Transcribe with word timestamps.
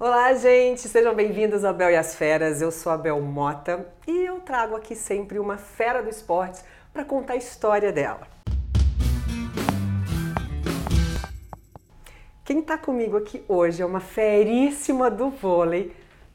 Olá, 0.00 0.32
gente! 0.32 0.82
Sejam 0.82 1.12
bem-vindos 1.12 1.64
ao 1.64 1.74
Bel 1.74 1.90
e 1.90 1.96
as 1.96 2.14
Feras. 2.14 2.62
Eu 2.62 2.70
sou 2.70 2.92
a 2.92 2.96
Bel 2.96 3.20
Mota 3.20 3.84
e 4.06 4.26
eu 4.26 4.38
trago 4.38 4.76
aqui 4.76 4.94
sempre 4.94 5.40
uma 5.40 5.56
fera 5.56 6.00
do 6.00 6.08
esporte 6.08 6.60
para 6.92 7.04
contar 7.04 7.32
a 7.32 7.36
história 7.36 7.90
dela. 7.90 8.20
Quem 12.44 12.60
está 12.60 12.78
comigo 12.78 13.16
aqui 13.16 13.44
hoje 13.48 13.82
é 13.82 13.84
uma 13.84 13.98
feríssima 13.98 15.10
do 15.10 15.30
vôlei, 15.30 15.92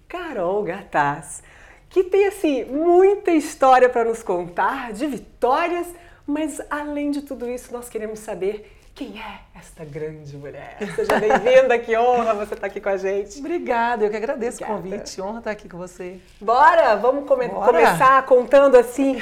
Carol 0.10 0.62
Gataz, 0.64 1.42
que 1.88 2.04
tem 2.04 2.28
assim 2.28 2.66
muita 2.66 3.32
história 3.32 3.88
para 3.88 4.04
nos 4.04 4.22
contar 4.22 4.92
de 4.92 5.08
vitórias, 5.08 5.88
mas 6.28 6.62
além 6.70 7.12
de 7.12 7.22
tudo 7.22 7.50
isso, 7.50 7.72
nós 7.72 7.88
queremos 7.88 8.20
saber 8.20 8.73
quem 8.96 9.20
é 9.20 9.40
esta 9.56 9.84
grande 9.84 10.38
mulher? 10.38 10.78
Seja 10.96 11.20
bem-vinda, 11.20 11.80
que 11.80 11.98
honra 11.98 12.34
você 12.36 12.54
estar 12.54 12.58
tá 12.58 12.68
aqui 12.68 12.80
com 12.80 12.90
a 12.90 12.98
gente. 12.98 13.40
Obrigada, 13.40 14.06
eu 14.06 14.10
que 14.10 14.16
agradeço 14.16 14.64
Obrigada. 14.64 14.80
o 14.80 14.92
convite, 14.92 15.22
honra 15.22 15.40
estar 15.40 15.52
aqui 15.52 15.68
com 15.68 15.78
você. 15.78 16.20
Bora, 16.40 16.96
vamos 16.96 17.28
come 17.28 17.48
Bora. 17.48 17.66
começar 17.66 18.24
contando 18.26 18.78
assim, 18.78 19.20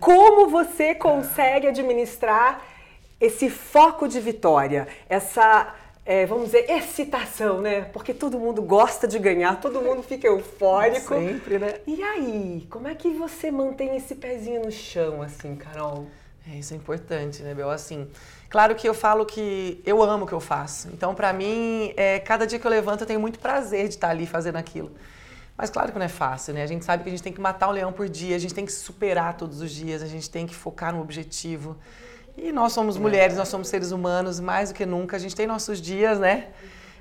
como 0.00 0.48
você 0.48 0.94
consegue 0.94 1.68
administrar 1.68 2.62
esse 3.20 3.48
foco 3.48 4.08
de 4.08 4.18
vitória, 4.18 4.88
essa 5.08 5.72
é, 6.04 6.26
vamos 6.26 6.46
dizer, 6.46 6.68
excitação, 6.68 7.60
né? 7.60 7.82
Porque 7.82 8.12
todo 8.12 8.36
mundo 8.40 8.60
gosta 8.60 9.06
de 9.06 9.20
ganhar, 9.20 9.60
todo 9.60 9.80
mundo 9.80 10.02
fica 10.02 10.26
eufórico. 10.26 11.14
Sempre, 11.14 11.60
né? 11.60 11.76
E 11.86 12.02
aí, 12.02 12.66
como 12.68 12.88
é 12.88 12.94
que 12.96 13.10
você 13.10 13.52
mantém 13.52 13.94
esse 13.94 14.16
pezinho 14.16 14.64
no 14.64 14.72
chão, 14.72 15.22
assim, 15.22 15.54
Carol? 15.54 16.08
É, 16.50 16.56
isso 16.56 16.74
é 16.74 16.76
importante, 16.76 17.40
né, 17.42 17.54
Bel? 17.54 17.70
Assim, 17.70 18.08
Claro 18.52 18.74
que 18.74 18.86
eu 18.86 18.92
falo 18.92 19.24
que 19.24 19.82
eu 19.86 20.02
amo 20.02 20.24
o 20.24 20.26
que 20.26 20.34
eu 20.34 20.38
faço. 20.38 20.90
Então, 20.92 21.14
para 21.14 21.32
mim, 21.32 21.94
é, 21.96 22.18
cada 22.18 22.46
dia 22.46 22.58
que 22.58 22.66
eu 22.66 22.70
levanto, 22.70 23.00
eu 23.00 23.06
tenho 23.06 23.18
muito 23.18 23.38
prazer 23.38 23.88
de 23.88 23.94
estar 23.94 24.10
ali 24.10 24.26
fazendo 24.26 24.56
aquilo. 24.56 24.92
Mas 25.56 25.70
claro 25.70 25.90
que 25.90 25.98
não 25.98 26.04
é 26.04 26.08
fácil, 26.10 26.52
né? 26.52 26.62
A 26.62 26.66
gente 26.66 26.84
sabe 26.84 27.02
que 27.02 27.08
a 27.08 27.12
gente 27.12 27.22
tem 27.22 27.32
que 27.32 27.40
matar 27.40 27.68
um 27.68 27.70
leão 27.70 27.94
por 27.94 28.10
dia, 28.10 28.36
a 28.36 28.38
gente 28.38 28.52
tem 28.52 28.66
que 28.66 28.72
superar 28.72 29.38
todos 29.38 29.62
os 29.62 29.70
dias, 29.70 30.02
a 30.02 30.06
gente 30.06 30.28
tem 30.28 30.46
que 30.46 30.54
focar 30.54 30.92
no 30.92 31.00
objetivo. 31.00 31.78
E 32.36 32.52
nós 32.52 32.74
somos 32.74 32.98
mulheres, 32.98 33.38
nós 33.38 33.48
somos 33.48 33.68
seres 33.68 33.90
humanos, 33.90 34.38
mais 34.38 34.68
do 34.68 34.74
que 34.74 34.84
nunca, 34.84 35.16
a 35.16 35.18
gente 35.18 35.34
tem 35.34 35.46
nossos 35.46 35.80
dias, 35.80 36.18
né? 36.18 36.48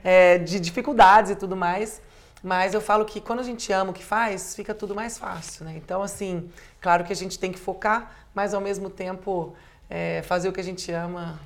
É, 0.05 0.37
de 0.37 0.57
dificuldades 0.57 1.31
e 1.31 1.35
tudo 1.35 1.57
mais. 1.57 2.01
Mas 2.41 2.73
eu 2.73 2.79
falo 2.79 3.03
que 3.03 3.19
quando 3.19 3.41
a 3.41 3.43
gente 3.43 3.73
ama 3.73 3.91
o 3.91 3.93
que 3.93 4.05
faz, 4.05 4.55
fica 4.55 4.73
tudo 4.73 4.95
mais 4.95 5.17
fácil, 5.17 5.65
né? 5.65 5.73
Então, 5.75 6.01
assim, 6.01 6.49
claro 6.79 7.03
que 7.03 7.11
a 7.11 7.15
gente 7.15 7.37
tem 7.37 7.51
que 7.51 7.59
focar, 7.59 8.09
mas 8.33 8.53
ao 8.53 8.61
mesmo 8.61 8.89
tempo 8.89 9.53
é, 9.91 10.21
fazer 10.21 10.47
o 10.47 10.53
que 10.53 10.59
a 10.61 10.63
gente 10.63 10.89
ama. 10.91 11.37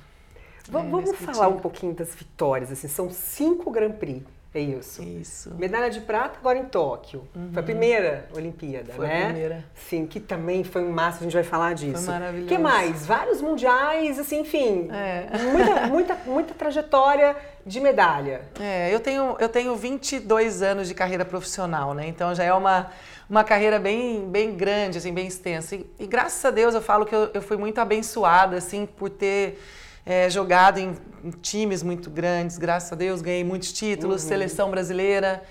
Vamos, 0.68 1.00
é, 1.00 1.12
vamos 1.12 1.20
falar 1.20 1.48
um 1.48 1.58
pouquinho 1.58 1.92
das 1.92 2.14
vitórias. 2.14 2.70
Assim, 2.70 2.86
são 2.86 3.10
cinco 3.10 3.70
Grand 3.70 3.92
Prix. 3.92 4.24
É 4.56 4.60
isso. 4.60 5.02
Isso. 5.02 5.54
Medalha 5.54 5.90
de 5.90 6.00
prata 6.00 6.38
agora 6.38 6.56
em 6.58 6.64
Tóquio. 6.64 7.28
Uhum. 7.34 7.50
Foi 7.52 7.60
a 7.60 7.62
primeira 7.62 8.26
Olimpíada, 8.34 8.94
foi 8.94 9.06
né? 9.06 9.22
A 9.22 9.24
primeira. 9.26 9.64
Sim, 9.74 10.06
que 10.06 10.18
também 10.18 10.64
foi 10.64 10.82
um 10.82 10.90
máximo, 10.90 11.20
a 11.20 11.24
gente 11.24 11.34
vai 11.34 11.44
falar 11.44 11.74
disso. 11.74 12.04
Foi 12.04 12.14
maravilhoso. 12.14 12.48
que 12.48 12.56
mais? 12.56 13.04
Vários 13.04 13.42
mundiais, 13.42 14.18
assim, 14.18 14.40
enfim. 14.40 14.88
É. 14.90 15.26
Muita, 15.52 15.86
muita, 15.88 16.18
muita 16.24 16.54
trajetória 16.54 17.36
de 17.66 17.80
medalha. 17.80 18.42
É, 18.58 18.94
eu 18.94 19.00
tenho, 19.00 19.36
eu 19.38 19.48
tenho 19.48 19.76
22 19.76 20.62
anos 20.62 20.88
de 20.88 20.94
carreira 20.94 21.24
profissional, 21.24 21.92
né? 21.92 22.06
Então 22.08 22.34
já 22.34 22.44
é 22.44 22.52
uma 22.54 22.90
uma 23.28 23.42
carreira 23.42 23.78
bem, 23.80 24.30
bem 24.30 24.56
grande, 24.56 24.98
assim, 24.98 25.12
bem 25.12 25.26
extensa. 25.26 25.74
E, 25.74 25.86
e 25.98 26.06
graças 26.06 26.44
a 26.44 26.50
Deus 26.50 26.74
eu 26.74 26.80
falo 26.80 27.04
que 27.04 27.14
eu, 27.14 27.28
eu 27.34 27.42
fui 27.42 27.56
muito 27.56 27.80
abençoada, 27.80 28.56
assim, 28.56 28.86
por 28.86 29.10
ter 29.10 29.60
é, 30.06 30.30
jogado 30.30 30.78
em, 30.78 30.96
em, 31.24 31.30
times 31.42 31.82
muito 31.82 32.08
grandes. 32.08 32.56
Graças 32.56 32.92
a 32.92 32.96
Deus 32.96 33.20
ganhei 33.20 33.42
muitos 33.42 33.72
títulos, 33.72 34.22
uhum. 34.22 34.28
seleção 34.28 34.70
brasileira. 34.70 35.42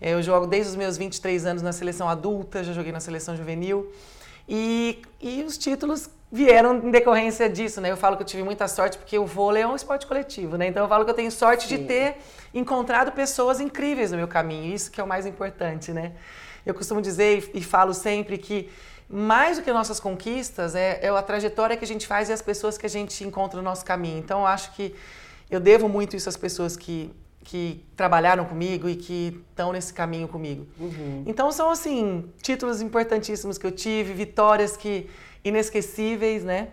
É, 0.00 0.14
eu 0.14 0.22
jogo 0.22 0.46
desde 0.46 0.70
os 0.70 0.76
meus 0.76 0.96
23 0.96 1.44
anos 1.44 1.62
na 1.62 1.72
seleção 1.72 2.08
adulta, 2.08 2.64
já 2.64 2.72
joguei 2.72 2.90
na 2.90 3.00
seleção 3.00 3.36
juvenil. 3.36 3.92
E, 4.48 5.02
e 5.20 5.42
os 5.42 5.58
títulos 5.58 6.08
vieram 6.32 6.76
em 6.76 6.90
decorrência 6.90 7.48
disso, 7.48 7.80
né? 7.80 7.90
Eu 7.90 7.96
falo 7.96 8.16
que 8.16 8.22
eu 8.22 8.26
tive 8.26 8.42
muita 8.42 8.66
sorte 8.66 8.96
porque 8.96 9.18
o 9.18 9.26
vôlei 9.26 9.62
é 9.62 9.66
um 9.66 9.76
esporte 9.76 10.06
coletivo, 10.06 10.56
né? 10.56 10.68
Então 10.68 10.82
eu 10.82 10.88
falo 10.88 11.04
que 11.04 11.10
eu 11.10 11.14
tenho 11.14 11.30
sorte 11.30 11.66
Sim. 11.66 11.76
de 11.76 11.84
ter 11.84 12.16
encontrado 12.54 13.12
pessoas 13.12 13.60
incríveis 13.60 14.10
no 14.10 14.16
meu 14.16 14.28
caminho. 14.28 14.74
Isso 14.74 14.90
que 14.90 15.00
é 15.00 15.04
o 15.04 15.06
mais 15.06 15.26
importante, 15.26 15.92
né? 15.92 16.12
Eu 16.64 16.74
costumo 16.74 17.00
dizer 17.00 17.50
e, 17.54 17.62
falo 17.62 17.94
sempre 17.94 18.36
que 18.36 18.70
mais 19.08 19.56
do 19.56 19.62
que 19.62 19.72
nossas 19.72 19.98
conquistas 19.98 20.74
é, 20.74 21.00
é 21.02 21.08
a 21.08 21.22
trajetória 21.22 21.76
que 21.76 21.84
a 21.84 21.88
gente 21.88 22.06
faz 22.06 22.28
e 22.28 22.32
as 22.32 22.42
pessoas 22.42 22.76
que 22.76 22.84
a 22.84 22.88
gente 22.88 23.24
encontra 23.24 23.56
no 23.56 23.64
nosso 23.64 23.84
caminho. 23.84 24.18
Então, 24.18 24.40
eu 24.40 24.46
acho 24.46 24.72
que 24.74 24.94
eu 25.50 25.58
devo 25.58 25.88
muito 25.88 26.14
isso 26.14 26.28
às 26.28 26.36
pessoas 26.36 26.76
que, 26.76 27.10
que 27.42 27.82
trabalharam 27.96 28.44
comigo 28.44 28.86
e 28.88 28.96
que 28.96 29.42
estão 29.50 29.72
nesse 29.72 29.94
caminho 29.94 30.28
comigo. 30.28 30.66
Uhum. 30.78 31.24
Então, 31.26 31.50
são, 31.50 31.70
assim, 31.70 32.30
títulos 32.42 32.82
importantíssimos 32.82 33.56
que 33.56 33.66
eu 33.66 33.72
tive, 33.72 34.12
vitórias 34.12 34.76
que 34.76 35.08
inesquecíveis, 35.42 36.44
né? 36.44 36.68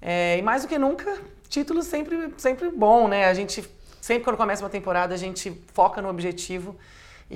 É, 0.00 0.38
e 0.38 0.42
mais 0.42 0.62
do 0.62 0.68
que 0.68 0.78
nunca, 0.78 1.18
títulos 1.48 1.86
sempre, 1.86 2.32
sempre 2.38 2.70
bom, 2.70 3.08
né? 3.08 3.26
A 3.26 3.34
gente, 3.34 3.62
sempre 4.00 4.24
quando 4.24 4.38
começa 4.38 4.62
uma 4.62 4.70
temporada, 4.70 5.12
a 5.14 5.18
gente 5.18 5.62
foca 5.74 6.00
no 6.00 6.08
objetivo 6.08 6.76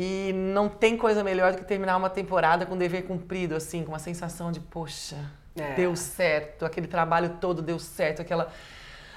e 0.01 0.33
não 0.33 0.69
tem 0.69 0.97
coisa 0.97 1.25
melhor 1.25 1.51
do 1.51 1.59
que 1.59 1.65
terminar 1.65 1.97
uma 1.97 2.09
temporada 2.09 2.65
com 2.65 2.79
dever 2.79 3.03
cumprido, 3.03 3.57
assim, 3.57 3.83
com 3.83 3.91
uma 3.91 3.99
sensação 3.99 4.53
de, 4.53 4.61
poxa, 4.61 5.17
é. 5.57 5.75
deu 5.75 5.97
certo, 5.97 6.65
aquele 6.65 6.87
trabalho 6.87 7.31
todo 7.41 7.61
deu 7.61 7.81
certo, 7.81 8.23
aquela 8.23 8.53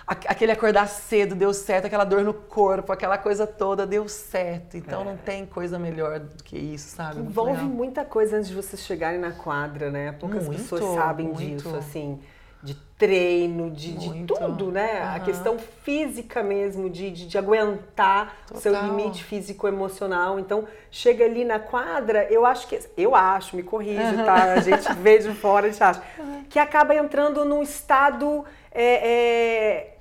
aquele 0.08 0.52
acordar 0.52 0.88
cedo 0.88 1.36
deu 1.36 1.54
certo, 1.54 1.86
aquela 1.86 2.04
dor 2.04 2.24
no 2.24 2.34
corpo, 2.34 2.92
aquela 2.92 3.18
coisa 3.18 3.46
toda 3.46 3.86
deu 3.86 4.10
certo. 4.10 4.76
Então 4.76 5.04
é. 5.04 5.06
não 5.06 5.16
tem 5.18 5.46
coisa 5.46 5.78
melhor 5.78 6.20
do 6.20 6.44
que 6.44 6.58
isso, 6.58 6.96
sabe? 6.96 7.20
Envolve 7.20 7.62
muita 7.62 8.04
coisa 8.04 8.38
antes 8.38 8.50
de 8.50 8.56
vocês 8.56 8.82
chegarem 8.82 9.20
na 9.20 9.32
quadra, 9.32 9.92
né? 9.92 10.12
Poucas 10.14 10.48
muito, 10.48 10.64
pessoas 10.64 10.96
sabem 10.96 11.28
muito. 11.28 11.38
disso, 11.38 11.76
assim 11.76 12.20
de 12.64 12.76
treino, 12.98 13.72
de, 13.72 13.94
de 13.94 14.26
tudo, 14.26 14.72
né? 14.72 15.02
Uhum. 15.02 15.16
A 15.16 15.20
questão 15.20 15.58
física 15.58 16.44
mesmo, 16.44 16.90
de, 16.90 17.10
de, 17.10 17.28
de 17.28 17.38
aguentar 17.38 18.38
o 18.54 18.58
seu 18.58 18.74
limite 18.80 19.24
físico-emocional. 19.24 20.40
Então, 20.40 20.68
chega 20.92 21.26
ali 21.26 21.44
na 21.44 21.60
quadra, 21.60 22.28
eu 22.32 22.46
acho 22.46 22.68
que. 22.68 22.80
Eu 22.96 23.16
acho, 23.16 23.56
me 23.56 23.64
corrige, 23.64 24.00
uhum. 24.00 24.26
tá? 24.26 24.54
A 24.54 24.60
gente 24.62 24.94
vê 24.94 25.18
de 25.18 25.34
fora, 25.34 25.68
a 25.68 25.70
gente 25.70 25.84
acha. 25.84 26.04
Uhum. 26.20 26.44
Que 26.50 26.60
acaba 26.60 26.96
entrando 26.96 27.44
num 27.44 27.64
estado. 27.64 28.46
É, 28.74 29.10
é, 29.10 29.98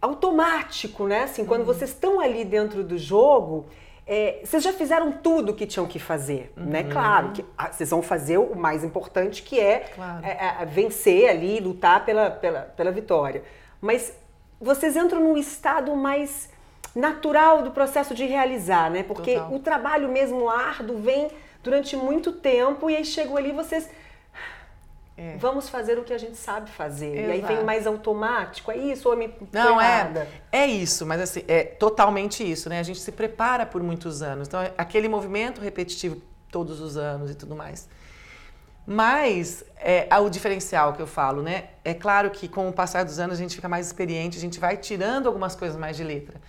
automático, 0.00 1.06
né? 1.06 1.24
Assim, 1.24 1.44
quando 1.44 1.64
vocês 1.64 1.90
estão 1.90 2.20
ali 2.20 2.44
dentro 2.44 2.82
do 2.82 2.96
jogo, 2.96 3.66
é, 4.12 4.40
vocês 4.42 4.60
já 4.64 4.72
fizeram 4.72 5.12
tudo 5.12 5.54
que 5.54 5.64
tinham 5.64 5.86
que 5.86 6.00
fazer, 6.00 6.52
né? 6.56 6.64
uhum. 6.64 6.70
né? 6.70 6.82
Claro 6.90 7.30
que 7.30 7.44
ah, 7.56 7.70
vocês 7.70 7.88
vão 7.90 8.02
fazer 8.02 8.38
o 8.38 8.56
mais 8.56 8.82
importante 8.82 9.40
que 9.40 9.60
é, 9.60 9.84
claro. 9.94 10.26
é, 10.26 10.62
é 10.62 10.66
vencer 10.66 11.30
ali, 11.30 11.60
lutar 11.60 12.04
pela, 12.04 12.28
pela, 12.28 12.62
pela 12.62 12.90
vitória. 12.90 13.44
Mas 13.80 14.12
vocês 14.60 14.96
entram 14.96 15.20
num 15.20 15.36
estado 15.36 15.94
mais 15.94 16.50
natural 16.92 17.62
do 17.62 17.70
processo 17.70 18.12
de 18.12 18.26
realizar, 18.26 18.90
né? 18.90 19.04
Porque 19.04 19.34
Total. 19.34 19.54
o 19.54 19.60
trabalho 19.60 20.08
mesmo 20.08 20.50
árduo 20.50 20.98
vem 20.98 21.28
durante 21.62 21.94
muito 21.94 22.32
tempo 22.32 22.90
e 22.90 22.96
aí 22.96 23.04
chegam 23.04 23.36
ali 23.36 23.52
vocês 23.52 23.88
é. 25.20 25.36
Vamos 25.36 25.68
fazer 25.68 25.98
o 25.98 26.02
que 26.02 26.14
a 26.14 26.18
gente 26.18 26.38
sabe 26.38 26.70
fazer. 26.70 27.14
Exato. 27.14 27.28
E 27.28 27.32
aí 27.32 27.40
vem 27.42 27.62
mais 27.62 27.86
automático. 27.86 28.70
É 28.70 28.76
isso 28.78 29.06
ou 29.06 29.14
me 29.14 29.30
Não, 29.52 29.78
é. 29.78 30.26
É 30.50 30.66
isso, 30.66 31.04
mas 31.04 31.20
assim, 31.20 31.44
é 31.46 31.62
totalmente 31.62 32.42
isso, 32.42 32.70
né? 32.70 32.80
A 32.80 32.82
gente 32.82 33.00
se 33.00 33.12
prepara 33.12 33.66
por 33.66 33.82
muitos 33.82 34.22
anos. 34.22 34.48
Então, 34.48 34.62
é 34.62 34.72
aquele 34.78 35.08
movimento 35.08 35.60
repetitivo 35.60 36.22
todos 36.50 36.80
os 36.80 36.96
anos 36.96 37.30
e 37.30 37.34
tudo 37.34 37.54
mais. 37.54 37.86
Mas 38.86 39.62
é, 39.76 40.08
o 40.18 40.30
diferencial 40.30 40.94
que 40.94 41.02
eu 41.02 41.06
falo, 41.06 41.42
né? 41.42 41.64
É 41.84 41.92
claro 41.92 42.30
que 42.30 42.48
com 42.48 42.66
o 42.66 42.72
passar 42.72 43.04
dos 43.04 43.18
anos 43.18 43.36
a 43.36 43.42
gente 43.42 43.54
fica 43.54 43.68
mais 43.68 43.88
experiente, 43.88 44.38
a 44.38 44.40
gente 44.40 44.58
vai 44.58 44.78
tirando 44.78 45.26
algumas 45.26 45.54
coisas 45.54 45.76
mais 45.76 45.98
de 45.98 46.02
letra. 46.02 46.40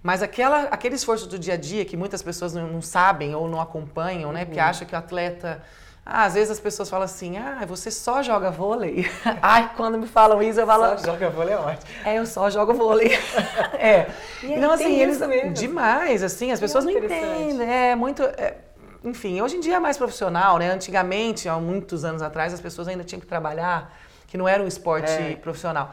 Mas 0.00 0.22
aquela, 0.22 0.62
aquele 0.64 0.94
esforço 0.94 1.26
do 1.26 1.36
dia 1.36 1.54
a 1.54 1.56
dia 1.56 1.84
que 1.84 1.96
muitas 1.96 2.22
pessoas 2.22 2.54
não, 2.54 2.68
não 2.68 2.80
sabem 2.80 3.34
ou 3.34 3.48
não 3.48 3.60
acompanham, 3.60 4.32
né? 4.32 4.44
Porque 4.44 4.60
uhum. 4.60 4.66
acham 4.66 4.86
que 4.86 4.94
o 4.94 4.98
atleta 4.98 5.60
ah, 6.04 6.24
às 6.24 6.34
vezes 6.34 6.50
as 6.50 6.58
pessoas 6.58 6.90
falam 6.90 7.04
assim, 7.04 7.38
ah, 7.38 7.64
você 7.64 7.88
só 7.88 8.22
joga 8.22 8.50
vôlei? 8.50 9.08
Ai, 9.40 9.72
quando 9.76 9.96
me 9.96 10.06
falam 10.08 10.42
isso, 10.42 10.58
eu 10.58 10.66
falo... 10.66 10.98
Só 10.98 11.12
joga 11.12 11.30
vôlei 11.30 11.54
é 11.54 11.58
ótimo. 11.58 11.92
É, 12.04 12.18
eu 12.18 12.26
só 12.26 12.50
jogo 12.50 12.74
vôlei. 12.74 13.12
é. 13.78 14.10
E 14.42 14.52
então, 14.52 14.72
assim, 14.72 15.00
eles... 15.00 15.20
Mesmo. 15.20 15.52
Demais, 15.52 16.24
assim, 16.24 16.50
as 16.50 16.58
pessoas 16.58 16.84
não 16.84 16.90
entendem. 16.90 17.62
É 17.62 17.94
muito... 17.94 18.24
É... 18.24 18.56
Enfim, 19.04 19.40
hoje 19.40 19.56
em 19.56 19.60
dia 19.60 19.76
é 19.76 19.80
mais 19.80 19.96
profissional, 19.96 20.58
né? 20.58 20.72
Antigamente, 20.72 21.48
há 21.48 21.56
muitos 21.58 22.04
anos 22.04 22.20
atrás, 22.20 22.52
as 22.52 22.60
pessoas 22.60 22.88
ainda 22.88 23.04
tinham 23.04 23.20
que 23.20 23.26
trabalhar, 23.26 23.96
que 24.26 24.36
não 24.36 24.48
era 24.48 24.62
um 24.62 24.66
esporte 24.66 25.10
é. 25.10 25.36
profissional. 25.36 25.92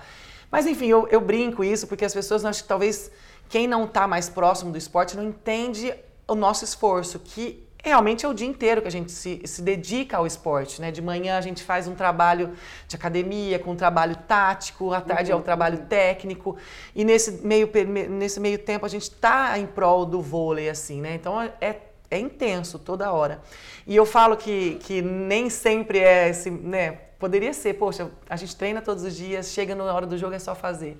Mas, 0.52 0.66
enfim, 0.66 0.88
eu, 0.88 1.08
eu 1.10 1.22
brinco 1.22 1.64
isso 1.64 1.86
porque 1.86 2.04
as 2.04 2.14
pessoas, 2.14 2.44
acho 2.46 2.64
que 2.64 2.68
talvez 2.68 3.12
quem 3.48 3.68
não 3.68 3.86
está 3.86 4.08
mais 4.08 4.28
próximo 4.28 4.72
do 4.72 4.78
esporte 4.78 5.16
não 5.16 5.24
entende 5.24 5.94
o 6.28 6.34
nosso 6.34 6.64
esforço, 6.64 7.20
que 7.20 7.69
realmente 7.84 8.26
é 8.26 8.30
o 8.30 8.34
dia 8.34 8.48
inteiro 8.48 8.82
que 8.82 8.88
a 8.88 8.92
gente 8.92 9.12
se, 9.12 9.42
se 9.46 9.62
dedica 9.62 10.18
ao 10.18 10.28
esporte, 10.28 10.82
né? 10.82 10.92
De 10.92 11.02
manhã 11.02 11.38
a 11.38 11.42
gente 11.42 11.64
faz 11.64 11.88
um 11.88 11.96
trabalho 11.96 12.54
de 12.88 12.96
academia, 12.96 13.60
com 13.60 13.72
um 13.72 13.76
trabalho 13.76 14.16
tático, 14.16 14.94
à 14.94 15.02
tarde 15.02 15.32
uhum. 15.32 15.38
é 15.38 15.42
o 15.42 15.44
trabalho 15.44 15.80
técnico, 15.86 16.58
e 16.96 17.04
nesse 17.04 17.46
meio, 17.46 17.70
nesse 18.10 18.40
meio 18.40 18.60
tempo 18.60 18.86
a 18.86 18.90
gente 18.90 19.04
está 19.04 19.58
em 19.58 19.66
prol 19.66 20.06
do 20.06 20.22
vôlei, 20.22 20.70
assim, 20.70 21.02
né? 21.02 21.16
Então 21.16 21.42
é 21.42 21.90
é 22.12 22.18
intenso 22.18 22.80
toda 22.80 23.12
hora. 23.12 23.40
E 23.86 23.96
eu 23.96 24.06
falo 24.06 24.36
que, 24.36 24.76
que 24.82 25.02
nem 25.02 25.50
sempre 25.50 26.00
é 26.00 26.30
esse, 26.30 26.50
né? 26.50 26.92
Poderia 27.20 27.54
ser, 27.54 27.76
poxa, 27.76 28.10
a 28.30 28.36
gente 28.36 28.56
treina 28.56 28.82
todos 28.82 29.04
os 29.04 29.16
dias, 29.16 29.52
chega 29.52 29.76
na 29.76 29.84
hora 29.94 30.06
do 30.06 30.18
jogo 30.18 30.34
é 30.34 30.40
só 30.40 30.56
fazer. 30.56 30.98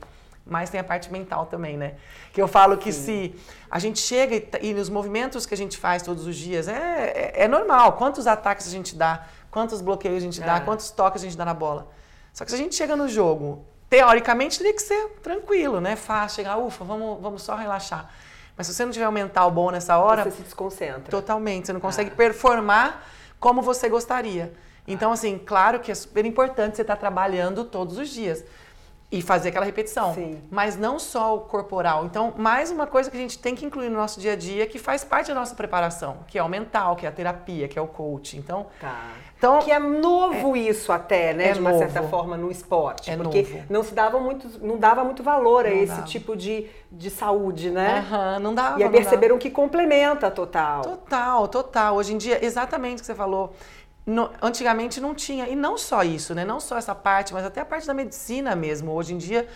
Mas 0.50 0.70
tem 0.70 0.80
a 0.80 0.84
parte 0.84 1.12
mental 1.12 1.46
também, 1.46 1.78
né? 1.78 1.94
Que 2.34 2.42
eu 2.42 2.48
falo 2.48 2.78
que 2.78 2.92
Sim. 2.92 3.34
se 3.34 3.36
a 3.70 3.78
gente 3.80 4.00
chega 4.00 4.36
e, 4.36 4.70
e 4.70 4.74
nos 4.74 4.90
movimentos 4.90 5.46
que 5.46 5.54
a 5.54 5.58
gente 5.58 5.78
faz 5.78 6.02
todos 6.02 6.26
os 6.26 6.36
dias, 6.36 6.68
é, 6.68 7.34
é, 7.36 7.44
é 7.44 7.48
normal. 7.48 7.94
Quantos 7.94 8.26
ataques 8.28 8.68
a 8.68 8.72
gente 8.72 8.96
dá, 8.96 9.26
quantos 9.52 9.82
bloqueios 9.82 10.18
a 10.18 10.26
gente 10.26 10.42
dá, 10.42 10.58
é. 10.58 10.60
quantos 10.62 10.90
toques 10.92 11.22
a 11.22 11.26
gente 11.26 11.38
dá 11.38 11.46
na 11.46 11.54
bola. 11.54 11.88
Só 12.34 12.44
que 12.44 12.52
se 12.52 12.56
a 12.56 12.60
gente 12.60 12.76
chega 12.76 12.96
no 12.96 13.08
jogo, 13.08 13.64
teoricamente 13.90 14.58
teria 14.58 14.74
que 14.74 14.82
ser 14.82 15.10
tranquilo, 15.22 15.80
né? 15.80 15.96
Fácil, 15.96 16.38
chegar, 16.38 16.58
ufa, 16.58 16.84
vamos, 16.84 17.22
vamos 17.22 17.42
só 17.44 17.56
relaxar. 17.56 18.10
Mas 18.58 18.68
se 18.68 18.74
você 18.74 18.84
não 18.84 18.92
tiver 18.92 19.08
um 19.08 19.12
mental 19.12 19.50
bom 19.50 19.72
nessa 19.72 19.98
hora. 19.98 20.24
Você 20.24 20.32
se 20.32 20.42
desconcentra. 20.42 21.10
Totalmente. 21.10 21.68
Você 21.68 21.74
não 21.74 21.80
consegue 21.80 22.10
ah. 22.12 22.16
performar 22.16 23.04
como 23.40 23.62
você 23.62 23.88
gostaria. 23.88 24.54
Então, 24.86 25.12
assim, 25.12 25.38
claro 25.38 25.80
que 25.80 25.92
é 25.92 25.96
super 25.96 26.26
importante 26.26 26.76
você 26.76 26.82
estar 26.82 26.96
trabalhando 26.96 27.64
todos 27.64 27.98
os 27.98 28.10
dias 28.10 28.44
e 29.12 29.22
fazer 29.24 29.50
aquela 29.50 29.66
repetição. 29.66 30.14
Sim. 30.14 30.40
Mas 30.52 30.78
não 30.78 31.00
só 31.00 31.36
o 31.36 31.40
corporal. 31.40 32.06
Então, 32.06 32.34
mais 32.38 32.70
uma 32.70 32.86
coisa 32.86 33.10
que 33.10 33.18
a 33.18 33.20
gente 33.20 33.40
tem 33.40 33.56
que 33.56 33.66
incluir 33.66 33.90
no 33.90 33.96
nosso 33.96 34.20
dia 34.20 34.34
a 34.34 34.36
dia, 34.36 34.68
que 34.68 34.78
faz 34.78 35.04
parte 35.04 35.30
da 35.30 35.36
nossa 35.36 35.56
preparação, 35.56 36.18
que 36.28 36.38
é 36.38 36.44
o 36.44 36.48
mental, 36.48 36.96
que 36.96 37.08
é 37.08 37.10
a 37.10 37.12
terapia, 37.12 37.68
que 37.68 37.80
é 37.80 37.82
o 37.82 37.88
coaching. 37.88 38.38
Então, 38.38 38.68
tá. 38.80 39.14
então 39.36 39.60
que 39.60 39.72
é 39.72 39.80
novo 39.80 40.56
é, 40.56 40.60
isso 40.60 40.92
até, 40.92 41.34
né, 41.34 41.50
é 41.50 41.54
de 41.54 41.60
uma 41.60 41.72
novo. 41.72 41.82
certa 41.82 42.04
forma 42.04 42.38
no 42.38 42.52
esporte, 42.52 43.10
é 43.10 43.18
porque 43.18 43.42
novo. 43.42 43.64
não 43.68 43.84
se 43.84 43.96
dava 43.96 44.20
muito, 44.20 44.64
não 44.64 44.78
dava 44.78 45.04
muito 45.04 45.24
valor 45.24 45.66
a 45.66 45.70
não 45.70 45.78
esse 45.78 45.88
dava. 45.88 46.04
tipo 46.04 46.38
de, 46.38 46.68
de 46.92 47.10
saúde, 47.10 47.72
né? 47.72 48.06
Uhum, 48.12 48.40
não 48.40 48.54
dava. 48.54 48.80
E 48.80 48.84
aí 48.84 48.90
perceberam 48.92 49.38
dava. 49.38 49.42
que 49.42 49.50
complementa 49.50 50.30
total. 50.30 50.84
Total, 50.84 51.48
total. 51.48 51.96
Hoje 51.96 52.14
em 52.14 52.18
dia, 52.18 52.46
exatamente 52.46 52.98
o 52.98 53.00
que 53.00 53.08
você 53.08 53.16
falou 53.16 53.56
no, 54.10 54.32
antigamente 54.42 55.00
não 55.00 55.14
tinha. 55.14 55.48
E 55.48 55.56
não 55.56 55.78
só 55.78 56.04
isso, 56.04 56.34
né? 56.34 56.44
Não 56.44 56.60
só 56.60 56.78
essa 56.78 56.96
parte, 56.96 57.34
mas 57.34 57.46
até 57.46 57.62
a 57.62 57.66
parte 57.66 57.86
da 57.88 57.94
medicina 57.94 58.56
mesmo. 58.56 58.92
Hoje 58.92 59.14
em 59.14 59.18
dia 59.18 59.48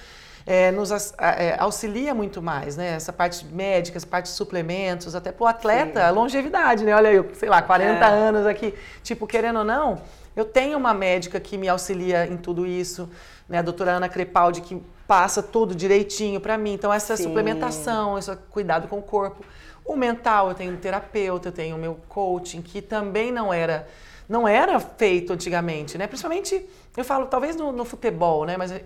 é, 0.46 0.72
nos 0.72 0.92
é, 1.18 1.56
auxilia 1.60 2.14
muito 2.14 2.42
mais, 2.42 2.78
né? 2.78 2.90
Essa 2.96 3.14
parte 3.14 3.46
médica, 3.46 3.98
essa 3.98 4.08
parte 4.08 4.26
de 4.26 4.32
suplementos, 4.32 5.16
até 5.16 5.32
para 5.32 5.44
o 5.44 5.48
atleta, 5.48 6.08
Sim. 6.08 6.16
longevidade, 6.16 6.84
né? 6.84 6.96
Olha 6.96 7.12
eu, 7.12 7.30
sei 7.34 7.50
lá, 7.50 7.62
40 7.62 8.06
é. 8.06 8.08
anos 8.08 8.46
aqui. 8.46 8.74
Tipo, 9.02 9.26
querendo 9.26 9.60
ou 9.60 9.66
não, 9.66 10.02
eu 10.36 10.46
tenho 10.46 10.78
uma 10.78 10.94
médica 10.94 11.40
que 11.40 11.58
me 11.58 11.70
auxilia 11.70 12.28
em 12.28 12.38
tudo 12.38 12.66
isso, 12.66 13.10
né? 13.48 13.60
A 13.60 13.62
doutora 13.62 13.94
Ana 13.94 14.10
Crepaldi, 14.10 14.62
que 14.62 14.82
passa 15.08 15.42
tudo 15.42 15.74
direitinho 15.74 16.40
para 16.40 16.58
mim. 16.58 16.74
Então, 16.74 16.94
essa 16.94 17.16
Sim. 17.16 17.24
suplementação, 17.24 18.18
esse 18.18 18.36
cuidado 18.50 18.88
com 18.88 19.00
o 19.00 19.02
corpo. 19.02 19.44
O 19.86 19.96
mental, 19.96 20.50
eu 20.50 20.56
tenho 20.56 20.74
um 20.74 20.78
terapeuta, 20.78 21.50
eu 21.50 21.52
tenho 21.52 21.76
o 21.76 21.80
meu 21.80 22.00
coaching, 22.08 22.62
que 22.62 22.82
também 22.82 23.32
não 23.32 23.54
era 23.54 23.88
não 24.28 24.48
era 24.48 24.80
feito 24.80 25.34
antigamente, 25.34 25.98
né? 25.98 26.08
Principalmente, 26.08 26.68
eu 26.96 27.04
falo, 27.04 27.26
talvez 27.28 27.56
no, 27.56 27.72
no 27.72 27.86
futebol, 27.86 28.46
né? 28.46 28.58
Mas 28.58 28.72
a 28.72 28.82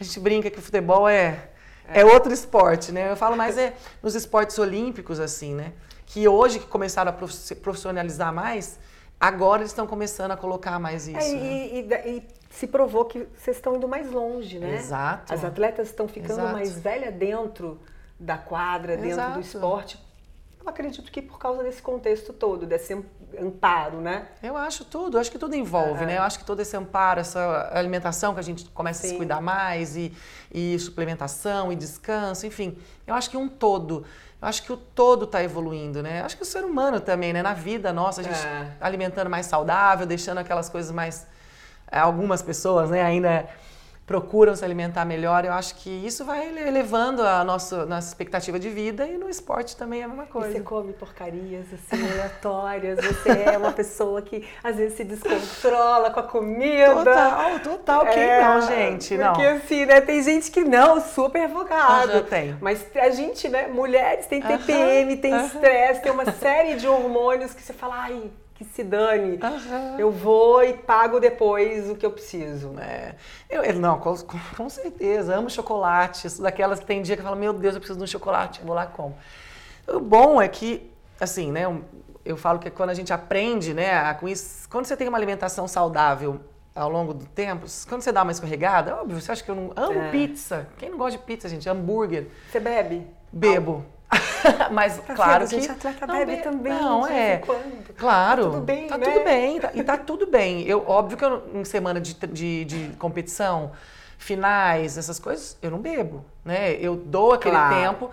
gente 0.00 0.20
brinca 0.20 0.50
que 0.50 0.58
o 0.58 0.62
futebol 0.62 1.08
é, 1.08 1.50
é, 1.88 2.00
é 2.00 2.04
outro 2.04 2.32
esporte, 2.32 2.92
né? 2.92 3.10
Eu 3.10 3.16
falo 3.16 3.36
mais 3.36 3.56
é 3.58 3.74
nos 4.02 4.14
esportes 4.14 4.58
olímpicos, 4.58 5.20
assim, 5.20 5.54
né? 5.54 5.72
Que 6.06 6.26
hoje 6.26 6.58
que 6.58 6.66
começaram 6.66 7.10
a 7.10 7.14
profissionalizar 7.14 8.32
mais, 8.32 8.78
agora 9.18 9.62
eles 9.62 9.70
estão 9.70 9.86
começando 9.86 10.32
a 10.32 10.36
colocar 10.36 10.78
mais 10.78 11.06
é, 11.08 11.12
isso. 11.12 11.20
É, 11.20 11.34
né? 11.34 11.46
e, 11.46 11.80
e, 11.80 12.16
e, 12.16 12.28
se 12.50 12.66
provou 12.66 13.04
que 13.04 13.28
vocês 13.36 13.56
estão 13.56 13.76
indo 13.76 13.86
mais 13.86 14.10
longe, 14.10 14.58
né? 14.58 14.74
Exato. 14.74 15.32
As 15.32 15.44
atletas 15.44 15.88
estão 15.88 16.08
ficando 16.08 16.40
Exato. 16.40 16.52
mais 16.52 16.72
velhas 16.76 17.14
dentro 17.14 17.80
da 18.18 18.36
quadra, 18.36 18.96
dentro 18.96 19.10
Exato. 19.10 19.34
do 19.34 19.40
esporte. 19.40 20.10
Eu 20.60 20.68
acredito 20.68 21.10
que 21.10 21.22
por 21.22 21.38
causa 21.38 21.62
desse 21.62 21.80
contexto 21.80 22.32
todo, 22.32 22.66
desse 22.66 22.94
amparo, 23.38 24.00
né? 24.00 24.26
Eu 24.42 24.56
acho 24.56 24.84
tudo, 24.84 25.18
acho 25.18 25.30
que 25.30 25.38
tudo 25.38 25.54
envolve, 25.54 26.06
né? 26.06 26.18
Eu 26.18 26.22
acho 26.22 26.38
que 26.38 26.44
todo 26.44 26.60
esse 26.60 26.76
amparo, 26.76 27.20
essa 27.20 27.70
alimentação 27.72 28.34
que 28.34 28.40
a 28.40 28.42
gente 28.42 28.64
começa 28.70 29.02
Sim. 29.02 29.06
a 29.06 29.10
se 29.10 29.16
cuidar 29.16 29.40
mais 29.40 29.96
e, 29.96 30.12
e 30.52 30.78
suplementação 30.78 31.72
e 31.72 31.76
descanso, 31.76 32.46
enfim, 32.46 32.76
eu 33.06 33.14
acho 33.14 33.30
que 33.30 33.36
um 33.36 33.48
todo. 33.48 34.04
Eu 34.40 34.48
acho 34.48 34.62
que 34.62 34.72
o 34.72 34.76
todo 34.76 35.24
está 35.24 35.42
evoluindo, 35.42 36.02
né? 36.02 36.20
Eu 36.20 36.24
acho 36.24 36.36
que 36.36 36.42
o 36.42 36.46
ser 36.46 36.64
humano 36.64 36.98
também, 37.00 37.32
né? 37.32 37.42
Na 37.42 37.52
vida 37.52 37.92
nossa, 37.92 38.22
a 38.22 38.24
gente 38.24 38.46
é. 38.46 38.72
alimentando 38.80 39.28
mais 39.28 39.46
saudável, 39.46 40.06
deixando 40.06 40.38
aquelas 40.38 40.68
coisas 40.68 40.90
mais. 40.90 41.26
É, 41.92 41.98
algumas 41.98 42.40
pessoas, 42.40 42.88
né, 42.88 43.02
ainda 43.02 43.48
procuram 44.10 44.56
se 44.56 44.64
alimentar 44.64 45.04
melhor. 45.04 45.44
Eu 45.44 45.52
acho 45.52 45.76
que 45.76 45.88
isso 45.88 46.24
vai 46.24 46.48
elevando 46.66 47.22
a 47.22 47.44
nossa, 47.44 47.86
nossa 47.86 48.08
expectativa 48.08 48.58
de 48.58 48.68
vida 48.68 49.06
e 49.06 49.16
no 49.16 49.30
esporte 49.30 49.76
também 49.76 50.00
é 50.00 50.04
a 50.04 50.08
mesma 50.08 50.26
coisa. 50.26 50.48
E 50.48 50.52
você 50.54 50.60
come 50.62 50.92
porcarias 50.92 51.66
assim, 51.72 52.10
aleatórias, 52.10 52.98
você 52.98 53.30
é 53.30 53.56
uma 53.56 53.70
pessoa 53.70 54.20
que 54.20 54.44
às 54.64 54.74
vezes 54.74 54.96
se 54.96 55.04
descontrola 55.04 56.10
com 56.10 56.18
a 56.18 56.22
comida. 56.24 56.92
Total, 56.92 57.60
total. 57.60 58.06
Quem 58.06 58.20
é, 58.20 58.42
não, 58.42 58.60
gente? 58.62 59.16
Não. 59.16 59.32
Porque 59.32 59.46
assim, 59.46 59.86
né, 59.86 60.00
tem 60.00 60.20
gente 60.24 60.50
que 60.50 60.64
não, 60.64 61.00
super 61.00 61.48
focado. 61.48 62.10
Já 62.10 62.22
tem. 62.22 62.56
Mas 62.60 62.84
a 62.96 63.10
gente, 63.10 63.48
né, 63.48 63.68
mulheres 63.68 64.26
tem 64.26 64.42
TPM, 64.42 65.12
uh 65.12 65.16
-huh, 65.16 65.20
tem 65.20 65.46
estresse, 65.46 65.92
uh 65.92 65.98
-huh. 65.98 66.02
tem 66.02 66.10
uma 66.10 66.32
série 66.32 66.74
de 66.74 66.88
hormônios 66.88 67.54
que 67.54 67.62
você 67.62 67.72
fala, 67.72 67.94
ai, 67.94 68.28
que 68.60 68.64
se 68.74 68.84
dane. 68.84 69.40
Uhum. 69.42 69.98
Eu 69.98 70.10
vou 70.10 70.62
e 70.62 70.74
pago 70.74 71.18
depois 71.18 71.88
o 71.88 71.96
que 71.96 72.04
eu 72.04 72.10
preciso. 72.10 72.74
É. 72.78 73.14
Eu, 73.48 73.62
eu, 73.62 73.74
não, 73.76 73.98
com, 73.98 74.14
com, 74.54 74.68
certeza. 74.68 75.34
Amo 75.34 75.48
chocolate. 75.48 76.28
Daquelas 76.42 76.78
que 76.78 76.84
tem 76.84 77.00
dia 77.00 77.16
que 77.16 77.22
eu 77.22 77.24
falo, 77.24 77.40
meu 77.40 77.54
Deus, 77.54 77.74
eu 77.74 77.80
preciso 77.80 77.98
de 77.98 78.04
um 78.04 78.06
chocolate. 78.06 78.60
Eu 78.60 78.66
vou 78.66 78.74
lá 78.74 78.84
e 78.84 78.88
como. 78.88 79.16
O 79.88 79.98
bom 79.98 80.42
é 80.42 80.46
que, 80.46 80.92
assim, 81.18 81.50
né? 81.50 81.62
Eu 82.22 82.36
falo 82.36 82.58
que 82.58 82.68
quando 82.68 82.90
a 82.90 82.94
gente 82.94 83.14
aprende, 83.14 83.72
né, 83.72 84.12
com 84.14 84.28
isso, 84.28 84.68
quando 84.68 84.84
você 84.84 84.94
tem 84.94 85.08
uma 85.08 85.16
alimentação 85.16 85.66
saudável 85.66 86.38
ao 86.74 86.90
longo 86.90 87.14
do 87.14 87.24
tempo, 87.24 87.64
quando 87.88 88.02
você 88.02 88.12
dá 88.12 88.22
uma 88.22 88.30
escorregada, 88.30 88.94
óbvio, 88.94 89.18
você 89.18 89.32
acha 89.32 89.42
que 89.42 89.50
eu 89.50 89.54
não 89.54 89.72
amo 89.74 90.00
é. 90.00 90.10
pizza. 90.10 90.68
Quem 90.76 90.90
não 90.90 90.98
gosta 90.98 91.18
de 91.18 91.24
pizza, 91.24 91.48
gente? 91.48 91.66
Hambúrguer. 91.66 92.28
Você 92.50 92.60
bebe? 92.60 93.06
Bebo. 93.32 93.86
Mas 94.70 94.98
tá 94.98 95.14
claro 95.14 95.46
que. 95.46 95.60
Gente, 95.60 95.70
atleta 95.70 96.06
não, 96.06 96.14
bebe 96.14 96.36
também. 96.38 96.72
Não, 96.72 97.06
é. 97.06 97.42
Claro. 97.96 98.44
Tá 98.44 98.50
tudo 98.50 98.62
bem. 98.62 98.86
Tá 98.86 98.98
né? 98.98 99.06
tudo 99.06 99.24
bem. 99.24 99.60
Tá, 99.60 99.70
e 99.74 99.82
tá 99.82 99.96
tudo 99.96 100.26
bem. 100.26 100.62
Eu, 100.62 100.84
óbvio 100.86 101.16
que 101.16 101.24
eu, 101.24 101.42
em 101.54 101.64
semana 101.64 102.00
de, 102.00 102.14
de, 102.14 102.64
de, 102.64 102.96
competição, 102.96 103.72
finais, 104.18 104.98
essas 104.98 105.18
coisas, 105.18 105.56
eu 105.62 105.70
não 105.70 105.78
bebo. 105.78 106.24
Né? 106.44 106.72
Eu 106.74 106.96
dou 106.96 107.32
aquele 107.32 107.54
claro. 107.54 107.74
tempo. 107.74 108.10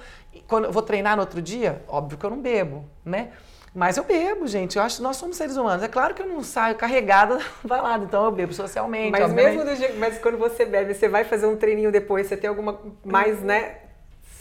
Quando 0.47 0.65
eu 0.65 0.71
vou 0.71 0.81
treinar 0.81 1.15
no 1.15 1.21
outro 1.21 1.41
dia, 1.41 1.83
óbvio 1.87 2.17
que 2.17 2.25
eu 2.25 2.29
não 2.29 2.39
bebo, 2.39 2.85
né? 3.03 3.29
Mas 3.73 3.97
eu 3.97 4.03
bebo, 4.03 4.47
gente. 4.47 4.77
Eu 4.77 4.83
acho 4.83 4.97
que 4.97 5.03
nós 5.03 5.17
somos 5.17 5.35
seres 5.37 5.57
humanos. 5.57 5.83
É 5.83 5.87
claro 5.87 6.13
que 6.13 6.21
eu 6.21 6.27
não 6.27 6.41
saio 6.41 6.75
carregada 6.75 7.39
vai 7.63 7.81
lá, 7.81 7.97
então 7.97 8.25
eu 8.25 8.31
bebo 8.31 8.53
socialmente. 8.53 9.11
Mas 9.11 9.31
mesmo 9.31 9.63
do 9.63 9.75
dia, 9.75 9.93
mas 9.97 10.17
quando 10.19 10.37
você 10.37 10.65
bebe, 10.65 10.93
você 10.93 11.07
vai 11.07 11.23
fazer 11.23 11.47
um 11.47 11.55
treininho 11.55 11.91
depois, 11.91 12.27
você 12.27 12.37
tem 12.37 12.49
alguma 12.49 12.79
mais, 13.03 13.41
né? 13.41 13.86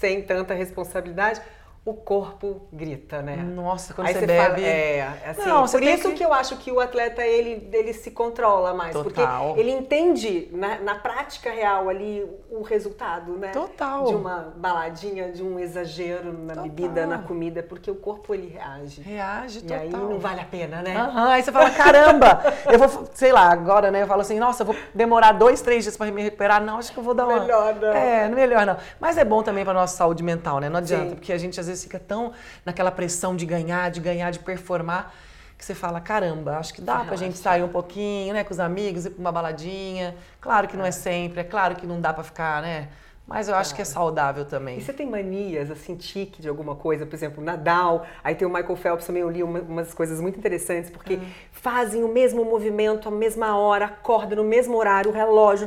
Sem 0.01 0.23
tanta 0.23 0.55
responsabilidade, 0.55 1.41
o 1.87 1.95
corpo 1.95 2.63
grita, 2.73 3.23
né? 3.23 3.37
Nossa, 3.37 3.95
quando 3.95 4.09
Aí 4.09 4.15
você, 4.15 4.27
bebe... 4.27 4.43
Fala, 4.43 4.67
é, 4.67 5.19
assim, 5.25 5.49
Não, 5.49 5.65
por 5.67 5.83
isso 5.85 6.09
que... 6.09 6.15
que... 6.17 6.25
eu 6.25 6.33
acho 6.33 6.57
que 6.57 6.73
o 6.73 6.81
atleta, 6.81 7.25
ele, 7.25 7.71
ele 7.73 7.93
se 7.93 8.11
controla 8.11 8.75
mais. 8.75 8.93
Total. 8.93 9.47
Porque 9.47 9.61
ele 9.61 9.71
entende, 9.71 10.49
na, 10.51 10.81
na 10.81 10.95
prática 10.97 11.49
real 11.49 11.89
ali, 11.89 12.29
o 12.51 12.63
resultado, 12.63 13.37
né? 13.37 13.53
Total. 13.53 14.05
De 14.05 14.17
uma 14.17 14.53
baladinha, 14.57 15.31
de 15.31 15.45
um 15.45 15.61
exagero 15.61 16.33
na 16.33 16.55
total. 16.55 16.65
bebida, 16.65 17.07
na 17.07 17.19
comida, 17.19 17.63
porque 17.63 17.89
o 17.89 17.95
corpo, 17.95 18.35
ele 18.35 18.49
reage. 18.49 19.01
Reage, 19.03 19.63
total. 19.63 19.77
E 19.77 19.81
aí 19.83 19.91
não 19.91 20.19
vale 20.19 20.41
a 20.41 20.45
pena, 20.45 20.83
né? 20.83 21.01
Uhum, 21.01 21.25
aí 21.27 21.41
você 21.41 21.53
fala, 21.53 21.71
caramba, 21.71 22.43
eu 22.69 22.81
vou, 22.81 23.09
sei 23.15 23.31
lá, 23.31 23.49
agora, 23.49 23.93
né? 23.93 24.03
Eu 24.03 24.09
falo 24.09 24.23
assim, 24.23 24.41
nossa, 24.41 24.63
eu 24.63 24.67
vou 24.67 24.77
demorar 24.93 25.31
dois, 25.31 25.63
três 25.63 25.85
dias 25.85 25.97
para 25.97 26.11
me 26.11 26.21
recuperar. 26.21 26.61
Não, 26.61 26.79
acho 26.79 26.91
que 26.91 26.99
eu 26.99 27.05
vou 27.05 27.15
dar 27.15 27.29
uma... 27.29 27.39
Melhor 27.39 27.77
não. 27.77 27.93
É, 27.93 28.29
melhor 28.29 28.67
não. 28.67 28.77
Mas 28.99 29.17
é 29.17 29.25
bom 29.25 29.41
também 29.41 29.65
para 29.65 29.73
nossa 29.73 29.97
saúde 29.97 30.25
mental, 30.25 30.59
né? 30.59 30.69
Não 30.69 30.79
adianta, 30.79 31.11
Sim. 31.11 31.15
porque 31.15 31.33
a 31.33 31.39
gente 31.39 31.61
às 31.61 31.69
vezes 31.69 31.76
vezes 31.77 31.85
fica 31.85 31.99
tão 31.99 32.33
naquela 32.65 32.91
pressão 32.91 33.37
de 33.37 33.45
ganhar, 33.47 33.91
de 33.91 34.01
ganhar, 34.01 34.31
de 34.31 34.39
performar, 34.39 35.13
que 35.57 35.65
você 35.65 35.75
fala, 35.75 36.01
caramba, 36.01 36.59
acho 36.59 36.75
que 36.75 36.81
dá 36.81 36.93
Relaxa. 36.93 37.09
pra 37.09 37.17
gente 37.17 37.39
sair 37.39 37.63
um 37.63 37.69
pouquinho, 37.69 38.35
né, 38.35 38.45
com 38.45 38.53
os 38.53 38.61
amigos, 38.61 39.07
ir 39.07 39.11
pra 39.11 39.21
uma 39.21 39.33
baladinha. 39.33 40.15
Claro 40.41 40.69
que 40.69 40.77
não 40.77 40.85
é, 40.85 40.89
é 40.89 40.93
sempre, 40.93 41.41
é 41.41 41.45
claro 41.45 41.77
que 41.77 41.87
não 41.87 42.01
dá 42.01 42.13
pra 42.13 42.25
ficar, 42.25 42.61
né? 42.61 42.89
Mas 43.27 43.49
eu 43.49 43.57
acho 43.57 43.75
que 43.75 43.83
é 43.83 43.85
saudável 43.85 44.45
também. 44.45 44.79
E 44.79 44.81
você 44.81 44.93
tem 44.93 45.05
manias, 45.05 45.69
assim, 45.69 45.97
tique 45.97 46.41
de 46.41 46.49
alguma 46.49 46.77
coisa? 46.77 47.05
Por 47.05 47.15
exemplo, 47.17 47.43
Nadal, 47.43 48.07
aí 48.23 48.37
tem 48.37 48.47
o 48.47 48.51
Michael 48.51 48.77
Phelps, 48.77 49.05
também 49.05 49.23
eu 49.23 49.29
li 49.29 49.43
uma, 49.43 49.59
umas 49.61 49.93
coisas 49.93 50.21
muito 50.21 50.39
interessantes, 50.39 50.91
porque 50.91 51.15
uhum. 51.15 51.27
fazem 51.51 52.05
o 52.05 52.09
mesmo 52.09 52.45
movimento, 52.45 53.09
a 53.09 53.11
mesma 53.11 53.59
hora, 53.59 53.87
acordam 53.87 54.45
no 54.45 54.49
mesmo 54.49 54.77
horário, 54.77 55.11
o 55.11 55.15
relógio, 55.15 55.67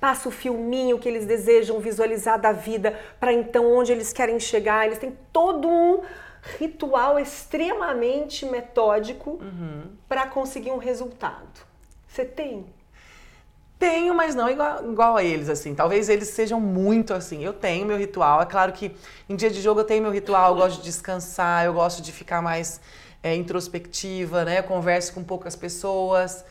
passa 0.00 0.28
o 0.28 0.32
filminho 0.32 0.98
que 0.98 1.08
eles 1.08 1.24
desejam 1.24 1.78
visualizar 1.78 2.40
da 2.40 2.50
vida, 2.50 2.98
para 3.20 3.32
então 3.32 3.72
onde 3.72 3.92
eles 3.92 4.12
querem 4.12 4.40
chegar. 4.40 4.84
Eles 4.84 4.98
têm 4.98 5.16
todo 5.32 5.68
um 5.68 6.02
ritual 6.58 7.18
extremamente 7.18 8.44
metódico 8.44 9.38
uhum. 9.40 9.82
para 10.08 10.26
conseguir 10.26 10.72
um 10.72 10.78
resultado. 10.78 11.60
Você 12.08 12.24
tem? 12.24 12.66
Tenho, 13.78 14.12
mas 14.12 14.34
não 14.34 14.50
igual, 14.50 14.90
igual 14.90 15.16
a 15.16 15.22
eles, 15.22 15.48
assim. 15.48 15.72
Talvez 15.74 16.08
eles 16.08 16.28
sejam 16.28 16.60
muito 16.60 17.14
assim. 17.14 17.44
Eu 17.44 17.52
tenho 17.52 17.86
meu 17.86 17.96
ritual. 17.96 18.42
É 18.42 18.46
claro 18.46 18.72
que 18.72 18.94
em 19.28 19.36
dia 19.36 19.50
de 19.50 19.62
jogo 19.62 19.80
eu 19.80 19.84
tenho 19.84 20.02
meu 20.02 20.10
ritual, 20.10 20.50
eu 20.50 20.56
gosto 20.56 20.78
de 20.78 20.84
descansar, 20.84 21.64
eu 21.64 21.72
gosto 21.72 22.02
de 22.02 22.10
ficar 22.10 22.42
mais 22.42 22.80
é, 23.22 23.36
introspectiva, 23.36 24.44
né? 24.44 24.58
Eu 24.58 24.64
converso 24.64 25.12
com 25.12 25.22
poucas 25.22 25.54
pessoas. 25.54 26.44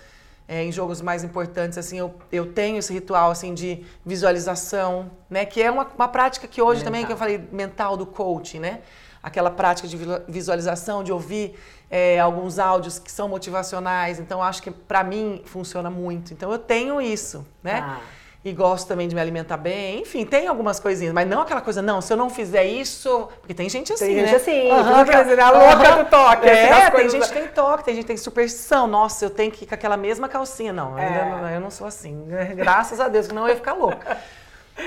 É, 0.50 0.64
em 0.64 0.72
jogos 0.72 1.02
mais 1.02 1.26
importantes, 1.26 1.78
assim, 1.78 2.00
eu, 2.00 2.16
eu 2.32 2.54
tenho 2.54 2.78
esse 2.78 2.94
ritual, 2.94 3.30
assim, 3.30 3.54
de 3.54 3.84
visualização, 4.06 5.12
né? 5.30 5.46
Que 5.46 5.62
é 5.62 5.70
uma, 5.70 5.86
uma 5.86 6.08
prática 6.08 6.48
que 6.48 6.62
hoje 6.62 6.80
mental. 6.80 6.86
também, 6.86 7.06
que 7.06 7.12
eu 7.12 7.18
falei, 7.18 7.38
mental 7.52 7.98
do 7.98 8.06
coaching, 8.06 8.60
né? 8.60 8.80
Aquela 9.22 9.52
prática 9.52 9.88
de 9.88 9.98
visualização, 10.28 11.04
de 11.04 11.12
ouvir 11.12 11.58
é, 11.90 12.20
alguns 12.20 12.60
áudios 12.60 13.00
que 13.00 13.12
são 13.12 13.28
motivacionais. 13.28 14.20
Então, 14.20 14.42
acho 14.42 14.62
que 14.62 14.72
para 14.72 15.04
mim 15.04 15.42
funciona 15.46 15.90
muito. 15.90 16.34
Então, 16.34 16.52
eu 16.52 16.60
tenho 16.60 17.02
isso, 17.02 17.46
né? 17.64 17.84
Ah 17.84 18.00
e 18.48 18.54
gosto 18.54 18.88
também 18.88 19.08
de 19.08 19.16
me 19.16 19.22
alimentar 19.22 19.58
bem. 19.58 20.02
Enfim, 20.02 20.26
tem 20.26 20.48
algumas 20.48 20.80
coisinhas, 20.80 21.14
mas 21.14 21.28
não 21.28 21.42
aquela 21.42 21.62
coisa, 21.62 21.82
não, 21.82 22.02
se 22.02 22.14
eu 22.14 22.18
não 22.18 22.30
fizer 22.30 22.64
isso. 22.64 23.28
Porque 23.40 23.54
tem 23.54 23.70
gente 23.70 23.92
assim. 23.92 24.06
Tem 24.06 24.16
gente 24.16 24.32
né? 24.32 24.36
assim, 24.38 24.72
uhum, 24.72 25.06
que, 25.06 25.42
a 25.42 25.50
louca 25.52 25.98
uhum. 25.98 26.04
do 26.04 26.10
toque. 26.10 26.48
É, 26.48 26.72
assim, 26.72 26.96
tem 26.96 27.10
gente 27.10 27.28
que 27.28 27.34
tem 27.34 27.48
toque, 27.48 27.84
tem 27.84 27.96
gente 27.96 28.04
que 28.04 28.08
tem 28.08 28.18
superstição. 28.18 28.88
Nossa, 28.88 29.26
eu 29.26 29.30
tenho 29.30 29.52
que 29.52 29.66
ir 29.66 29.68
com 29.68 29.76
aquela 29.76 29.98
mesma 29.98 30.30
calcinha. 30.30 30.72
Não, 30.72 30.98
é. 30.98 31.42
não, 31.42 31.50
eu 31.50 31.60
não 31.60 31.72
sou 31.72 31.88
assim. 31.88 32.26
Graças 32.56 33.00
a 33.00 33.08
Deus, 33.08 33.28
que 33.28 33.34
não 33.34 33.44
eu 33.44 33.50
ia 33.50 33.56
ficar 33.56 33.74
louca. 33.74 34.18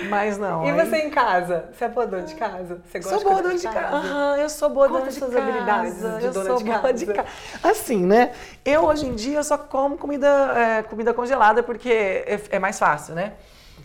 Mas 0.08 0.38
não. 0.38 0.64
E 0.64 0.70
aí... 0.70 0.76
você 0.76 0.96
em 0.98 1.10
casa? 1.10 1.68
Você 1.72 1.84
é 1.84 1.88
boa 1.88 2.06
dona 2.06 2.22
de 2.22 2.34
casa? 2.34 2.80
Você 2.84 2.98
gosta 2.98 3.18
sou 3.18 3.28
boa 3.28 3.42
dona 3.42 3.56
de 3.56 3.62
casa? 3.62 3.80
casa. 3.80 3.96
Uhum, 3.96 4.36
eu 4.36 4.48
sou 4.48 4.70
boa 4.70 4.88
dona 4.88 5.06
de 5.06 5.14
suas 5.14 5.32
casa. 5.32 5.42
habilidades 5.42 5.94
de 5.96 6.24
eu 6.24 6.32
dona 6.32 6.46
sou 6.46 6.58
de 6.58 6.64
casa. 6.64 6.80
Boa 6.80 6.92
de 6.92 7.06
casa. 7.06 7.28
Assim, 7.62 8.06
né? 8.06 8.32
Eu 8.64 8.84
hoje 8.84 9.06
em 9.06 9.14
dia 9.14 9.42
só 9.42 9.58
como 9.58 9.98
comida, 9.98 10.26
é, 10.56 10.82
comida 10.82 11.12
congelada 11.12 11.62
porque 11.62 11.90
é, 11.90 12.40
é 12.50 12.58
mais 12.58 12.78
fácil, 12.78 13.14
né? 13.14 13.34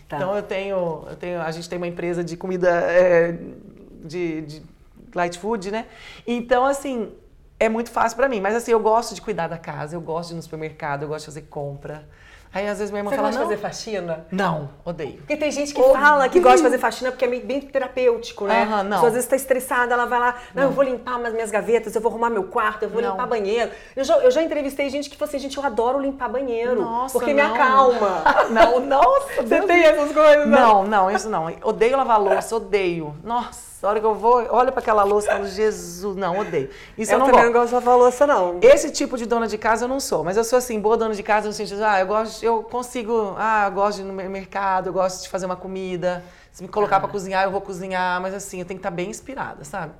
Tá. 0.08 0.16
Então 0.16 0.36
eu 0.36 0.42
tenho, 0.42 1.04
eu 1.08 1.16
tenho, 1.16 1.42
a 1.42 1.50
gente 1.50 1.68
tem 1.68 1.76
uma 1.76 1.88
empresa 1.88 2.22
de 2.22 2.36
comida 2.36 2.70
é, 2.70 3.36
de, 4.04 4.42
de 4.42 4.62
light 5.14 5.38
food, 5.38 5.70
né? 5.70 5.86
Então 6.26 6.64
assim 6.64 7.12
é 7.58 7.68
muito 7.68 7.90
fácil 7.90 8.16
para 8.16 8.28
mim, 8.28 8.40
mas 8.40 8.54
assim 8.54 8.70
eu 8.70 8.80
gosto 8.80 9.14
de 9.14 9.22
cuidar 9.22 9.48
da 9.48 9.58
casa, 9.58 9.96
eu 9.96 10.00
gosto 10.00 10.28
de 10.28 10.34
ir 10.34 10.36
no 10.36 10.42
supermercado, 10.42 11.02
eu 11.02 11.08
gosto 11.08 11.20
de 11.20 11.26
fazer 11.26 11.42
compra. 11.42 12.06
Aí 12.52 12.68
às 12.68 12.78
vezes 12.78 12.90
minha 12.90 13.00
irmã 13.00 13.10
Você 13.10 13.16
fala, 13.16 13.28
gosta 13.28 13.42
de 13.42 13.48
fazer 13.48 13.60
faxina? 13.60 14.26
Não, 14.30 14.70
odeio. 14.84 15.18
Porque 15.18 15.36
tem 15.36 15.50
gente 15.50 15.74
que 15.74 15.80
odeio. 15.80 15.94
fala 15.94 16.28
que 16.28 16.40
gosta 16.40 16.58
de 16.58 16.62
fazer 16.62 16.78
faxina 16.78 17.10
porque 17.10 17.24
é 17.24 17.28
bem 17.40 17.60
terapêutico, 17.60 18.46
né? 18.46 18.62
Aham, 18.62 18.82
não. 18.84 18.98
Às 18.98 19.12
vezes 19.12 19.24
está 19.24 19.36
estressada, 19.36 19.92
ela 19.92 20.06
vai 20.06 20.18
lá, 20.18 20.34
não, 20.54 20.62
não, 20.62 20.70
eu 20.70 20.74
vou 20.74 20.84
limpar 20.84 21.20
as 21.24 21.32
minhas 21.32 21.50
gavetas, 21.50 21.94
eu 21.94 22.00
vou 22.00 22.10
arrumar 22.10 22.30
meu 22.30 22.44
quarto, 22.44 22.84
eu 22.84 22.88
vou 22.88 23.02
não. 23.02 23.10
limpar 23.10 23.26
banheiro. 23.26 23.70
Eu 23.94 24.04
já, 24.04 24.16
eu 24.18 24.30
já 24.30 24.42
entrevistei 24.42 24.88
gente 24.88 25.10
que 25.10 25.16
falou 25.16 25.28
assim, 25.28 25.38
gente, 25.38 25.56
eu 25.56 25.64
adoro 25.64 26.00
limpar 26.00 26.28
banheiro. 26.28 26.80
Nossa, 26.82 27.18
porque 27.18 27.34
não. 27.34 27.44
me 27.44 27.54
acalma. 27.54 28.22
não, 28.50 28.80
nossa, 28.80 29.42
Você 29.42 29.60
tem 29.62 29.82
essas 29.84 30.12
coisas? 30.12 30.46
Não, 30.46 30.84
não, 30.84 31.10
isso 31.10 31.28
não. 31.28 31.52
Odeio 31.62 31.96
lavar 31.96 32.20
louça, 32.20 32.56
odeio. 32.56 33.14
Nossa. 33.22 33.66
A 33.86 33.90
hora 33.90 34.00
que 34.00 34.06
eu 34.06 34.14
vou, 34.14 34.44
olho 34.50 34.72
para 34.72 34.80
aquela 34.80 35.04
louça 35.04 35.28
e 35.28 35.30
falo, 35.30 35.46
Jesus, 35.46 36.16
não, 36.16 36.38
odeio. 36.40 36.68
Isso 36.98 37.12
eu, 37.12 37.14
eu 37.14 37.18
não 37.20 37.26
também 37.26 37.40
gosto. 37.42 37.52
não 37.52 37.60
gosto 37.60 37.68
de 37.68 37.74
lavar 37.74 37.96
louça, 37.96 38.26
não. 38.26 38.58
Esse 38.60 38.90
tipo 38.90 39.16
de 39.16 39.26
dona 39.26 39.46
de 39.46 39.56
casa 39.56 39.84
eu 39.84 39.88
não 39.88 40.00
sou, 40.00 40.24
mas 40.24 40.36
eu 40.36 40.42
sou 40.42 40.58
assim, 40.58 40.80
boa 40.80 40.96
dona 40.96 41.14
de 41.14 41.22
casa 41.22 41.46
no 41.46 41.52
sentido, 41.52 41.84
ah, 41.84 42.00
eu 42.00 42.06
gosto, 42.06 42.42
eu 42.42 42.64
consigo, 42.64 43.36
ah, 43.38 43.66
eu 43.66 43.72
gosto 43.72 43.98
de 43.98 44.02
ir 44.02 44.06
no 44.06 44.12
mercado, 44.12 44.88
eu 44.88 44.92
gosto 44.92 45.22
de 45.22 45.28
fazer 45.28 45.46
uma 45.46 45.56
comida. 45.56 46.24
Se 46.50 46.62
me 46.62 46.68
colocar 46.68 46.96
ah. 46.96 47.00
para 47.00 47.08
cozinhar, 47.10 47.44
eu 47.44 47.50
vou 47.52 47.60
cozinhar, 47.60 48.20
mas 48.20 48.34
assim, 48.34 48.58
eu 48.58 48.64
tenho 48.64 48.78
que 48.78 48.80
estar 48.80 48.90
tá 48.90 48.96
bem 48.96 49.08
inspirada, 49.08 49.62
sabe? 49.62 49.92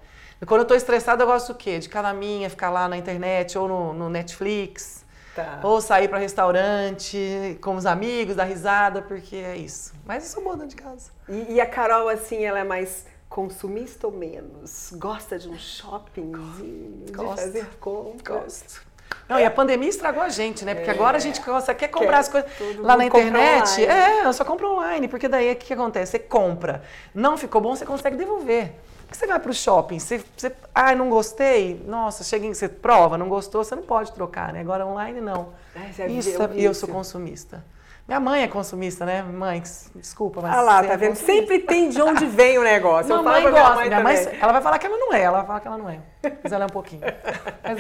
E 0.42 0.44
quando 0.44 0.62
eu 0.62 0.66
tô 0.66 0.74
estressada, 0.74 1.22
eu 1.22 1.26
gosto 1.26 1.52
do 1.52 1.54
quê? 1.54 1.78
De 1.78 1.86
ficar 1.86 2.02
na 2.02 2.12
minha, 2.12 2.50
ficar 2.50 2.70
lá 2.70 2.88
na 2.88 2.96
internet 2.96 3.56
ou 3.56 3.68
no, 3.68 3.92
no 3.92 4.10
Netflix. 4.10 5.04
Tá. 5.36 5.60
Ou 5.62 5.82
sair 5.82 6.08
para 6.08 6.18
restaurante 6.18 7.58
com 7.60 7.76
os 7.76 7.84
amigos, 7.84 8.34
dar 8.34 8.44
risada, 8.44 9.02
porque 9.02 9.36
é 9.36 9.54
isso. 9.54 9.92
Mas 10.04 10.24
eu 10.24 10.30
sou 10.30 10.42
boa 10.42 10.56
dona 10.56 10.68
de 10.68 10.76
casa. 10.76 11.10
E, 11.28 11.54
e 11.54 11.60
a 11.60 11.66
Carol, 11.66 12.08
assim, 12.08 12.42
ela 12.42 12.58
é 12.58 12.64
mais 12.64 13.04
consumista 13.28 14.06
ou 14.06 14.12
menos? 14.12 14.92
Gosta 14.94 15.38
de 15.38 15.48
um 15.48 15.58
shoppingzinho, 15.58 17.06
Gosto. 17.12 17.34
de 17.34 17.40
fazer 17.42 17.66
compras? 17.78 18.62
Gosto. 18.62 18.86
Não, 19.28 19.38
e 19.38 19.44
a 19.44 19.50
pandemia 19.50 19.88
estragou 19.88 20.22
a 20.22 20.28
gente, 20.28 20.64
né? 20.64 20.74
Porque 20.74 20.90
é, 20.90 20.92
agora 20.92 21.16
a 21.16 21.20
gente 21.20 21.40
só 21.42 21.74
quer 21.74 21.88
comprar 21.88 22.10
quer 22.10 22.18
as 22.18 22.28
coisas 22.28 22.50
lá 22.78 22.96
na 22.96 23.04
internet. 23.06 23.84
É, 23.84 24.24
eu 24.24 24.32
só 24.32 24.44
compro 24.44 24.72
online, 24.72 25.08
porque 25.08 25.28
daí 25.28 25.52
o 25.52 25.56
que, 25.56 25.66
que 25.66 25.72
acontece? 25.72 26.12
Você 26.12 26.18
compra, 26.18 26.82
não 27.14 27.36
ficou 27.36 27.60
bom, 27.60 27.74
você 27.74 27.84
consegue 27.84 28.16
devolver. 28.16 28.72
Porque 29.00 29.16
você 29.16 29.26
vai 29.26 29.38
para 29.38 29.50
o 29.50 29.54
shopping, 29.54 30.00
você, 30.00 30.22
você, 30.36 30.52
ah, 30.74 30.92
não 30.94 31.08
gostei, 31.08 31.80
nossa, 31.86 32.24
chega, 32.24 32.52
você 32.52 32.68
prova, 32.68 33.16
não 33.16 33.28
gostou, 33.28 33.62
você 33.62 33.76
não 33.76 33.84
pode 33.84 34.12
trocar, 34.12 34.52
né? 34.52 34.60
Agora 34.60 34.84
online 34.84 35.20
não. 35.20 35.52
É, 35.74 36.08
Isso, 36.08 36.30
e 36.54 36.64
eu 36.64 36.74
sou 36.74 36.88
consumista. 36.88 37.64
Minha 38.06 38.20
mãe 38.20 38.42
é 38.44 38.48
consumista, 38.48 39.04
né? 39.04 39.20
Mãe, 39.20 39.60
desculpa, 39.96 40.40
mas. 40.40 40.56
Ah 40.56 40.62
lá, 40.62 40.84
tá 40.84 40.92
é 40.92 40.96
vendo? 40.96 41.16
Sempre 41.16 41.58
tem 41.58 41.88
de 41.88 42.00
onde 42.00 42.24
vem 42.24 42.56
o 42.56 42.62
negócio. 42.62 43.12
Eu 43.12 43.20
gosta. 43.22 43.40
Minha 43.40 43.74
mãe, 43.74 43.88
minha 43.88 44.00
mãe, 44.00 44.38
ela 44.40 44.52
vai 44.52 44.62
falar 44.62 44.78
que 44.78 44.86
ela 44.86 44.96
não 44.96 45.12
é, 45.12 45.22
ela 45.22 45.38
vai 45.38 45.46
falar 45.46 45.60
que 45.60 45.66
ela 45.66 45.78
não 45.78 45.90
é. 45.90 45.98
Mas 46.40 46.52
ela 46.52 46.64
é 46.64 46.66
um 46.66 46.70
pouquinho. 46.70 47.02
Mas, 47.66 47.78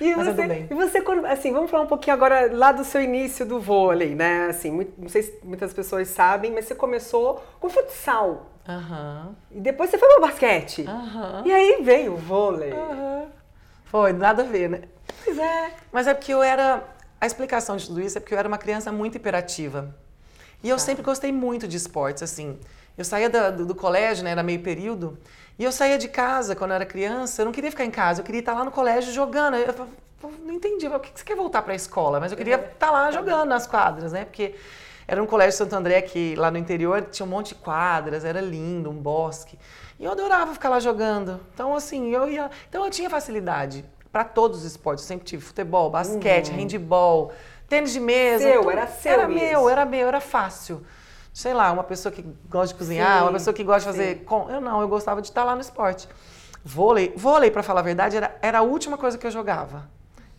e, 0.00 0.16
mas 0.16 0.26
você, 0.26 0.46
bem. 0.48 0.66
e 0.68 0.74
você, 0.74 1.04
assim, 1.28 1.52
vamos 1.52 1.70
falar 1.70 1.84
um 1.84 1.88
pouquinho 1.88 2.14
agora 2.14 2.50
lá 2.52 2.72
do 2.72 2.84
seu 2.84 3.00
início 3.00 3.46
do 3.46 3.60
vôlei, 3.60 4.16
né? 4.16 4.48
Assim, 4.50 4.70
muito, 4.72 5.00
não 5.00 5.08
sei 5.08 5.22
se 5.22 5.38
muitas 5.44 5.72
pessoas 5.72 6.08
sabem, 6.08 6.50
mas 6.52 6.64
você 6.64 6.74
começou 6.74 7.40
com 7.60 7.68
futsal. 7.68 8.46
Uhum. 8.68 9.34
E 9.52 9.60
depois 9.60 9.90
você 9.90 9.96
foi 9.98 10.08
pro 10.08 10.20
basquete. 10.22 10.82
Uhum. 10.82 11.46
E 11.46 11.52
aí 11.52 11.78
veio 11.82 12.14
o 12.14 12.16
vôlei. 12.16 12.72
Uhum. 12.72 13.28
Foi, 13.84 14.12
nada 14.12 14.42
a 14.42 14.46
ver, 14.46 14.68
né? 14.68 14.82
Pois 15.24 15.38
é. 15.38 15.70
Mas 15.92 16.08
é 16.08 16.14
porque 16.14 16.34
eu 16.34 16.42
era 16.42 16.82
a 17.20 17.26
explicação 17.26 17.76
de 17.76 17.86
tudo 17.86 18.00
isso 18.00 18.18
é 18.18 18.20
porque 18.20 18.34
eu 18.34 18.38
era 18.38 18.48
uma 18.48 18.58
criança 18.58 18.92
muito 18.92 19.16
hiperativa. 19.16 19.94
E 20.62 20.68
eu 20.68 20.76
tá. 20.76 20.82
sempre 20.82 21.02
gostei 21.02 21.32
muito 21.32 21.66
de 21.66 21.76
esportes, 21.76 22.22
assim. 22.22 22.58
Eu 22.96 23.04
saía 23.04 23.28
do, 23.30 23.66
do, 23.66 23.74
colégio, 23.74 24.24
né, 24.24 24.30
era 24.30 24.42
meio 24.42 24.60
período, 24.60 25.16
e 25.58 25.64
eu 25.64 25.70
saía 25.70 25.96
de 25.96 26.08
casa 26.08 26.56
quando 26.56 26.72
eu 26.72 26.76
era 26.76 26.86
criança, 26.86 27.42
eu 27.42 27.46
não 27.46 27.52
queria 27.52 27.70
ficar 27.70 27.84
em 27.84 27.90
casa, 27.90 28.20
eu 28.20 28.24
queria 28.24 28.40
estar 28.40 28.54
lá 28.54 28.64
no 28.64 28.70
colégio 28.70 29.12
jogando. 29.12 29.56
Eu, 29.56 29.88
eu 30.22 30.32
não 30.44 30.54
entendi, 30.54 30.88
por 30.88 31.00
que 31.00 31.10
você 31.14 31.24
quer 31.24 31.36
voltar 31.36 31.62
para 31.62 31.72
a 31.72 31.76
escola? 31.76 32.18
Mas 32.18 32.32
eu 32.32 32.38
queria 32.38 32.56
estar 32.56 32.90
lá 32.90 33.10
jogando 33.12 33.48
nas 33.48 33.66
quadras, 33.66 34.12
né? 34.12 34.24
Porque 34.24 34.54
era 35.06 35.22
um 35.22 35.26
colégio 35.26 35.56
Santo 35.56 35.74
André 35.74 36.02
que 36.02 36.34
lá 36.34 36.50
no 36.50 36.58
interior 36.58 37.02
tinha 37.02 37.24
um 37.24 37.28
monte 37.28 37.50
de 37.50 37.54
quadras, 37.56 38.24
era 38.24 38.40
lindo, 38.40 38.90
um 38.90 38.94
bosque. 38.94 39.58
E 39.98 40.04
eu 40.04 40.12
adorava 40.12 40.52
ficar 40.52 40.68
lá 40.68 40.80
jogando. 40.80 41.40
Então, 41.54 41.74
assim, 41.74 42.10
eu 42.10 42.28
ia. 42.28 42.50
Então 42.68 42.84
eu 42.84 42.90
tinha 42.90 43.08
facilidade 43.08 43.84
para 44.10 44.24
todos 44.24 44.58
os 44.58 44.64
esportes. 44.64 45.04
Eu 45.04 45.08
sempre 45.08 45.24
tive 45.26 45.42
futebol, 45.42 45.90
basquete, 45.90 46.50
uhum. 46.50 46.56
handball, 46.56 47.32
tênis 47.68 47.92
de 47.92 48.00
mesa. 48.00 48.44
Seu, 48.44 48.60
tudo. 48.60 48.70
era 48.70 48.86
seu. 48.86 49.12
Era 49.12 49.28
meu, 49.28 49.68
era 49.68 49.84
meu, 49.84 50.08
era 50.08 50.20
fácil. 50.20 50.84
Sei 51.32 51.54
lá, 51.54 51.70
uma 51.70 51.84
pessoa 51.84 52.10
que 52.10 52.24
gosta 52.48 52.74
de 52.74 52.78
cozinhar, 52.78 53.18
sim, 53.18 53.22
uma 53.22 53.32
pessoa 53.32 53.54
que 53.54 53.62
gosta 53.62 53.80
de 53.92 53.96
fazer. 53.96 54.24
Com... 54.24 54.50
Eu 54.50 54.60
não, 54.60 54.80
eu 54.80 54.88
gostava 54.88 55.20
de 55.22 55.28
estar 55.28 55.44
lá 55.44 55.54
no 55.54 55.60
esporte. 55.60 56.08
Vôlei, 56.64 57.12
vôlei, 57.16 57.50
para 57.50 57.62
falar 57.62 57.80
a 57.80 57.84
verdade, 57.84 58.16
era, 58.16 58.36
era 58.42 58.58
a 58.58 58.62
última 58.62 58.98
coisa 58.98 59.16
que 59.16 59.26
eu 59.26 59.30
jogava. 59.30 59.88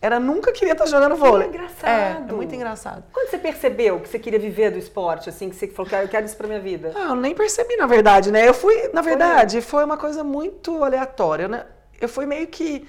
Era 0.02 0.18
nunca 0.18 0.50
queria 0.50 0.72
estar 0.72 0.86
jogando 0.86 1.14
vôlei. 1.14 1.48
Que 1.48 1.56
engraçado. 1.56 1.86
É, 1.86 2.30
é 2.30 2.32
muito 2.32 2.54
engraçado. 2.54 3.04
Quando 3.12 3.28
você 3.28 3.38
percebeu 3.38 4.00
que 4.00 4.08
você 4.08 4.18
queria 4.18 4.38
viver 4.38 4.70
do 4.70 4.78
esporte, 4.78 5.28
assim, 5.28 5.50
que 5.50 5.56
você 5.56 5.68
falou, 5.68 5.90
eu 6.00 6.08
quero 6.08 6.24
isso 6.24 6.36
pra 6.36 6.46
minha 6.46 6.60
vida? 6.60 6.92
Ah, 6.94 7.10
eu 7.10 7.16
nem 7.16 7.34
percebi, 7.34 7.76
na 7.76 7.86
verdade, 7.86 8.32
né? 8.32 8.48
Eu 8.48 8.54
fui, 8.54 8.88
na 8.94 9.02
verdade, 9.02 9.60
foi, 9.60 9.80
foi 9.80 9.84
uma 9.84 9.98
coisa 9.98 10.24
muito 10.24 10.82
aleatória, 10.82 11.48
né? 11.48 11.66
Eu 12.00 12.08
fui 12.08 12.24
meio 12.24 12.46
que 12.46 12.88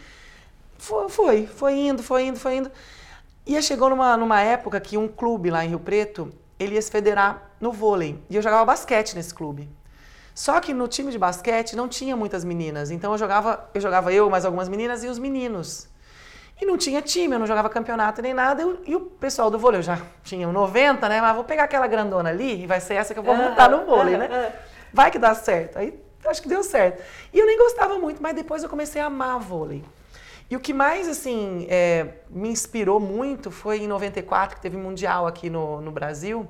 foi, 0.81 1.09
foi, 1.09 1.45
foi 1.45 1.73
indo, 1.73 2.01
foi 2.01 2.23
indo, 2.23 2.39
foi 2.39 2.55
indo. 2.55 2.71
E 3.45 3.61
chegou 3.61 3.87
numa, 3.87 4.17
numa 4.17 4.41
época 4.41 4.79
que 4.79 4.97
um 4.97 5.07
clube 5.07 5.51
lá 5.51 5.63
em 5.63 5.69
Rio 5.69 5.79
Preto, 5.79 6.33
ele 6.59 6.73
ia 6.73 6.81
se 6.81 6.89
federar 6.89 7.51
no 7.59 7.71
vôlei. 7.71 8.19
E 8.27 8.35
eu 8.35 8.41
jogava 8.41 8.65
basquete 8.65 9.13
nesse 9.13 9.31
clube. 9.31 9.69
Só 10.33 10.59
que 10.59 10.73
no 10.73 10.87
time 10.87 11.11
de 11.11 11.19
basquete 11.19 11.75
não 11.75 11.87
tinha 11.87 12.15
muitas 12.15 12.43
meninas. 12.43 12.89
Então 12.89 13.11
eu 13.11 13.17
jogava, 13.19 13.69
eu 13.75 13.79
jogava 13.79 14.11
eu, 14.11 14.27
mais 14.27 14.43
algumas 14.43 14.67
meninas 14.67 15.03
e 15.03 15.07
os 15.07 15.19
meninos. 15.19 15.87
E 16.59 16.65
não 16.65 16.77
tinha 16.79 16.99
time, 16.99 17.35
eu 17.35 17.39
não 17.39 17.45
jogava 17.45 17.69
campeonato 17.69 18.19
nem 18.19 18.33
nada. 18.33 18.63
Eu, 18.63 18.81
e 18.83 18.95
o 18.95 19.01
pessoal 19.01 19.51
do 19.51 19.59
vôlei, 19.59 19.79
eu 19.79 19.83
já 19.83 19.99
tinha 20.23 20.47
90, 20.47 21.07
né? 21.07 21.21
Mas 21.21 21.35
vou 21.35 21.43
pegar 21.43 21.65
aquela 21.65 21.85
grandona 21.85 22.29
ali 22.29 22.63
e 22.63 22.65
vai 22.65 22.79
ser 22.79 22.95
essa 22.95 23.13
que 23.13 23.19
eu 23.19 23.23
vou 23.23 23.35
montar 23.35 23.69
no 23.69 23.85
vôlei, 23.85 24.17
né? 24.17 24.51
Vai 24.91 25.11
que 25.11 25.19
dá 25.19 25.35
certo. 25.35 25.77
Aí 25.77 25.93
acho 26.25 26.41
que 26.41 26.49
deu 26.49 26.63
certo. 26.63 27.03
E 27.31 27.37
eu 27.37 27.45
nem 27.45 27.57
gostava 27.59 27.99
muito, 27.99 28.21
mas 28.21 28.35
depois 28.35 28.63
eu 28.63 28.69
comecei 28.69 28.99
a 28.99 29.05
amar 29.05 29.37
vôlei. 29.37 29.83
E 30.51 30.55
o 30.57 30.59
que 30.59 30.73
mais, 30.73 31.07
assim, 31.07 31.65
é, 31.69 32.15
me 32.29 32.49
inspirou 32.49 32.99
muito 32.99 33.49
foi 33.49 33.83
em 33.83 33.87
94, 33.87 34.57
que 34.57 34.61
teve 34.61 34.75
Mundial 34.75 35.25
aqui 35.25 35.49
no, 35.49 35.79
no 35.79 35.91
Brasil, 35.91 36.45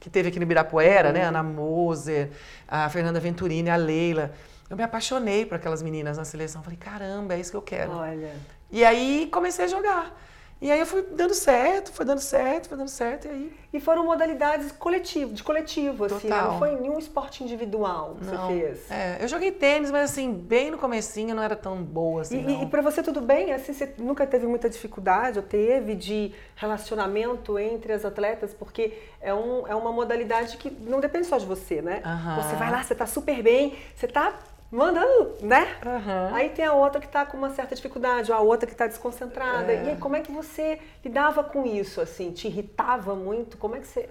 que 0.00 0.10
teve 0.10 0.28
aqui 0.28 0.40
no 0.40 0.42
Ibirapuera, 0.42 1.12
né? 1.12 1.20
uhum. 1.20 1.22
né? 1.22 1.28
Ana 1.28 1.42
Moser, 1.44 2.30
a 2.66 2.90
Fernanda 2.90 3.20
Venturini, 3.20 3.70
a 3.70 3.76
Leila. 3.76 4.32
Eu 4.68 4.76
me 4.76 4.82
apaixonei 4.82 5.46
por 5.46 5.54
aquelas 5.54 5.82
meninas 5.82 6.18
na 6.18 6.24
seleção. 6.24 6.64
Falei, 6.64 6.76
caramba, 6.76 7.34
é 7.34 7.38
isso 7.38 7.52
que 7.52 7.56
eu 7.56 7.62
quero. 7.62 7.92
Olha. 7.92 8.32
E 8.72 8.84
aí 8.84 9.28
comecei 9.30 9.66
a 9.66 9.68
jogar. 9.68 10.20
E 10.60 10.70
aí 10.70 10.80
eu 10.80 10.86
fui 10.86 11.02
dando 11.02 11.34
certo, 11.34 11.92
foi 11.92 12.06
dando 12.06 12.20
certo, 12.20 12.68
foi 12.68 12.78
dando 12.78 12.88
certo, 12.88 13.26
e 13.26 13.30
aí... 13.30 13.52
E 13.72 13.80
foram 13.80 14.04
modalidades 14.04 14.70
coletivo, 14.70 15.34
de 15.34 15.42
coletivo, 15.42 16.04
assim, 16.04 16.28
né? 16.28 16.42
não 16.42 16.58
foi 16.58 16.76
nenhum 16.76 16.96
esporte 16.96 17.42
individual 17.42 18.16
que 18.20 18.24
não, 18.24 18.46
você 18.46 18.60
fez. 18.60 18.90
É, 18.90 19.18
eu 19.20 19.26
joguei 19.26 19.50
tênis, 19.50 19.90
mas 19.90 20.12
assim, 20.12 20.32
bem 20.32 20.70
no 20.70 20.78
comecinho 20.78 21.34
não 21.34 21.42
era 21.42 21.56
tão 21.56 21.82
boa 21.82 22.22
assim, 22.22 22.46
E, 22.46 22.62
e 22.62 22.66
para 22.66 22.80
você 22.80 23.02
tudo 23.02 23.20
bem? 23.20 23.52
Assim, 23.52 23.72
você 23.72 23.92
nunca 23.98 24.26
teve 24.26 24.46
muita 24.46 24.70
dificuldade, 24.70 25.38
ou 25.38 25.44
teve, 25.44 25.96
de 25.96 26.32
relacionamento 26.54 27.58
entre 27.58 27.92
as 27.92 28.04
atletas? 28.04 28.54
Porque 28.54 28.96
é, 29.20 29.34
um, 29.34 29.66
é 29.66 29.74
uma 29.74 29.90
modalidade 29.90 30.56
que 30.56 30.70
não 30.70 31.00
depende 31.00 31.26
só 31.26 31.36
de 31.36 31.44
você, 31.44 31.82
né? 31.82 32.00
Você 32.40 32.54
vai 32.56 32.70
lá, 32.70 32.82
você 32.82 32.94
tá 32.94 33.06
super 33.06 33.42
bem, 33.42 33.76
você 33.94 34.06
tá 34.06 34.38
mandando, 34.74 35.36
né? 35.40 35.76
Uhum. 35.86 36.34
Aí 36.34 36.48
tem 36.48 36.64
a 36.64 36.72
outra 36.72 37.00
que 37.00 37.06
está 37.06 37.24
com 37.24 37.36
uma 37.36 37.50
certa 37.50 37.76
dificuldade, 37.76 38.32
a 38.32 38.40
outra 38.40 38.66
que 38.66 38.72
está 38.72 38.86
desconcentrada. 38.88 39.72
É. 39.72 39.84
E 39.84 39.90
aí, 39.90 39.96
como 39.96 40.16
é 40.16 40.20
que 40.20 40.32
você 40.32 40.80
lidava 41.04 41.44
com 41.44 41.64
isso, 41.64 42.00
assim? 42.00 42.32
Te 42.32 42.48
irritava 42.48 43.14
muito? 43.14 43.56
Como 43.56 43.76
é 43.76 43.80
que 43.80 43.86
você 43.86 44.08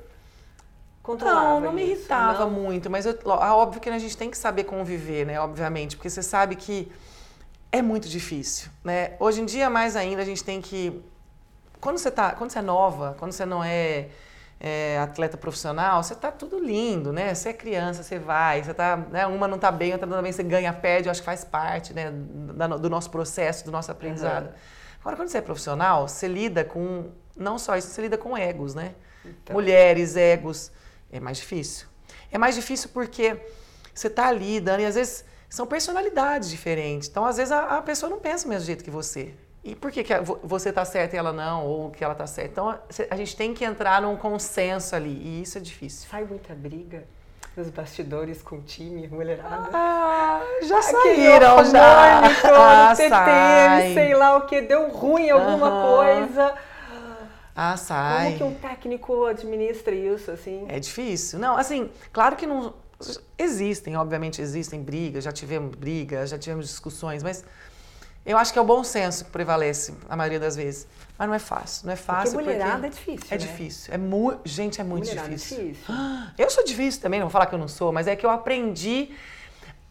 controlava 1.03 1.50
Não, 1.50 1.60
não 1.60 1.74
me 1.74 1.84
irritava 1.84 2.46
não? 2.46 2.51
muito, 2.51 2.89
mas 2.89 3.05
eu, 3.05 3.20
óbvio 3.25 3.82
que 3.82 3.89
a 3.89 4.00
gente 4.00 4.15
tem 4.15 4.32
que 4.32 4.38
saber 4.38 4.63
conviver, 4.63 5.25
né? 5.25 5.38
Obviamente, 5.39 5.98
porque 5.98 6.10
você 6.10 6.24
sabe 6.24 6.55
que 6.55 6.89
é 7.70 7.82
muito 7.82 8.08
difícil, 8.08 8.72
né? 8.84 9.15
Hoje 9.20 9.41
em 9.41 9.46
dia, 9.46 9.70
mais 9.70 9.98
ainda, 9.98 10.22
a 10.22 10.25
gente 10.25 10.43
tem 10.43 10.62
que... 10.62 11.03
Quando 11.82 11.98
você, 11.98 12.10
tá, 12.10 12.32
quando 12.32 12.51
você 12.51 12.60
é 12.60 12.62
nova, 12.62 13.17
quando 13.20 13.34
você 13.34 13.46
não 13.46 13.62
é 13.62 14.08
é, 14.65 14.98
atleta 14.98 15.38
profissional, 15.38 16.01
você 16.01 16.15
tá 16.15 16.32
tudo 16.32 16.58
lindo, 16.58 17.12
né? 17.12 17.36
Você 17.36 17.50
é 17.50 17.53
criança, 17.53 18.01
você 18.01 18.17
vai, 18.17 18.63
você 18.63 18.74
tá, 18.74 18.96
né? 18.96 19.27
uma 19.27 19.46
não 19.46 19.60
tá 19.60 19.70
bem, 19.70 19.91
outra 19.91 20.08
não 20.08 20.15
tá 20.15 20.22
bem, 20.22 20.32
você 20.32 20.41
ganha, 20.41 20.72
perde, 20.72 21.10
eu 21.10 21.12
acho 21.12 21.20
que 21.20 21.25
faz 21.25 21.43
parte, 21.43 21.93
né, 21.93 22.10
do 22.10 22.89
nosso 22.89 23.10
processo, 23.10 23.65
do 23.65 23.72
nosso 23.74 23.91
aprendizado. 23.91 24.46
Uhum. 24.46 24.53
Agora, 25.01 25.17
quando 25.17 25.27
você 25.27 25.39
é 25.39 25.41
profissional, 25.41 26.08
você 26.08 26.29
lida 26.29 26.63
com, 26.63 27.10
não 27.36 27.60
só 27.60 27.75
isso, 27.75 27.89
você 27.89 28.03
lida 28.03 28.17
com 28.17 28.38
egos, 28.38 28.74
né? 28.74 28.96
Então. 29.25 29.53
Mulheres, 29.53 30.15
egos, 30.15 30.72
é 31.12 31.20
mais 31.20 31.39
difícil. 31.39 31.88
É 32.32 32.38
mais 32.38 32.55
difícil 32.55 32.89
porque 32.93 33.38
você 33.93 34.10
tá 34.10 34.29
ali 34.29 34.62
dando, 34.62 34.79
e 34.79 34.86
às 34.86 34.96
vezes 34.96 35.25
são 35.50 35.67
personalidades 35.67 36.50
diferentes. 36.50 37.10
Então, 37.10 37.25
às 37.25 37.36
vezes, 37.36 37.51
a, 37.51 37.79
a 37.79 37.82
pessoa 37.82 38.10
não 38.10 38.20
pensa 38.20 38.46
do 38.46 38.50
mesmo 38.50 38.65
jeito 38.65 38.82
que 38.82 38.89
você. 38.89 39.34
E 39.63 39.75
por 39.75 39.91
que, 39.91 40.03
que 40.03 40.13
você 40.43 40.70
está 40.70 40.84
certa 40.84 41.15
e 41.15 41.20
ela 41.20 41.32
não, 41.32 41.65
ou 41.65 41.89
que 41.89 42.03
ela 42.03 42.12
está 42.12 42.27
certa? 42.27 42.51
Então, 42.51 42.79
a 43.10 43.15
gente 43.15 43.36
tem 43.36 43.53
que 43.53 43.63
entrar 43.63 44.01
num 44.01 44.17
consenso 44.17 44.93
ali, 44.93 45.10
e 45.10 45.41
isso 45.41 45.58
é 45.58 45.62
difícil. 45.62 46.10
Sai 46.10 46.25
muita 46.25 46.53
briga 46.53 47.05
nos 47.55 47.70
bastidores 47.70 48.41
com 48.41 48.58
o 48.58 48.62
time, 48.62 49.08
mulherada? 49.08 49.70
Ah, 49.72 50.41
já 50.63 50.82
saíram, 50.82 51.63
já. 51.65 52.22
Ah, 52.46 52.93
TTM, 52.96 53.93
sei 53.93 54.15
lá 54.15 54.38
o 54.38 54.41
que, 54.48 54.62
deu 54.62 54.89
ruim 54.89 55.29
alguma 55.29 55.70
uhum. 55.70 55.98
coisa. 55.98 56.55
Ah, 57.55 57.77
sai. 57.77 58.38
Como 58.38 58.38
que 58.38 58.43
um 58.43 58.55
técnico 58.55 59.25
administra 59.25 59.93
isso, 59.93 60.32
assim? 60.32 60.65
É 60.67 60.79
difícil. 60.79 61.39
Não, 61.39 61.55
assim, 61.55 61.89
claro 62.12 62.36
que 62.36 62.46
não... 62.46 62.74
Existem, 63.38 63.98
obviamente 63.98 64.41
existem 64.41 64.82
brigas, 64.82 65.24
já 65.24 65.32
tivemos 65.32 65.75
brigas, 65.75 66.29
já 66.29 66.38
tivemos 66.38 66.67
discussões, 66.67 67.22
mas 67.22 67.43
eu 68.25 68.38
acho 68.38 68.53
que 68.53 68.60
é 68.60 68.62
o 68.62 68.65
bom 68.65 68.84
senso 68.84 69.25
que 69.25 69.32
prevalece 69.32 69.94
a 70.10 70.15
maioria 70.15 70.39
das 70.39 70.56
vezes. 70.56 70.88
Mas 71.18 71.27
não 71.27 71.36
é 71.36 71.39
fácil, 71.39 71.86
não 71.86 71.94
é 71.94 71.96
fácil. 71.96 72.34
Porque 72.34 72.51
mulherada 72.51 72.89
porque 72.89 73.12
é 73.12 73.15
difícil. 73.15 73.27
É 73.30 73.38
né? 73.38 73.38
difícil. 73.38 73.94
É 73.94 73.98
mu... 73.98 74.39
Gente, 74.46 74.82
é 74.82 74.84
muito 74.84 75.08
mulherada 75.08 75.30
difícil. 75.30 75.58
É 75.58 75.63
difícil. 75.63 75.96
Eu 76.38 76.50
sou 76.50 76.63
difícil 76.63 77.01
também, 77.01 77.20
não 77.20 77.27
vou 77.27 77.32
falar 77.32 77.46
que 77.46 77.56
eu 77.56 77.60
não 77.60 77.68
sou, 77.68 77.92
mas 77.92 78.08
é 78.08 78.15
que 78.15 78.25
eu 78.25 78.30
aprendi 78.30 79.10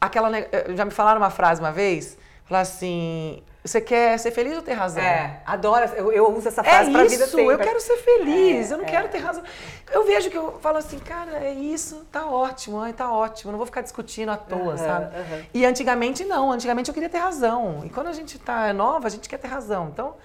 aquela. 0.00 0.30
Já 0.74 0.84
me 0.84 0.90
falaram 0.90 1.20
uma 1.20 1.30
frase 1.30 1.60
uma 1.60 1.70
vez, 1.70 2.18
falar 2.44 2.60
assim: 2.60 3.42
você 3.64 3.80
quer 3.80 4.18
ser 4.18 4.32
feliz 4.32 4.56
ou 4.56 4.62
ter 4.62 4.72
razão? 4.72 5.02
É, 5.02 5.40
adoro. 5.46 5.84
Eu, 5.94 6.12
eu 6.12 6.36
uso 6.36 6.48
essa 6.48 6.64
frase 6.64 6.90
é 6.90 6.92
pra 6.92 7.04
isso, 7.04 7.14
vida 7.14 7.26
sempre. 7.26 7.46
eu 7.46 7.58
quero 7.58 7.80
ser 7.80 7.96
feliz, 7.98 8.70
é, 8.70 8.74
eu 8.74 8.78
não 8.78 8.84
é. 8.84 8.88
quero 8.88 9.08
ter 9.08 9.18
razão. 9.18 9.42
Eu 9.90 10.04
vejo 10.04 10.30
que 10.30 10.36
eu 10.36 10.58
falo 10.60 10.78
assim, 10.78 10.98
cara, 10.98 11.44
é 11.44 11.52
isso, 11.52 12.04
tá 12.10 12.26
ótimo, 12.26 12.80
tá 12.92 13.12
ótimo, 13.12 13.52
não 13.52 13.58
vou 13.58 13.66
ficar 13.66 13.82
discutindo 13.82 14.30
à 14.30 14.36
toa, 14.36 14.72
uhum, 14.72 14.76
sabe? 14.76 15.16
Uhum. 15.16 15.44
E 15.54 15.64
antigamente 15.64 16.24
não, 16.24 16.50
antigamente 16.50 16.88
eu 16.88 16.94
queria 16.94 17.08
ter 17.08 17.18
razão. 17.18 17.82
E 17.84 17.90
quando 17.90 18.08
a 18.08 18.12
gente 18.12 18.36
tá 18.36 18.72
nova, 18.72 19.06
a 19.06 19.10
gente 19.10 19.28
quer 19.28 19.38
ter 19.38 19.48
razão. 19.48 19.90
Então, 19.92 20.16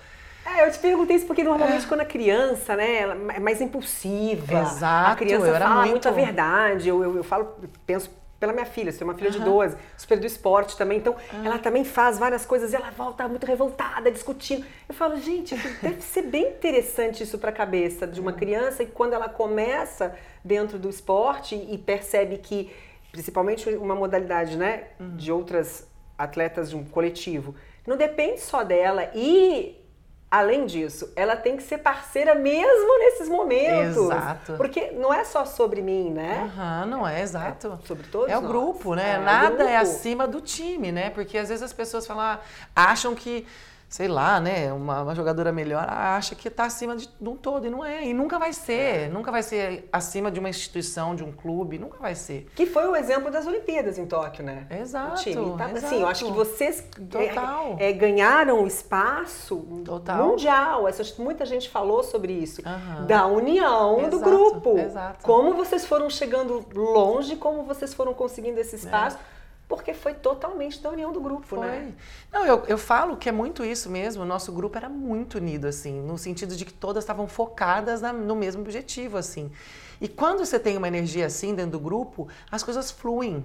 é, 0.44 0.66
eu 0.66 0.72
te 0.72 0.80
perguntei 0.80 1.18
isso 1.18 1.28
porque 1.28 1.44
normalmente 1.44 1.86
é. 1.86 1.88
quando 1.88 2.02
a 2.02 2.06
criança, 2.06 2.76
né, 2.76 3.02
ela 3.02 3.14
é 3.34 3.40
mais 3.40 3.62
impulsiva. 3.62 4.62
Exato, 4.62 5.12
a 5.12 5.16
criança 5.16 5.60
fala 5.60 5.76
muito... 5.76 5.92
muito 5.92 6.10
a 6.10 6.12
verdade. 6.12 6.90
Eu, 6.90 7.04
eu, 7.04 7.18
eu 7.18 7.24
falo, 7.24 7.56
penso 7.86 8.10
pela 8.40 8.54
minha 8.54 8.66
filha, 8.66 8.92
você 8.92 9.00
tem 9.00 9.08
uma 9.08 9.16
filha 9.16 9.32
uhum. 9.32 9.40
de 9.40 9.44
12, 9.44 9.78
super 9.98 10.20
do 10.20 10.26
esporte 10.26 10.78
também, 10.78 11.00
então 11.00 11.16
uhum. 11.34 11.46
ela 11.46 11.58
também 11.58 11.84
faz 11.84 12.20
várias 12.20 12.46
coisas 12.46 12.72
e 12.72 12.76
ela 12.76 12.92
volta 12.92 13.28
muito 13.28 13.46
revoltada, 13.46 14.12
discutindo. 14.12 14.66
Eu 14.88 14.94
falo, 14.94 15.18
gente, 15.18 15.56
deve 15.82 16.02
ser 16.02 16.24
bem 16.24 16.50
interessante 16.50 17.24
isso 17.24 17.38
para 17.40 17.50
a 17.50 17.54
cabeça 17.54 18.06
de 18.06 18.22
uma 18.22 18.34
criança 18.34 18.84
e 18.84 18.86
quando 18.86 19.14
ela 19.14 19.28
começa 19.28 20.16
dentro 20.44 20.78
do 20.78 20.90
esporte 20.90 21.56
e 21.56 21.78
percebe 21.78 22.38
que, 22.38 22.72
principalmente 23.12 23.70
uma 23.72 23.96
modalidade, 23.96 24.56
né, 24.56 24.90
uhum. 25.00 25.16
de 25.16 25.32
outras 25.32 25.88
atletas 26.18 26.70
de 26.70 26.76
um 26.76 26.84
coletivo, 26.84 27.56
não 27.86 27.98
depende 27.98 28.42
só 28.42 28.64
dela 28.64 29.10
e 29.16 29.87
Além 30.30 30.66
disso, 30.66 31.10
ela 31.16 31.38
tem 31.38 31.56
que 31.56 31.64
ser 31.64 31.78
parceira 31.78 32.36
mesmo 32.36 33.00
nesses 33.00 33.30
momentos. 33.30 33.96
Exato. 33.96 34.54
Porque 34.58 34.92
não 34.92 35.14
é 35.14 35.24
só 35.24 35.46
sobre 35.46 35.82
mim, 35.82 36.12
né? 36.12 36.52
Uhum, 36.54 36.86
não 36.90 37.08
é, 37.08 37.22
exato. 37.22 37.80
É 37.82 37.88
sobre 37.88 38.06
todos 38.08 38.30
É 38.30 38.38
o 38.38 38.42
nós. 38.42 38.52
grupo, 38.52 38.94
né? 38.94 39.12
É, 39.16 39.18
Nada 39.20 39.46
é 39.46 39.50
grupo. 39.52 39.64
é 39.64 39.78
acima 39.78 40.28
do 40.28 40.42
time, 40.42 40.92
né? 40.92 41.10
Porque 41.12 41.38
às 41.38 41.48
vezes 41.48 41.64
as 41.64 41.72
pessoas 41.72 42.06
falam, 42.06 42.24
ah, 42.24 42.40
acham 42.76 43.16
que 43.16 43.48
sei 43.90 44.08
lá, 44.10 44.40
né, 44.40 44.72
uma, 44.74 45.02
uma 45.02 45.16
jogadora 45.16 45.52
melhor 45.52 45.86
acha 45.88 46.36
que 46.36 46.50
está 46.50 46.66
acima 46.66 46.96
de, 46.96 47.08
de, 47.08 47.30
um 47.30 47.38
todo 47.38 47.68
e 47.68 47.70
não 47.70 47.86
é, 47.86 48.06
e 48.06 48.14
nunca 48.14 48.38
vai 48.38 48.52
ser, 48.52 48.74
é. 48.74 49.08
nunca 49.08 49.32
vai 49.32 49.42
ser 49.42 49.88
acima 49.94 50.30
de 50.30 50.40
uma 50.40 50.50
instituição, 50.50 51.16
de 51.16 51.24
um 51.24 51.32
clube, 51.32 51.78
nunca 51.78 51.98
vai 51.98 52.14
ser. 52.14 52.48
Que 52.54 52.66
foi 52.66 52.86
o 52.86 52.96
exemplo 52.96 53.32
das 53.32 53.48
Olimpíadas 53.48 53.98
em 53.98 54.06
Tóquio, 54.06 54.44
né? 54.44 54.68
Exato. 54.70 55.14
O 55.14 55.24
time. 55.24 55.58
Tá, 55.58 55.72
exato. 55.72 55.86
Assim, 55.86 56.02
eu 56.02 56.08
acho 56.08 56.26
que 56.26 56.32
vocês 56.32 56.84
Total. 57.10 57.78
É, 57.80 57.90
é, 57.90 57.94
ganharam 57.94 58.68
espaço 58.68 59.58
Total. 59.86 60.28
mundial. 60.28 60.88
Essa, 60.88 61.04
muita 61.22 61.46
gente 61.46 61.70
falou 61.70 62.04
sobre 62.04 62.34
isso, 62.34 62.62
uhum. 62.66 63.06
da 63.06 63.26
união 63.26 64.00
exato, 64.00 64.18
do 64.18 64.20
grupo. 64.20 64.78
Exato. 64.78 65.24
Como 65.24 65.54
vocês 65.54 65.86
foram 65.86 66.10
chegando 66.10 66.66
longe, 66.76 67.38
como 67.38 67.64
vocês 67.64 67.94
foram 67.94 68.14
conseguindo 68.14 68.60
esse 68.60 68.76
espaço. 68.76 69.18
É 69.34 69.37
porque 69.68 69.94
foi 69.94 70.14
totalmente 70.14 70.82
da 70.82 70.90
união 70.90 71.12
do 71.12 71.20
grupo, 71.20 71.46
foi. 71.46 71.60
né? 71.60 71.94
Não, 72.32 72.46
eu, 72.46 72.64
eu 72.68 72.78
falo 72.78 73.18
que 73.18 73.28
é 73.28 73.32
muito 73.32 73.66
isso 73.66 73.90
mesmo. 73.90 74.24
O 74.24 74.26
nosso 74.26 74.52
grupo 74.52 74.78
era 74.78 74.88
muito 74.88 75.36
unido, 75.36 75.68
assim, 75.68 76.00
no 76.02 76.18
sentido 76.18 76.56
de 76.56 76.64
que 76.64 76.74
todas 76.74 77.04
estavam 77.04 77.28
focadas 77.28 78.02
na, 78.02 78.14
no 78.14 78.36
mesmo 78.36 78.62
objetivo, 78.62 79.18
assim. 79.18 79.52
E 80.00 80.08
quando 80.08 80.46
você 80.46 80.58
tem 80.58 80.78
uma 80.78 80.88
energia 80.88 81.26
assim 81.26 81.54
dentro 81.54 81.72
do 81.72 81.80
grupo, 81.80 82.30
as 82.50 82.64
coisas 82.64 82.92
fluem. 82.92 83.44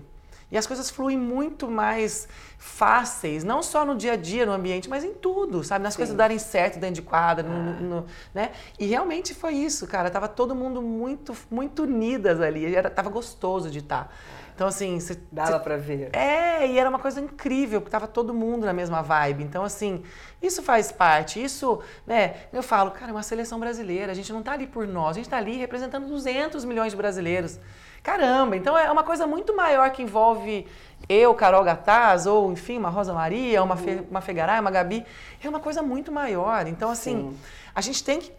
E 0.51 0.59
as 0.59 0.67
coisas 0.67 0.91
fluem 0.91 1.17
muito 1.17 1.67
mais 1.67 2.29
fáceis, 2.59 3.43
não 3.43 3.63
só 3.63 3.87
no 3.87 3.97
dia 3.97 4.13
a 4.13 4.17
dia, 4.17 4.45
no 4.45 4.53
ambiente, 4.53 4.87
mas 4.87 5.03
em 5.03 5.15
tudo, 5.15 5.65
sabe? 5.65 5.83
Nas 5.83 5.95
Sim. 5.95 6.01
coisas 6.01 6.15
darem 6.15 6.39
certo 6.39 6.79
dentro 6.79 6.97
de 6.97 7.03
quadra, 7.03 7.49
ah. 7.49 7.51
no, 7.51 7.81
no, 7.81 8.07
né? 8.35 8.53
E 8.79 8.85
realmente 8.85 9.33
foi 9.33 9.55
isso, 9.55 9.87
cara. 9.87 10.11
Tava 10.11 10.29
todo 10.29 10.55
mundo 10.55 10.83
muito, 10.83 11.35
muito 11.51 11.85
unidas 11.85 12.39
ali. 12.39 12.75
Era, 12.75 12.91
tava 12.91 13.09
gostoso 13.09 13.71
de 13.71 13.79
estar. 13.79 14.05
Tá. 14.05 14.42
Então, 14.55 14.67
assim. 14.67 15.01
Cê, 15.01 15.19
Dava 15.31 15.59
para 15.59 15.77
ver. 15.77 16.11
É, 16.13 16.67
e 16.67 16.79
era 16.79 16.89
uma 16.89 16.99
coisa 16.99 17.21
incrível, 17.21 17.81
porque 17.81 17.91
tava 17.91 18.07
todo 18.07 18.33
mundo 18.35 18.67
na 18.67 18.73
mesma 18.73 19.03
vibe. 19.03 19.45
Então, 19.45 19.65
assim, 19.65 20.03
isso 20.41 20.63
faz 20.63 20.93
parte. 20.93 21.43
Isso, 21.43 21.81
né? 22.07 22.35
Eu 22.53 22.63
falo, 22.63 22.91
cara, 22.91 23.11
é 23.11 23.15
uma 23.15 23.23
seleção 23.23 23.59
brasileira. 23.59 24.13
A 24.13 24.15
gente 24.15 24.33
não 24.33 24.43
tá 24.43 24.53
ali 24.53 24.67
por 24.67 24.87
nós, 24.87 25.11
a 25.11 25.13
gente 25.15 25.29
tá 25.29 25.37
ali 25.37 25.57
representando 25.57 26.07
200 26.07 26.65
milhões 26.65 26.93
de 26.93 26.97
brasileiros. 26.97 27.59
Caramba, 28.03 28.57
então 28.57 28.77
é 28.77 28.91
uma 28.91 29.05
coisa 29.05 29.29
muito 29.29 29.55
maior 29.55 29.89
que 29.91 30.03
envolve 30.03 30.67
eu, 31.09 31.33
Carol 31.35 31.63
Gataz, 31.63 32.27
ou 32.27 32.51
enfim, 32.51 32.77
uma 32.77 32.91
Rosa 32.91 33.13
Maria, 33.13 33.63
uma, 33.63 33.77
Fe, 33.77 34.03
uma 34.11 34.21
Fegaray, 34.21 34.61
uma 34.61 34.73
Gabi. 34.73 35.07
É 35.43 35.49
uma 35.49 35.61
coisa 35.61 35.83
muito 35.83 36.11
maior. 36.11 36.67
Então, 36.67 36.91
assim, 36.91 37.31
Sim. 37.31 37.39
a 37.73 37.81
gente 37.81 38.03
tem 38.03 38.21
que 38.21 38.33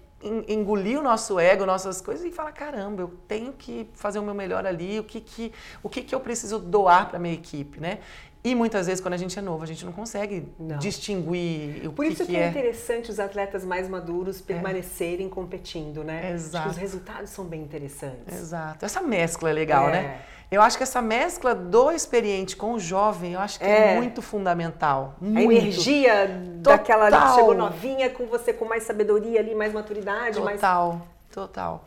engolir 0.47 0.99
o 0.99 1.03
nosso 1.03 1.39
ego, 1.39 1.65
nossas 1.65 2.01
coisas 2.01 2.25
e 2.25 2.31
falar 2.31 2.51
caramba, 2.51 3.01
eu 3.01 3.13
tenho 3.27 3.53
que 3.53 3.89
fazer 3.93 4.19
o 4.19 4.23
meu 4.23 4.33
melhor 4.33 4.65
ali, 4.65 4.99
o 4.99 5.03
que 5.03 5.19
que, 5.19 5.51
o 5.81 5.89
que, 5.89 6.01
que 6.01 6.13
eu 6.13 6.19
preciso 6.19 6.59
doar 6.59 7.09
para 7.09 7.19
minha 7.19 7.33
equipe, 7.33 7.79
né? 7.79 7.99
E 8.43 8.53
muitas 8.53 8.87
vezes 8.87 9.01
quando 9.01 9.13
a 9.13 9.17
gente 9.17 9.39
é 9.39 9.41
novo, 9.41 9.63
a 9.63 9.65
gente 9.65 9.85
não 9.85 9.93
consegue 9.93 10.49
não. 10.59 10.77
distinguir 10.77 11.87
o 11.87 11.93
Por 11.93 12.05
que 12.05 12.11
isso 12.11 12.25
que, 12.25 12.35
é, 12.35 12.41
é 12.41 12.49
interessante 12.49 13.09
os 13.09 13.17
atletas 13.17 13.63
mais 13.63 13.87
maduros 13.87 14.41
é. 14.41 14.43
permanecerem 14.43 15.27
é. 15.27 15.29
competindo, 15.29 16.03
né? 16.03 16.33
Exato. 16.33 16.69
os 16.69 16.77
resultados 16.77 17.29
são 17.29 17.45
bem 17.45 17.61
interessantes. 17.61 18.35
Exato. 18.35 18.83
Essa 18.83 19.01
mescla 19.01 19.49
é 19.49 19.53
legal, 19.53 19.87
é. 19.87 19.91
né? 19.91 20.21
Eu 20.53 20.61
acho 20.61 20.77
que 20.77 20.83
essa 20.83 21.01
mescla 21.01 21.55
do 21.55 21.91
experiente 21.91 22.55
com 22.55 22.73
o 22.73 22.79
jovem, 22.79 23.33
eu 23.33 23.39
acho 23.39 23.57
que 23.57 23.65
é, 23.65 23.93
é 23.93 23.95
muito 23.95 24.21
fundamental. 24.21 25.15
Muito. 25.19 25.39
A 25.39 25.41
energia 25.41 26.27
total. 26.27 26.77
daquela 26.77 27.05
ali 27.07 27.17
que 27.17 27.35
chegou 27.39 27.55
novinha 27.55 28.07
com 28.11 28.27
você 28.27 28.53
com 28.53 28.63
mais 28.63 28.83
sabedoria 28.83 29.39
ali, 29.39 29.55
mais 29.55 29.73
maturidade. 29.73 30.37
Total, 30.39 30.89
mais... 30.93 31.03
total. 31.31 31.85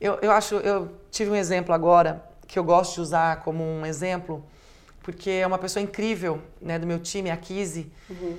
Eu, 0.00 0.18
eu 0.22 0.30
acho, 0.30 0.54
eu 0.54 0.90
tive 1.10 1.30
um 1.30 1.36
exemplo 1.36 1.74
agora 1.74 2.24
que 2.48 2.58
eu 2.58 2.64
gosto 2.64 2.94
de 2.94 3.00
usar 3.02 3.42
como 3.42 3.62
um 3.62 3.84
exemplo, 3.84 4.42
porque 5.02 5.28
é 5.28 5.46
uma 5.46 5.58
pessoa 5.58 5.82
incrível, 5.82 6.40
né, 6.58 6.78
do 6.78 6.86
meu 6.86 6.98
time, 6.98 7.30
a 7.30 7.36
Kizzy, 7.36 7.92
uhum. 8.08 8.38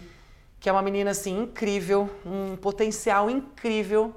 que 0.60 0.68
é 0.68 0.72
uma 0.72 0.82
menina 0.82 1.12
assim 1.12 1.44
incrível, 1.44 2.10
um 2.26 2.56
potencial 2.56 3.30
incrível 3.30 4.16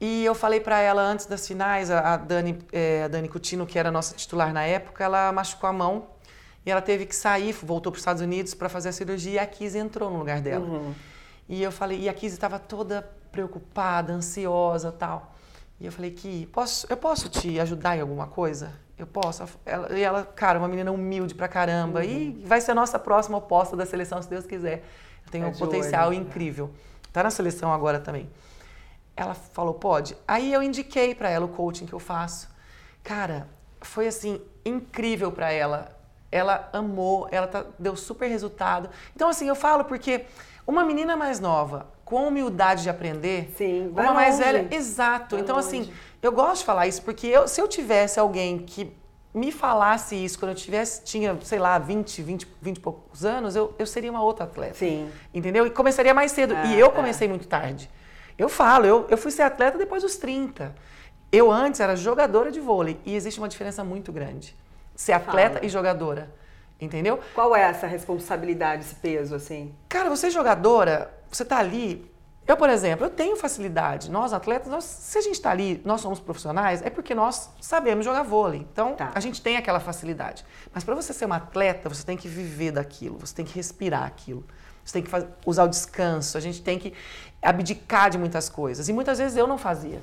e 0.00 0.24
eu 0.24 0.34
falei 0.34 0.60
para 0.60 0.80
ela 0.80 1.02
antes 1.02 1.26
das 1.26 1.46
finais, 1.46 1.90
a 1.90 2.16
Dani, 2.16 2.58
é, 2.72 3.04
a 3.04 3.08
Dani 3.08 3.28
Coutinho, 3.28 3.66
que 3.66 3.78
era 3.78 3.90
nossa 3.90 4.14
titular 4.14 4.52
na 4.52 4.62
época, 4.62 5.02
ela 5.02 5.32
machucou 5.32 5.68
a 5.68 5.72
mão 5.72 6.06
e 6.64 6.70
ela 6.70 6.80
teve 6.80 7.04
que 7.04 7.16
sair, 7.16 7.52
voltou 7.52 7.90
para 7.90 7.96
os 7.96 8.02
Estados 8.02 8.22
Unidos 8.22 8.54
para 8.54 8.68
fazer 8.68 8.90
a 8.90 8.92
cirurgia 8.92 9.32
e 9.32 9.38
a 9.38 9.46
Kizzy 9.46 9.78
entrou 9.78 10.10
no 10.10 10.18
lugar 10.18 10.40
dela. 10.40 10.64
Uhum. 10.64 10.94
E 11.48 11.62
eu 11.62 11.72
falei, 11.72 12.00
e 12.00 12.08
a 12.08 12.14
Kizzy 12.14 12.34
estava 12.34 12.58
toda 12.58 13.10
preocupada, 13.32 14.12
ansiosa 14.12 14.92
tal. 14.92 15.34
E 15.80 15.86
eu 15.86 15.92
falei, 15.92 16.10
que 16.10 16.46
posso, 16.46 16.86
eu 16.90 16.96
posso 16.96 17.28
te 17.28 17.58
ajudar 17.58 17.96
em 17.96 18.00
alguma 18.00 18.26
coisa? 18.26 18.72
Eu 18.96 19.06
posso? 19.06 19.44
Ela, 19.64 19.96
e 19.96 20.02
ela, 20.02 20.24
cara, 20.24 20.58
uma 20.58 20.68
menina 20.68 20.90
humilde 20.90 21.34
pra 21.34 21.48
caramba. 21.48 22.00
Uhum. 22.00 22.04
E 22.04 22.42
vai 22.44 22.60
ser 22.60 22.72
a 22.72 22.74
nossa 22.74 22.98
próxima 22.98 23.38
oposta 23.38 23.76
da 23.76 23.86
seleção, 23.86 24.20
se 24.20 24.28
Deus 24.28 24.44
quiser. 24.44 24.84
Tem 25.30 25.44
um 25.44 25.48
é 25.48 25.52
potencial 25.52 26.08
olho, 26.08 26.18
incrível. 26.18 26.70
Tá 27.12 27.22
na 27.22 27.30
seleção 27.30 27.72
agora 27.72 28.00
também. 28.00 28.28
Ela 29.18 29.34
falou, 29.34 29.74
pode. 29.74 30.16
Aí 30.28 30.52
eu 30.52 30.62
indiquei 30.62 31.12
para 31.12 31.28
ela 31.28 31.44
o 31.44 31.48
coaching 31.48 31.86
que 31.86 31.92
eu 31.92 31.98
faço. 31.98 32.48
Cara, 33.02 33.48
foi 33.80 34.06
assim, 34.06 34.40
incrível 34.64 35.32
para 35.32 35.50
ela. 35.50 35.90
Ela 36.30 36.68
amou, 36.72 37.26
ela 37.32 37.48
tá, 37.48 37.64
deu 37.76 37.96
super 37.96 38.28
resultado. 38.28 38.88
Então, 39.16 39.28
assim, 39.28 39.48
eu 39.48 39.56
falo 39.56 39.82
porque 39.84 40.24
uma 40.64 40.84
menina 40.84 41.16
mais 41.16 41.40
nova, 41.40 41.88
com 42.04 42.28
humildade 42.28 42.84
de 42.84 42.90
aprender, 42.90 43.52
Sim, 43.56 43.88
uma 43.88 44.14
mais 44.14 44.38
longe. 44.38 44.52
velha. 44.52 44.68
Exato. 44.70 45.34
Vai 45.34 45.42
então, 45.42 45.56
assim, 45.56 45.78
longe. 45.78 45.90
assim, 45.90 46.00
eu 46.22 46.30
gosto 46.30 46.60
de 46.60 46.64
falar 46.66 46.86
isso 46.86 47.02
porque 47.02 47.26
eu, 47.26 47.48
se 47.48 47.60
eu 47.60 47.66
tivesse 47.66 48.20
alguém 48.20 48.58
que 48.58 48.96
me 49.34 49.50
falasse 49.50 50.14
isso 50.14 50.38
quando 50.38 50.50
eu 50.50 50.56
tivesse, 50.56 51.02
tinha, 51.02 51.36
sei 51.42 51.58
lá, 51.58 51.76
20, 51.76 52.22
20, 52.22 52.46
20 52.62 52.76
e 52.76 52.80
poucos 52.80 53.24
anos, 53.24 53.56
eu, 53.56 53.74
eu 53.80 53.86
seria 53.86 54.12
uma 54.12 54.22
outra 54.22 54.44
atleta. 54.44 54.74
Sim. 54.74 55.10
Entendeu? 55.34 55.66
E 55.66 55.70
começaria 55.70 56.14
mais 56.14 56.30
cedo. 56.30 56.54
e 56.54 56.76
é, 56.76 56.76
eu 56.76 56.92
comecei 56.92 57.26
é. 57.26 57.30
muito 57.30 57.48
tarde. 57.48 57.90
Eu 58.38 58.48
falo, 58.48 58.86
eu, 58.86 59.06
eu 59.10 59.18
fui 59.18 59.32
ser 59.32 59.42
atleta 59.42 59.76
depois 59.76 60.02
dos 60.02 60.16
30. 60.16 60.72
Eu 61.30 61.50
antes 61.50 61.80
era 61.80 61.96
jogadora 61.96 62.52
de 62.52 62.60
vôlei 62.60 62.98
e 63.04 63.16
existe 63.16 63.38
uma 63.40 63.48
diferença 63.48 63.82
muito 63.82 64.12
grande. 64.12 64.56
Ser 64.94 65.12
atleta 65.12 65.54
Fala. 65.56 65.66
e 65.66 65.68
jogadora. 65.68 66.30
Entendeu? 66.80 67.18
Qual 67.34 67.54
é 67.56 67.62
essa 67.62 67.88
responsabilidade, 67.88 68.84
esse 68.84 68.94
peso, 68.94 69.34
assim? 69.34 69.74
Cara, 69.88 70.08
você 70.08 70.28
é 70.28 70.30
jogadora, 70.30 71.12
você 71.30 71.44
tá 71.44 71.58
ali. 71.58 72.08
Eu, 72.46 72.56
por 72.56 72.70
exemplo, 72.70 73.04
eu 73.04 73.10
tenho 73.10 73.36
facilidade. 73.36 74.10
Nós, 74.10 74.32
atletas, 74.32 74.68
nós, 74.68 74.84
se 74.84 75.18
a 75.18 75.20
gente 75.20 75.34
está 75.34 75.50
ali, 75.50 75.82
nós 75.84 76.00
somos 76.00 76.20
profissionais, 76.20 76.80
é 76.80 76.88
porque 76.88 77.14
nós 77.14 77.50
sabemos 77.60 78.04
jogar 78.04 78.22
vôlei. 78.22 78.60
Então, 78.72 78.94
tá. 78.94 79.10
a 79.12 79.20
gente 79.20 79.42
tem 79.42 79.56
aquela 79.56 79.80
facilidade. 79.80 80.46
Mas 80.72 80.84
para 80.84 80.94
você 80.94 81.12
ser 81.12 81.24
uma 81.24 81.36
atleta, 81.36 81.88
você 81.88 82.06
tem 82.06 82.16
que 82.16 82.28
viver 82.28 82.70
daquilo, 82.70 83.18
você 83.18 83.34
tem 83.34 83.44
que 83.44 83.54
respirar 83.54 84.04
aquilo. 84.04 84.46
Você 84.88 84.94
tem 84.94 85.02
que 85.02 85.10
fazer, 85.10 85.28
usar 85.44 85.64
o 85.64 85.68
descanso, 85.68 86.38
a 86.38 86.40
gente 86.40 86.62
tem 86.62 86.78
que 86.78 86.94
abdicar 87.42 88.08
de 88.08 88.16
muitas 88.16 88.48
coisas. 88.48 88.88
E 88.88 88.92
muitas 88.92 89.18
vezes 89.18 89.36
eu 89.36 89.46
não 89.46 89.58
fazia. 89.58 90.00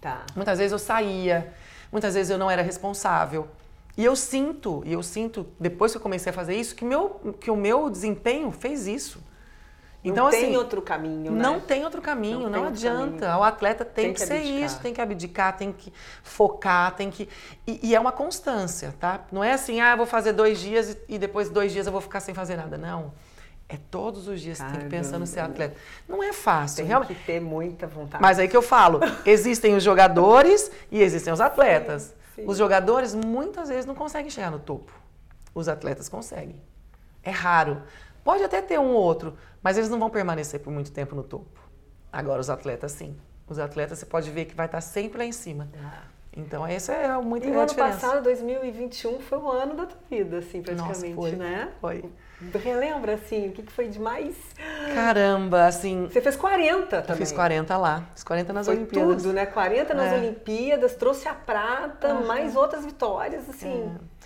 Tá. 0.00 0.24
Muitas 0.36 0.58
vezes 0.58 0.70
eu 0.70 0.78
saía, 0.78 1.52
muitas 1.90 2.14
vezes 2.14 2.30
eu 2.30 2.38
não 2.38 2.48
era 2.48 2.62
responsável. 2.62 3.48
E 3.96 4.04
eu 4.04 4.14
sinto, 4.14 4.84
e 4.86 4.92
eu 4.92 5.02
sinto, 5.02 5.48
depois 5.58 5.90
que 5.90 5.98
eu 5.98 6.00
comecei 6.00 6.30
a 6.30 6.32
fazer 6.32 6.54
isso, 6.54 6.76
que, 6.76 6.84
meu, 6.84 7.34
que 7.40 7.50
o 7.50 7.56
meu 7.56 7.90
desempenho 7.90 8.52
fez 8.52 8.86
isso. 8.86 9.20
Então, 10.04 10.26
não 10.26 10.30
tem 10.30 10.44
assim, 10.44 10.56
outro 10.56 10.80
caminho, 10.80 11.32
né? 11.32 11.42
Não 11.42 11.58
tem 11.58 11.84
outro 11.84 12.00
caminho, 12.00 12.48
não, 12.48 12.62
não 12.62 12.68
adianta. 12.68 13.18
Caminho. 13.18 13.40
O 13.40 13.42
atleta 13.42 13.84
tem, 13.84 14.04
tem 14.04 14.14
que, 14.14 14.20
que 14.20 14.26
ser 14.26 14.34
abdicar. 14.34 14.62
isso, 14.62 14.80
tem 14.80 14.94
que 14.94 15.00
abdicar, 15.00 15.56
tem 15.56 15.72
que 15.72 15.92
focar, 16.22 16.94
tem 16.94 17.10
que. 17.10 17.28
E, 17.66 17.88
e, 17.88 17.94
é 17.96 18.00
uma 18.00 18.12
constância, 18.12 18.94
tá? 19.00 19.22
Não 19.32 19.42
é 19.42 19.52
assim, 19.52 19.80
ah, 19.80 19.96
vou 19.96 20.06
fazer 20.06 20.32
dois 20.32 20.60
dias 20.60 20.90
e, 20.90 21.16
e 21.16 21.18
depois 21.18 21.50
dois 21.50 21.72
dias 21.72 21.86
eu 21.86 21.92
vou 21.92 22.00
ficar 22.00 22.20
sem 22.20 22.32
fazer 22.32 22.56
nada. 22.56 22.78
Não. 22.78 23.12
É 23.72 23.78
todos 23.88 24.26
os 24.26 24.40
dias 24.40 24.58
Caramba. 24.58 24.78
tem 24.78 24.88
que 24.88 24.90
pensar 24.90 25.16
no 25.16 25.26
ser 25.26 25.38
atleta. 25.40 25.76
Não 26.08 26.20
é 26.24 26.32
fácil, 26.32 26.78
tem 26.78 26.86
realmente. 26.86 27.14
que 27.14 27.24
ter 27.24 27.40
muita 27.40 27.86
vontade. 27.86 28.20
Mas 28.20 28.36
aí 28.40 28.48
que 28.48 28.56
eu 28.56 28.62
falo, 28.62 28.98
existem 29.24 29.76
os 29.76 29.84
jogadores 29.84 30.72
e 30.90 31.00
existem 31.00 31.32
os 31.32 31.40
atletas. 31.40 32.12
Sim. 32.34 32.44
Os 32.48 32.58
jogadores 32.58 33.14
muitas 33.14 33.68
vezes 33.68 33.86
não 33.86 33.94
conseguem 33.94 34.28
chegar 34.28 34.50
no 34.50 34.58
topo. 34.58 34.92
Os 35.54 35.68
atletas 35.68 36.08
conseguem. 36.08 36.60
É 37.22 37.30
raro. 37.30 37.80
Pode 38.24 38.42
até 38.42 38.60
ter 38.60 38.80
um 38.80 38.88
ou 38.88 39.00
outro, 39.00 39.36
mas 39.62 39.78
eles 39.78 39.88
não 39.88 40.00
vão 40.00 40.10
permanecer 40.10 40.58
por 40.58 40.72
muito 40.72 40.90
tempo 40.90 41.14
no 41.14 41.22
topo. 41.22 41.60
Agora, 42.12 42.40
os 42.40 42.50
atletas, 42.50 42.90
sim. 42.90 43.16
Os 43.48 43.60
atletas, 43.60 44.00
você 44.00 44.06
pode 44.06 44.30
ver 44.30 44.46
que 44.46 44.54
vai 44.54 44.66
estar 44.66 44.80
sempre 44.80 45.18
lá 45.18 45.24
em 45.24 45.32
cima. 45.32 45.68
Ah. 45.80 46.02
Então, 46.36 46.64
essa 46.64 46.92
é 46.92 47.16
muito 47.18 47.46
e 47.46 47.50
o 47.50 47.58
ano 47.58 47.66
diferença. 47.66 48.06
passado, 48.06 48.22
2021, 48.22 49.18
foi 49.18 49.38
o 49.38 49.50
ano 49.50 49.74
da 49.74 49.86
tua 49.86 49.98
vida, 50.08 50.38
assim, 50.38 50.62
praticamente, 50.62 51.14
Nossa, 51.14 51.14
foi, 51.14 51.32
né? 51.32 51.68
Foi. 51.80 52.04
Relembra, 52.62 53.14
assim, 53.14 53.48
o 53.48 53.52
que 53.52 53.62
foi 53.70 53.88
demais? 53.88 54.36
Caramba, 54.94 55.66
assim... 55.66 56.06
Você 56.06 56.20
fez 56.20 56.36
40 56.36 57.02
também. 57.02 57.10
Eu 57.10 57.16
fiz 57.16 57.32
40 57.32 57.76
lá, 57.76 58.08
fiz 58.14 58.22
40 58.22 58.52
nas 58.52 58.66
foi 58.66 58.76
Olimpíadas. 58.76 59.22
tudo, 59.22 59.32
né? 59.32 59.44
40 59.44 59.92
nas 59.92 60.12
é. 60.12 60.16
Olimpíadas, 60.18 60.94
trouxe 60.94 61.28
a 61.28 61.34
prata, 61.34 62.14
uhum. 62.14 62.26
mais 62.26 62.54
outras 62.54 62.84
vitórias, 62.84 63.48
assim... 63.48 63.90
É. 63.96 64.20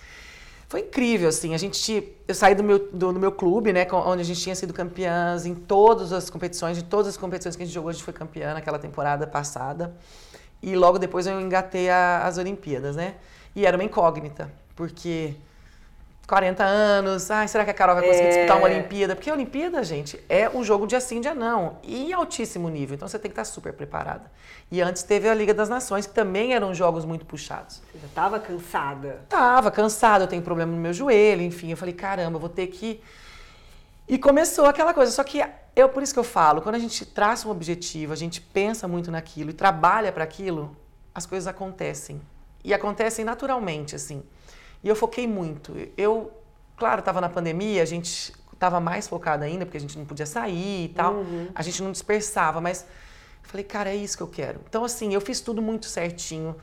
Foi 0.69 0.81
incrível, 0.81 1.29
assim, 1.29 1.55
a 1.55 1.57
gente... 1.57 2.15
Eu 2.27 2.35
saí 2.35 2.53
do 2.53 2.63
meu, 2.63 2.79
do, 2.79 3.13
do, 3.13 3.19
meu 3.19 3.31
clube, 3.31 3.73
né, 3.73 3.87
onde 3.91 4.21
a 4.21 4.25
gente 4.25 4.41
tinha 4.41 4.55
sido 4.55 4.73
campeãs 4.73 5.45
em 5.45 5.55
todas 5.55 6.13
as 6.13 6.29
competições, 6.29 6.77
de 6.77 6.83
todas 6.83 7.07
as 7.07 7.17
competições 7.17 7.55
que 7.55 7.63
a 7.63 7.65
gente 7.65 7.73
jogou, 7.73 7.89
a 7.89 7.93
gente 7.93 8.03
foi 8.03 8.13
campeã 8.13 8.53
naquela 8.53 8.77
temporada 8.77 9.25
passada. 9.25 9.95
E 10.65 10.75
logo 10.75 10.97
depois 10.97 11.27
eu 11.27 11.39
engatei 11.39 11.91
a, 11.91 12.23
as 12.25 12.39
Olimpíadas, 12.39 12.95
né? 12.95 13.13
E 13.55 13.67
era 13.67 13.77
uma 13.77 13.83
incógnita, 13.83 14.51
porque 14.75 15.35
40 16.27 16.63
anos, 16.63 17.29
ai, 17.29 17.47
será 17.47 17.63
que 17.63 17.69
a 17.69 17.73
Carol 17.73 17.93
vai 17.93 18.03
conseguir 18.03 18.25
é... 18.25 18.29
disputar 18.29 18.57
uma 18.57 18.65
Olimpíada? 18.65 19.15
Porque 19.15 19.29
a 19.29 19.33
Olimpíada, 19.33 19.83
gente, 19.83 20.19
é 20.27 20.49
um 20.49 20.63
jogo 20.63 20.87
de 20.87 20.95
assim, 20.95 21.21
dia 21.21 21.35
não, 21.35 21.77
e 21.83 22.11
altíssimo 22.11 22.67
nível, 22.67 22.95
então 22.95 23.07
você 23.07 23.19
tem 23.19 23.29
que 23.29 23.39
estar 23.39 23.45
super 23.45 23.73
preparada. 23.73 24.23
E 24.71 24.81
antes 24.81 25.03
teve 25.03 25.29
a 25.29 25.35
Liga 25.35 25.53
das 25.53 25.69
Nações, 25.69 26.07
que 26.07 26.13
também 26.15 26.55
eram 26.55 26.73
jogos 26.73 27.05
muito 27.05 27.27
puxados. 27.27 27.83
Você 27.91 27.99
já 27.99 28.07
estava 28.07 28.39
cansada? 28.39 29.21
Tava 29.29 29.69
cansada, 29.69 30.23
eu 30.23 30.27
tenho 30.27 30.41
problema 30.41 30.71
no 30.71 30.79
meu 30.79 30.93
joelho, 30.93 31.43
enfim, 31.43 31.69
eu 31.69 31.77
falei, 31.77 31.93
caramba, 31.93 32.37
eu 32.37 32.41
vou 32.41 32.49
ter 32.49 32.65
que... 32.65 32.99
E 34.07 34.17
começou 34.17 34.65
aquela 34.65 34.93
coisa, 34.93 35.11
só 35.11 35.23
que 35.23 35.43
eu, 35.75 35.89
por 35.89 36.03
isso 36.03 36.13
que 36.13 36.19
eu 36.19 36.23
falo, 36.23 36.61
quando 36.61 36.75
a 36.75 36.79
gente 36.79 37.05
traça 37.05 37.47
um 37.47 37.51
objetivo, 37.51 38.13
a 38.13 38.15
gente 38.15 38.39
pensa 38.39 38.87
muito 38.87 39.11
naquilo 39.11 39.49
e 39.49 39.53
trabalha 39.53 40.11
para 40.11 40.23
aquilo, 40.23 40.75
as 41.13 41.25
coisas 41.25 41.47
acontecem. 41.47 42.21
E 42.63 42.73
acontecem 42.73 43.25
naturalmente, 43.25 43.95
assim. 43.95 44.23
E 44.83 44.87
eu 44.87 44.95
foquei 44.95 45.27
muito. 45.27 45.73
Eu, 45.97 46.31
claro, 46.77 46.99
estava 46.99 47.19
na 47.19 47.29
pandemia, 47.29 47.81
a 47.81 47.85
gente 47.85 48.33
estava 48.53 48.79
mais 48.79 49.07
focada 49.07 49.45
ainda, 49.45 49.65
porque 49.65 49.77
a 49.77 49.81
gente 49.81 49.97
não 49.97 50.05
podia 50.05 50.25
sair 50.25 50.85
e 50.85 50.89
tal. 50.89 51.15
Uhum. 51.15 51.49
A 51.53 51.61
gente 51.61 51.81
não 51.83 51.91
dispersava, 51.91 52.61
mas 52.61 52.85
falei, 53.43 53.63
cara, 53.63 53.89
é 53.89 53.95
isso 53.95 54.17
que 54.17 54.23
eu 54.23 54.27
quero. 54.27 54.59
Então, 54.67 54.83
assim, 54.83 55.13
eu 55.13 55.21
fiz 55.21 55.39
tudo 55.41 55.61
muito 55.61 55.85
certinho. 55.85 56.55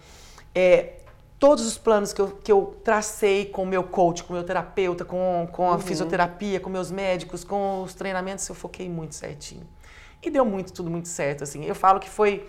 É, 0.55 0.94
todos 1.42 1.66
os 1.66 1.76
planos 1.76 2.12
que 2.12 2.20
eu, 2.20 2.28
que 2.28 2.52
eu 2.52 2.76
tracei 2.85 3.46
com 3.46 3.64
o 3.64 3.66
meu 3.66 3.83
coach, 3.83 4.22
com 4.22 4.33
o 4.33 4.37
meu 4.37 4.44
terapeuta, 4.44 5.05
com, 5.05 5.48
com 5.50 5.70
a 5.70 5.72
uhum. 5.72 5.81
fisioterapia, 5.81 6.61
com 6.61 6.70
meus 6.70 6.88
médicos, 6.88 7.42
com 7.42 7.83
os 7.83 7.94
treinamentos, 7.94 8.48
eu 8.48 8.55
foquei 8.55 8.88
muito 8.88 9.16
certinho. 9.16 9.66
E 10.22 10.31
deu 10.31 10.44
muito, 10.44 10.72
tudo 10.72 10.88
muito 10.88 11.09
certo, 11.09 11.42
assim. 11.42 11.64
Eu 11.64 11.74
falo 11.74 11.98
que 11.98 12.09
foi 12.09 12.46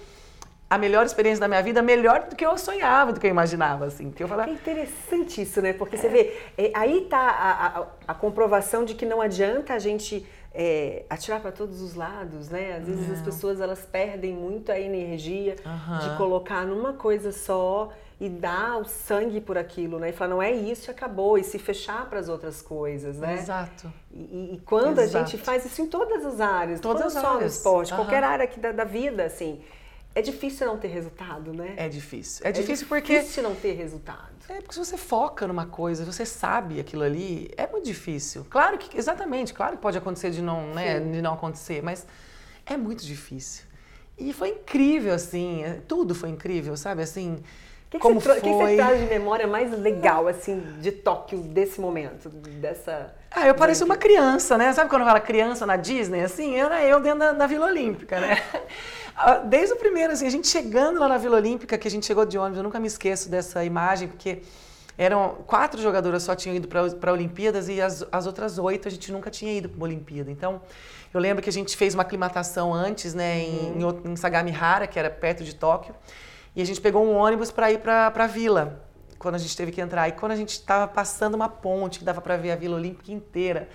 a 0.69 0.77
melhor 0.77 1.08
experiência 1.08 1.39
da 1.39 1.47
minha 1.47 1.63
vida, 1.63 1.82
melhor 1.82 2.27
do 2.29 2.36
que 2.36 2.45
eu 2.45 2.56
sonhava, 2.56 3.12
do 3.12 3.19
que 3.19 3.25
eu 3.25 3.32
imaginava, 3.32 3.86
assim. 3.86 4.12
Que 4.12 4.21
eu 4.21 4.27
falava... 4.27 4.51
É 4.51 4.53
interessante 4.53 5.41
isso, 5.41 5.60
né? 5.60 5.73
Porque 5.73 5.95
é. 5.95 5.99
você 5.99 6.10
vê, 6.10 6.38
é, 6.56 6.71
aí 6.75 7.08
tá 7.10 7.17
a, 7.17 7.79
a, 7.79 7.86
a, 8.10 8.13
comprovação 8.13 8.86
de 8.86 8.93
que 8.93 9.08
não 9.08 9.21
adianta 9.21 9.73
a 9.73 9.79
gente 9.79 10.23
é, 10.53 11.03
atirar 11.09 11.41
para 11.41 11.51
todos 11.51 11.81
os 11.81 11.95
lados, 11.95 12.49
né? 12.49 12.77
Às 12.77 12.87
vezes 12.87 13.11
as 13.11 13.21
pessoas 13.21 13.59
elas 13.59 13.81
perdem 13.81 14.33
muito 14.33 14.71
a 14.71 14.79
energia 14.79 15.55
de 15.55 16.17
colocar 16.17 16.65
numa 16.65 16.93
coisa 16.93 17.31
só 17.31 17.91
e 18.19 18.29
dar 18.29 18.77
o 18.77 18.85
sangue 18.85 19.41
por 19.41 19.57
aquilo, 19.57 19.99
né? 19.99 20.09
E 20.09 20.13
falar, 20.13 20.29
não 20.29 20.41
é 20.41 20.51
isso 20.51 20.91
acabou, 20.91 21.37
e 21.37 21.43
se 21.43 21.57
fechar 21.57 22.07
para 22.07 22.19
as 22.19 22.29
outras 22.29 22.61
coisas, 22.61 23.17
né? 23.17 23.33
Exato. 23.33 23.91
E, 24.11 24.53
e 24.53 24.61
quando 24.63 24.99
Exato. 24.99 25.17
a 25.17 25.27
gente 25.27 25.43
faz 25.43 25.65
isso 25.65 25.81
em 25.81 25.87
todas 25.87 26.23
as 26.25 26.39
áreas, 26.39 26.79
todas 26.79 27.15
não 27.15 27.21
só 27.21 27.27
áreas. 27.29 27.41
no 27.41 27.47
esporte, 27.47 27.91
uhum. 27.91 27.97
qualquer 27.97 28.23
área 28.23 28.45
aqui 28.45 28.59
da, 28.59 28.71
da 28.71 28.83
vida, 28.83 29.25
assim, 29.25 29.59
é 30.15 30.21
difícil 30.21 30.67
não 30.67 30.78
ter 30.78 30.89
resultado, 30.89 31.54
né? 31.54 31.73
É 31.76 31.89
difícil. 31.89 32.45
É, 32.45 32.49
é 32.49 32.52
difícil 32.52 32.88
porque. 32.88 33.13
É 33.13 33.19
difícil 33.19 33.43
não 33.43 33.56
ter 33.56 33.73
resultado. 33.73 34.34
É 34.49 34.62
porque 34.62 34.73
se 34.73 34.80
você 34.80 34.97
foca 34.97 35.47
numa 35.47 35.65
coisa, 35.65 36.06
você 36.06 36.26
sabe 36.26 36.80
aquilo 36.80 37.04
ali, 37.04 37.49
é 37.58 37.65
muito 37.65 37.86
difícil. 37.86 38.45
Claro 38.49 38.78
que, 38.78 38.97
exatamente, 38.97 39.54
claro 39.54 39.78
que 39.78 39.82
pode 39.82 39.97
acontecer 39.97 40.32
de 40.32 40.41
não, 40.41 40.73
né, 40.73 40.99
de 40.99 41.21
não 41.21 41.34
acontecer, 41.34 41.82
mas 41.82 42.06
é 42.65 42.76
muito 42.78 43.04
difícil. 43.06 43.63
E 44.17 44.32
foi 44.34 44.49
incrível, 44.49 45.13
assim, 45.13 45.63
é, 45.63 45.82
tudo 45.88 46.13
foi 46.13 46.30
incrível, 46.30 46.78
sabe? 46.78 47.02
Assim, 47.02 47.41
que 47.93 47.99
como 47.99 48.19
que 48.19 48.27
foi... 48.27 48.38
O 48.39 48.41
que, 48.41 48.49
você 48.49 48.75
traz 48.75 48.99
de 48.99 49.06
memória 49.06 49.45
mais 49.45 49.71
legal, 49.71 50.27
assim, 50.27 50.60
de 50.79 50.91
Tóquio, 50.91 51.39
desse 51.39 51.79
momento, 51.79 52.29
dessa... 52.29 53.13
Ah, 53.29 53.47
eu 53.47 53.56
parecia 53.56 53.86
uma 53.86 53.97
criança, 53.97 54.58
né? 54.58 54.73
Sabe 54.73 54.89
quando 54.89 55.03
fala 55.03 55.19
criança 55.19 55.65
na 55.65 55.75
Disney, 55.75 56.21
assim? 56.21 56.56
Era 56.56 56.84
eu 56.84 56.99
dentro 56.99 57.19
da, 57.19 57.32
da 57.34 57.47
Vila 57.47 57.67
Olímpica, 57.67 58.19
né? 58.19 58.41
Ah, 59.15 59.36
desde 59.38 59.75
o 59.75 59.77
primeiro, 59.77 60.12
assim, 60.12 60.25
a 60.25 60.29
gente 60.32 60.47
chegando 60.47 60.99
lá 60.99 61.08
na 61.08 61.19
Vila 61.19 61.38
Olímpica, 61.38 61.77
que 61.77 61.88
a 61.88 61.91
gente 61.91 62.03
chegou 62.03 62.25
de 62.25 62.36
ônibus, 62.36 62.58
eu 62.58 62.63
nunca 62.63 62.79
me 62.79 62.88
esqueço 62.88 63.29
dessa 63.29 63.63
imagem, 63.63 64.08
porque 64.08 64.41
eram 64.97 65.36
quatro 65.45 65.79
jogadoras 65.79 66.23
só 66.23 66.34
tinham 66.34 66.56
ido 66.56 66.67
para 66.67 67.12
Olimpíadas 67.13 67.69
e 67.69 67.79
as, 67.79 68.03
as 68.12 68.25
outras 68.25 68.58
oito 68.58 68.88
a 68.88 68.91
gente 68.91 69.12
nunca 69.12 69.29
tinha 69.29 69.56
ido 69.56 69.69
para 69.69 69.77
uma 69.77 69.86
Olimpíada. 69.86 70.32
Então, 70.32 70.60
eu 71.13 71.19
lembro 71.19 71.43
que 71.43 71.49
a 71.49 71.53
gente 71.53 71.77
fez 71.77 71.93
uma 71.93 72.01
aclimatação 72.01 72.73
antes, 72.73 73.13
né, 73.13 73.41
em, 73.41 73.84
uhum. 73.84 74.01
em, 74.03 74.13
em 74.13 74.15
Sagamihara, 74.15 74.88
que 74.88 74.97
era 74.97 75.12
perto 75.12 75.43
de 75.43 75.53
Tóquio, 75.53 75.93
e 76.55 76.61
a 76.61 76.65
gente 76.65 76.79
pegou 76.79 77.05
um 77.05 77.15
ônibus 77.15 77.51
para 77.51 77.71
ir 77.71 77.79
para 77.79 78.07
a 78.07 78.27
vila, 78.27 78.83
quando 79.17 79.35
a 79.35 79.37
gente 79.37 79.55
teve 79.55 79.71
que 79.71 79.81
entrar. 79.81 80.07
E 80.07 80.11
quando 80.11 80.33
a 80.33 80.35
gente 80.35 80.49
estava 80.49 80.87
passando 80.87 81.33
uma 81.33 81.49
ponte 81.49 81.99
que 81.99 82.05
dava 82.05 82.21
para 82.21 82.37
ver 82.37 82.51
a 82.51 82.55
Vila 82.55 82.75
Olímpica 82.75 83.11
inteira, 83.11 83.69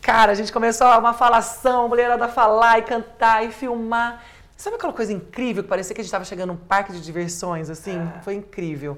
cara, 0.00 0.32
a 0.32 0.34
gente 0.34 0.52
começou 0.52 0.86
uma 0.98 1.12
falação, 1.12 1.84
a 1.84 1.88
mulherada 1.88 2.28
falar 2.28 2.78
e 2.78 2.82
cantar 2.82 3.44
e 3.44 3.50
filmar. 3.50 4.24
Sabe 4.56 4.76
aquela 4.76 4.92
coisa 4.92 5.12
incrível 5.12 5.62
que 5.62 5.68
parecia 5.68 5.94
que 5.94 6.00
a 6.00 6.04
gente 6.04 6.08
estava 6.08 6.24
chegando 6.24 6.50
num 6.50 6.56
parque 6.56 6.92
de 6.92 7.00
diversões, 7.00 7.68
assim? 7.68 7.98
É. 7.98 8.22
Foi 8.22 8.34
incrível. 8.34 8.96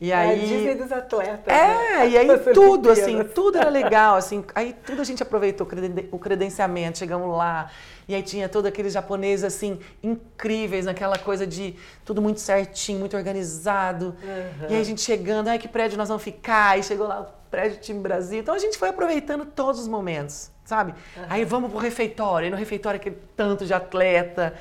E 0.00 0.12
aí, 0.12 0.28
é 0.28 0.32
a 0.32 0.36
Disney 0.36 0.74
dos 0.74 0.92
atletas. 0.92 1.54
É, 1.54 1.98
né? 1.98 2.08
e 2.08 2.18
aí 2.18 2.28
tudo, 2.52 2.90
assim, 2.90 3.22
tudo 3.24 3.58
era 3.58 3.70
legal, 3.70 4.16
assim, 4.16 4.44
aí 4.54 4.74
tudo 4.84 5.00
a 5.00 5.04
gente 5.04 5.22
aproveitou 5.22 5.66
o 6.10 6.18
credenciamento, 6.18 6.98
chegamos 6.98 7.36
lá, 7.36 7.70
e 8.06 8.14
aí 8.14 8.22
tinha 8.22 8.48
todos 8.48 8.68
aqueles 8.68 8.92
japoneses, 8.92 9.44
assim, 9.44 9.78
incríveis, 10.02 10.84
naquela 10.84 11.16
coisa 11.16 11.46
de 11.46 11.74
tudo 12.04 12.20
muito 12.20 12.40
certinho, 12.40 12.98
muito 12.98 13.16
organizado. 13.16 14.14
Uhum. 14.22 14.66
E 14.68 14.74
aí 14.74 14.80
a 14.80 14.84
gente 14.84 15.00
chegando, 15.00 15.48
ai, 15.48 15.58
que 15.58 15.68
prédio 15.68 15.96
nós 15.96 16.08
vamos 16.08 16.22
ficar? 16.22 16.78
E 16.78 16.82
chegou 16.82 17.06
lá 17.06 17.22
o 17.22 17.26
prédio 17.50 17.78
time 17.80 18.00
Brasil. 18.00 18.40
Então 18.40 18.54
a 18.54 18.58
gente 18.58 18.76
foi 18.76 18.88
aproveitando 18.88 19.46
todos 19.46 19.80
os 19.80 19.88
momentos, 19.88 20.50
sabe? 20.64 20.92
Uhum. 21.16 21.24
Aí 21.30 21.44
vamos 21.44 21.70
pro 21.70 21.78
refeitório, 21.78 22.48
e 22.48 22.50
no 22.50 22.56
refeitório 22.56 23.00
aquele 23.00 23.18
tanto 23.36 23.64
de 23.64 23.72
atleta. 23.72 24.54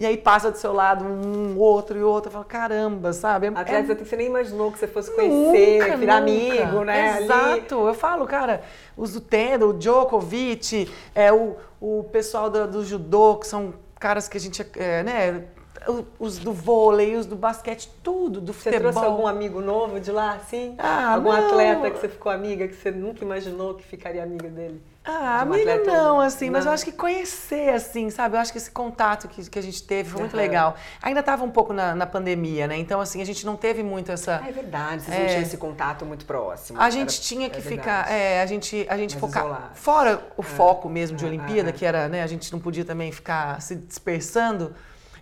E 0.00 0.06
aí 0.06 0.16
passa 0.16 0.50
do 0.50 0.56
seu 0.56 0.72
lado 0.72 1.04
um 1.04 1.58
outro 1.58 1.98
e 1.98 2.02
outro. 2.02 2.30
Fala, 2.30 2.46
caramba, 2.46 3.12
sabe? 3.12 3.48
É, 3.48 3.50
é... 3.50 3.82
que 3.82 4.02
você 4.02 4.16
nem 4.16 4.28
imaginou 4.28 4.72
que 4.72 4.78
você 4.78 4.86
fosse 4.86 5.14
conhecer, 5.14 5.82
nunca, 5.82 5.96
virar 5.98 6.16
amigo, 6.16 6.84
né? 6.84 7.22
Exato. 7.22 7.78
Ali. 7.80 7.88
Eu 7.88 7.92
falo, 7.92 8.26
cara, 8.26 8.62
os 8.96 9.12
do 9.12 9.20
Tendo, 9.20 9.68
o 9.68 9.72
Djokovic, 9.74 10.90
é, 11.14 11.30
o, 11.30 11.54
o 11.78 12.04
pessoal 12.04 12.48
do, 12.48 12.66
do 12.66 12.82
judô, 12.82 13.36
que 13.36 13.46
são 13.46 13.74
caras 13.98 14.26
que 14.26 14.38
a 14.38 14.40
gente, 14.40 14.66
é, 14.76 15.02
né? 15.02 15.44
Os 16.18 16.38
do 16.38 16.50
vôlei, 16.54 17.16
os 17.16 17.26
do 17.26 17.36
basquete, 17.36 17.90
tudo, 18.02 18.40
do 18.40 18.54
você 18.54 18.70
futebol. 18.70 18.92
Você 18.92 18.98
trouxe 18.98 19.04
algum 19.06 19.26
amigo 19.26 19.60
novo 19.60 20.00
de 20.00 20.10
lá, 20.10 20.32
assim? 20.32 20.76
Ah, 20.78 21.12
algum 21.12 21.30
não. 21.30 21.46
atleta 21.46 21.90
que 21.90 21.98
você 21.98 22.08
ficou 22.08 22.32
amiga, 22.32 22.66
que 22.66 22.74
você 22.74 22.90
nunca 22.90 23.22
imaginou 23.22 23.74
que 23.74 23.82
ficaria 23.82 24.22
amiga 24.22 24.48
dele? 24.48 24.82
Ah, 25.02 25.40
amiga 25.40 25.78
não, 25.78 26.20
assim, 26.20 26.46
não. 26.46 26.52
mas 26.52 26.66
eu 26.66 26.72
acho 26.72 26.84
que 26.84 26.92
conhecer, 26.92 27.72
assim, 27.72 28.10
sabe? 28.10 28.36
Eu 28.36 28.40
acho 28.40 28.52
que 28.52 28.58
esse 28.58 28.70
contato 28.70 29.28
que, 29.28 29.48
que 29.48 29.58
a 29.58 29.62
gente 29.62 29.82
teve 29.82 30.10
foi 30.10 30.20
muito 30.20 30.34
uhum. 30.34 30.40
legal. 30.40 30.76
Ainda 31.00 31.20
estava 31.20 31.42
um 31.42 31.50
pouco 31.50 31.72
na, 31.72 31.94
na, 31.94 32.06
pandemia, 32.06 32.66
né? 32.66 32.76
Então, 32.76 33.00
assim, 33.00 33.22
a 33.22 33.24
gente 33.24 33.46
não 33.46 33.56
teve 33.56 33.82
muito 33.82 34.12
essa... 34.12 34.42
Ah, 34.44 34.48
é 34.48 34.52
verdade, 34.52 35.02
vocês 35.02 35.16
é, 35.16 35.20
não 35.20 35.28
tinham 35.28 35.42
esse 35.42 35.56
contato 35.56 36.04
muito 36.04 36.26
próximo. 36.26 36.78
A 36.78 36.90
gente 36.90 37.14
era, 37.14 37.22
tinha 37.22 37.48
que 37.48 37.58
é 37.58 37.62
ficar, 37.62 38.10
é, 38.12 38.42
a 38.42 38.46
gente, 38.46 38.86
a 38.90 38.96
gente 38.96 39.16
focar... 39.16 39.70
Fora 39.74 40.22
o 40.36 40.42
é. 40.42 40.44
foco 40.44 40.88
mesmo 40.88 41.16
de 41.16 41.24
Olimpíada, 41.24 41.72
que 41.72 41.86
era, 41.86 42.06
né, 42.06 42.22
a 42.22 42.26
gente 42.26 42.52
não 42.52 42.60
podia 42.60 42.84
também 42.84 43.10
ficar 43.10 43.60
se 43.62 43.76
dispersando, 43.76 44.74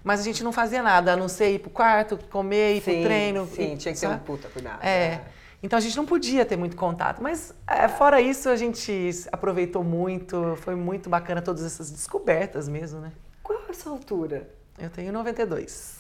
mas 0.03 0.19
a 0.19 0.25
gente 0.25 0.43
não 0.43 0.53
fazia 0.53 0.83
nada, 0.83 1.13
a 1.13 1.17
não 1.17 1.29
ser 1.29 1.55
ir 1.55 1.61
pro 1.61 1.71
quarto, 1.71 2.19
comer, 2.31 2.77
ir 2.77 2.83
sim, 2.83 2.93
pro 2.95 3.03
treino. 3.05 3.49
Sim, 3.55 3.77
tinha 3.77 3.95
que 3.95 4.01
ter 4.01 4.09
um 4.09 4.19
puta 4.19 4.49
cuidado. 4.49 4.85
É. 4.85 5.21
Então 5.63 5.77
a 5.77 5.81
gente 5.81 5.97
não 5.97 6.07
podia 6.07 6.45
ter 6.45 6.57
muito 6.57 6.77
contato. 6.77 7.23
Mas 7.23 7.55
é, 7.67 7.89
fora 7.89 8.21
isso, 8.21 8.49
a 8.49 8.57
gente 8.57 9.11
aproveitou 9.33 9.83
muito, 9.83 10.57
foi 10.57 10.75
muito 10.75 11.11
bacana 11.11 11.43
todas 11.43 11.65
essas 11.65 11.91
descobertas 11.91 12.69
mesmo, 12.69 13.01
né? 13.01 13.13
Qual 13.43 13.59
é 13.67 13.71
a 13.71 13.75
sua 13.75 13.93
altura? 13.93 14.49
Eu 14.79 14.91
tenho 14.91 15.13
92. 15.13 15.99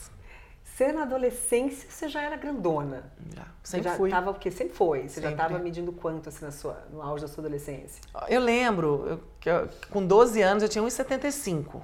Você 0.62 0.92
na 0.92 1.02
adolescência, 1.02 1.90
você 1.90 2.08
já 2.08 2.22
era 2.22 2.36
grandona? 2.36 3.10
Já, 3.34 3.46
sempre 3.64 3.82
você 3.82 3.82
já 3.82 3.96
fui. 3.96 4.10
Tava, 4.10 4.32
porque 4.32 4.48
sempre 4.48 4.74
foi. 4.76 5.02
Você 5.02 5.14
sempre. 5.14 5.22
já 5.22 5.30
estava 5.32 5.58
medindo 5.58 5.90
quanto 5.92 6.28
assim, 6.28 6.44
na 6.44 6.52
sua, 6.52 6.86
no 6.92 7.02
auge 7.02 7.22
da 7.22 7.28
sua 7.28 7.42
adolescência? 7.42 8.00
Eu 8.28 8.40
lembro, 8.40 9.04
eu, 9.08 9.20
que 9.40 9.50
eu, 9.50 9.68
com 9.90 10.06
12 10.06 10.40
anos 10.40 10.62
eu 10.62 10.68
tinha 10.68 10.84
1,75. 10.84 11.82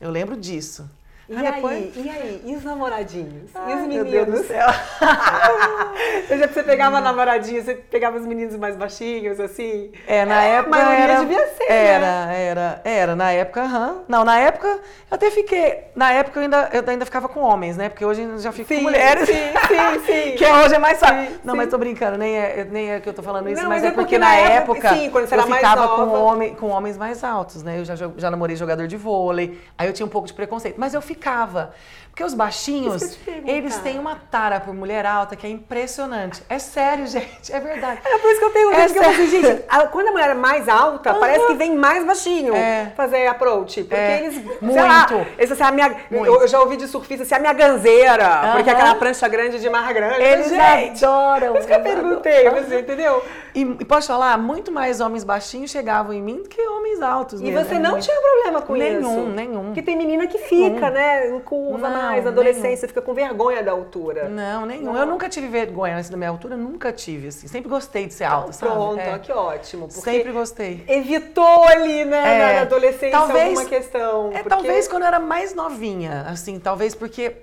Eu 0.00 0.10
lembro 0.10 0.36
disso. 0.36 0.90
E 1.28 1.36
aí, 1.36 1.52
depois... 1.52 1.96
e 1.96 2.10
aí? 2.10 2.42
E 2.44 2.54
os 2.54 2.64
namoradinhos? 2.64 3.50
Ai, 3.54 3.72
e 3.72 3.74
os 3.76 3.80
meninos? 3.82 4.10
Meu 4.10 4.26
Deus 4.26 4.40
do 4.40 4.46
céu. 4.46 4.66
você 6.52 6.62
pegava 6.62 7.00
namoradinhos, 7.00 7.64
você 7.64 7.74
pegava 7.74 8.18
os 8.18 8.26
meninos 8.26 8.56
mais 8.56 8.76
baixinhos, 8.76 9.40
assim? 9.40 9.90
É, 10.06 10.24
na 10.24 10.44
é, 10.44 10.56
época. 10.56 10.76
A 10.76 10.84
maioria 10.84 11.04
era, 11.04 11.20
devia 11.20 11.46
ser. 11.46 11.72
Era, 11.72 12.26
né? 12.26 12.44
era, 12.44 12.80
era. 12.84 13.16
Na 13.16 13.30
época, 13.32 13.62
aham. 13.62 14.02
Não, 14.06 14.24
na 14.24 14.38
época 14.38 14.68
eu 14.68 14.80
até 15.10 15.30
fiquei. 15.30 15.84
Na 15.94 16.12
época 16.12 16.40
eu 16.40 16.42
ainda, 16.42 16.68
eu 16.72 16.84
ainda 16.86 17.04
ficava 17.06 17.28
com 17.28 17.40
homens, 17.40 17.76
né? 17.76 17.88
Porque 17.88 18.04
hoje 18.04 18.22
eu 18.22 18.38
já 18.38 18.52
fico 18.52 18.68
sim, 18.68 18.76
com 18.76 18.82
mulheres. 18.82 19.26
Sim, 19.26 19.34
sim, 19.34 20.00
sim. 20.04 20.36
que 20.36 20.44
hoje 20.44 20.74
é 20.74 20.78
mais 20.78 20.98
fácil. 20.98 21.26
Sim, 21.26 21.38
não, 21.42 21.54
sim. 21.54 21.58
mas 21.58 21.70
tô 21.70 21.78
brincando, 21.78 22.18
nem 22.18 22.36
é, 22.36 22.66
nem 22.70 22.90
é 22.92 23.00
que 23.00 23.08
eu 23.08 23.14
tô 23.14 23.22
falando 23.22 23.48
isso, 23.48 23.62
não, 23.62 23.68
mas, 23.68 23.82
mas, 23.82 23.92
é 23.92 23.94
porque, 23.94 24.16
porque 24.16 24.18
na 24.18 24.34
época, 24.34 24.88
época 24.88 24.94
sim, 24.94 25.10
quando 25.10 25.26
você 25.26 25.36
eu 25.36 25.42
ficava 25.42 25.88
com, 25.88 26.12
homem, 26.12 26.54
com 26.54 26.68
homens 26.68 26.98
mais 26.98 27.24
altos, 27.24 27.62
né? 27.62 27.80
Eu 27.80 27.84
já, 27.84 27.94
já 27.96 28.30
namorei 28.30 28.56
jogador 28.56 28.86
de 28.86 28.96
vôlei, 28.96 29.58
aí 29.78 29.86
eu 29.86 29.92
tinha 29.92 30.04
um 30.04 30.10
pouco 30.10 30.26
de 30.26 30.34
preconceito. 30.34 30.76
Mas 30.78 30.92
eu 30.92 31.00
ficava. 31.14 31.74
Porque 32.14 32.22
os 32.22 32.32
baixinhos, 32.32 33.18
eles 33.44 33.76
têm 33.80 33.98
uma 33.98 34.14
tara 34.14 34.60
por 34.60 34.72
mulher 34.72 35.04
alta 35.04 35.34
que 35.34 35.44
é 35.44 35.50
impressionante. 35.50 36.40
É 36.48 36.60
sério, 36.60 37.04
gente, 37.08 37.52
é 37.52 37.58
verdade. 37.58 38.02
É 38.04 38.18
por 38.18 38.30
isso 38.30 38.38
que 38.38 38.46
eu 38.46 38.50
tenho 38.50 38.72
é 38.72 38.88
que 38.88 38.98
eu 38.98 39.02
assim, 39.02 39.26
gente, 39.26 39.64
a, 39.68 39.88
quando 39.88 40.06
a 40.06 40.12
mulher 40.12 40.30
é 40.30 40.34
mais 40.34 40.68
alta, 40.68 41.12
uhum. 41.12 41.18
parece 41.18 41.44
que 41.48 41.54
vem 41.54 41.74
mais 41.74 42.06
baixinho 42.06 42.54
é. 42.54 42.92
fazer 42.96 43.26
approach. 43.26 43.82
Porque 43.82 43.96
é. 43.96 44.20
eles, 44.20 44.40
muito. 44.60 44.80
Lá, 44.80 45.08
eles, 45.36 45.50
assim, 45.50 45.62
a 45.64 45.72
minha, 45.72 45.96
eu, 46.08 46.46
já 46.46 46.60
ouvi 46.60 46.76
de 46.76 46.86
surfista 46.86 47.24
assim, 47.24 47.34
a 47.34 47.40
minha 47.40 47.52
ganzeira, 47.52 48.42
uhum. 48.44 48.52
porque 48.52 48.70
aquela 48.70 48.94
prancha 48.94 49.26
grande 49.26 49.58
de 49.58 49.68
mar 49.68 49.92
grande. 49.92 50.22
Eles 50.22 50.50
gente, 50.50 51.04
adoram. 51.04 51.52
Por 51.54 51.58
isso 51.58 51.66
que 51.66 51.74
eu 51.74 51.82
perguntei, 51.82 52.48
você 52.48 52.78
entendeu? 52.78 53.24
E, 53.54 53.62
e 53.62 53.84
posso 53.84 54.08
falar, 54.08 54.36
muito 54.36 54.72
mais 54.72 55.00
homens 55.00 55.22
baixinhos 55.22 55.70
chegavam 55.70 56.12
em 56.12 56.20
mim 56.20 56.42
do 56.42 56.48
que 56.48 56.60
homens 56.60 57.00
altos. 57.00 57.40
E 57.40 57.44
mesmo. 57.44 57.64
você 57.64 57.78
não 57.78 58.00
tinha 58.00 58.20
problema 58.20 58.62
com 58.62 58.74
nenhum, 58.74 59.00
isso? 59.00 59.08
Nenhum, 59.10 59.30
nenhum. 59.30 59.64
Porque 59.66 59.82
tem 59.82 59.96
menina 59.96 60.26
que 60.26 60.38
fica, 60.38 60.90
nenhum. 60.90 60.94
né, 60.94 61.03
curva 61.44 61.88
não, 61.88 62.02
mais, 62.02 62.26
adolescência, 62.26 62.88
fica 62.88 63.02
com 63.02 63.14
vergonha 63.14 63.62
da 63.62 63.72
altura. 63.72 64.28
Não, 64.28 64.66
nenhum. 64.66 64.92
Não. 64.92 64.96
Eu 64.96 65.06
nunca 65.06 65.28
tive 65.28 65.48
vergonha 65.48 65.96
assim, 65.96 66.10
da 66.10 66.16
minha 66.16 66.30
altura, 66.30 66.56
nunca 66.56 66.92
tive, 66.92 67.28
assim. 67.28 67.46
Sempre 67.46 67.68
gostei 67.68 68.06
de 68.06 68.14
ser 68.14 68.24
alta, 68.24 68.52
sabe? 68.52 68.72
Pronto, 68.72 69.00
é. 69.00 69.18
que 69.18 69.32
ótimo. 69.32 69.90
Sempre 69.90 70.32
gostei. 70.32 70.84
Evitou 70.86 71.64
ali, 71.64 72.04
né, 72.04 72.52
é, 72.52 72.54
na 72.56 72.60
adolescência 72.62 73.10
talvez, 73.10 73.58
alguma 73.58 73.64
questão. 73.64 74.28
É, 74.28 74.42
porque... 74.42 74.48
talvez 74.48 74.88
quando 74.88 75.02
eu 75.02 75.08
era 75.08 75.20
mais 75.20 75.54
novinha, 75.54 76.26
assim, 76.28 76.58
talvez 76.58 76.94
porque 76.94 77.36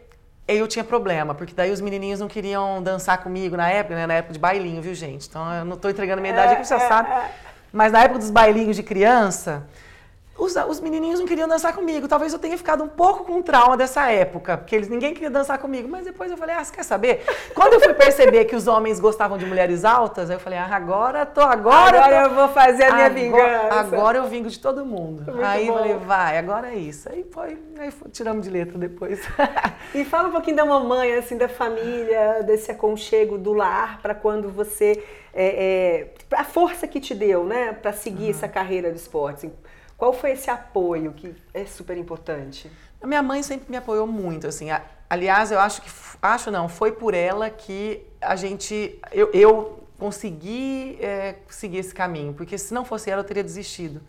eu 0.47 0.67
tinha 0.67 0.83
problema, 0.83 1.33
porque 1.33 1.53
daí 1.53 1.71
os 1.71 1.79
menininhos 1.79 2.19
não 2.19 2.27
queriam 2.27 2.81
dançar 2.81 3.21
comigo 3.23 3.55
na 3.55 3.69
época, 3.69 3.95
né? 3.95 4.07
Na 4.07 4.15
época 4.15 4.33
de 4.33 4.39
bailinho, 4.39 4.81
viu, 4.81 4.93
gente? 4.93 5.27
Então 5.27 5.53
eu 5.53 5.65
não 5.65 5.75
estou 5.75 5.89
entregando 5.89 6.21
minha 6.21 6.33
idade 6.33 6.53
é, 6.53 6.55
aqui, 6.57 6.67
você 6.67 6.73
é, 6.73 6.79
sabe. 6.79 7.09
É. 7.09 7.31
Mas 7.71 7.91
na 7.91 8.03
época 8.03 8.19
dos 8.19 8.29
bailinhos 8.29 8.75
de 8.75 8.83
criança, 8.83 9.63
os, 10.41 10.55
os 10.55 10.79
menininhos 10.79 11.19
não 11.19 11.27
queriam 11.27 11.47
dançar 11.47 11.71
comigo. 11.71 12.07
Talvez 12.07 12.33
eu 12.33 12.39
tenha 12.39 12.57
ficado 12.57 12.83
um 12.83 12.87
pouco 12.87 13.25
com 13.25 13.43
trauma 13.43 13.77
dessa 13.77 14.09
época, 14.09 14.57
porque 14.57 14.75
eles 14.75 14.89
ninguém 14.89 15.13
queria 15.13 15.29
dançar 15.29 15.59
comigo. 15.59 15.87
Mas 15.87 16.03
depois 16.03 16.31
eu 16.31 16.37
falei, 16.37 16.55
ah, 16.55 16.63
você 16.63 16.73
quer 16.73 16.83
saber? 16.83 17.23
Quando 17.53 17.73
eu 17.73 17.79
fui 17.79 17.93
perceber 17.93 18.45
que 18.45 18.55
os 18.55 18.65
homens 18.65 18.99
gostavam 18.99 19.37
de 19.37 19.45
mulheres 19.45 19.85
altas, 19.85 20.31
eu 20.31 20.39
falei, 20.39 20.57
ah, 20.57 20.67
agora 20.71 21.27
tô, 21.27 21.41
agora. 21.41 21.95
Agora 22.03 22.23
tô, 22.23 22.29
eu 22.29 22.35
vou 22.35 22.47
fazer 22.49 22.85
a 22.85 22.93
minha 22.95 23.05
agora, 23.05 23.21
vingança. 23.21 23.79
Agora 23.79 24.17
eu 24.17 24.27
vingo 24.27 24.49
de 24.49 24.57
todo 24.57 24.83
mundo. 24.83 25.31
Muito 25.31 25.45
aí 25.45 25.67
bom. 25.67 25.73
eu 25.73 25.77
falei, 25.77 25.97
vai, 25.97 26.37
agora 26.39 26.73
é 26.73 26.75
isso. 26.75 27.07
Aí 27.07 27.23
foi, 27.31 27.59
aí 27.77 27.91
foi, 27.91 28.09
tiramos 28.09 28.43
de 28.43 28.49
letra 28.49 28.79
depois. 28.79 29.21
e 29.93 30.03
fala 30.03 30.29
um 30.29 30.31
pouquinho 30.31 30.57
da 30.57 30.65
mamãe, 30.65 31.13
assim, 31.13 31.37
da 31.37 31.47
família, 31.47 32.41
desse 32.41 32.71
aconchego 32.71 33.37
do 33.37 33.53
lar, 33.53 34.01
para 34.01 34.15
quando 34.15 34.49
você. 34.49 35.03
É, 35.33 36.07
é, 36.31 36.35
a 36.35 36.43
força 36.43 36.87
que 36.87 36.99
te 36.99 37.15
deu, 37.15 37.45
né, 37.45 37.71
para 37.71 37.93
seguir 37.93 38.23
uhum. 38.23 38.29
essa 38.31 38.47
carreira 38.47 38.91
de 38.91 38.97
esportes. 38.97 39.45
Qual 40.01 40.13
foi 40.13 40.31
esse 40.31 40.49
apoio 40.49 41.13
que 41.13 41.35
é 41.53 41.63
super 41.63 41.95
importante? 41.95 42.71
A 42.99 43.05
minha 43.05 43.21
mãe 43.21 43.43
sempre 43.43 43.69
me 43.69 43.77
apoiou 43.77 44.07
muito, 44.07 44.47
assim. 44.47 44.65
Aliás, 45.07 45.51
eu 45.51 45.59
acho 45.59 45.79
que 45.79 45.91
acho 46.19 46.49
não, 46.49 46.67
foi 46.67 46.91
por 46.91 47.13
ela 47.13 47.51
que 47.51 48.03
a 48.19 48.35
gente 48.35 48.99
eu, 49.11 49.29
eu 49.31 49.87
consegui 49.99 50.97
é, 50.99 51.35
seguir 51.47 51.77
esse 51.77 51.93
caminho, 51.93 52.33
porque 52.33 52.57
se 52.57 52.73
não 52.73 52.83
fosse 52.83 53.11
ela 53.11 53.21
eu 53.21 53.23
teria 53.23 53.43
desistido. 53.43 54.01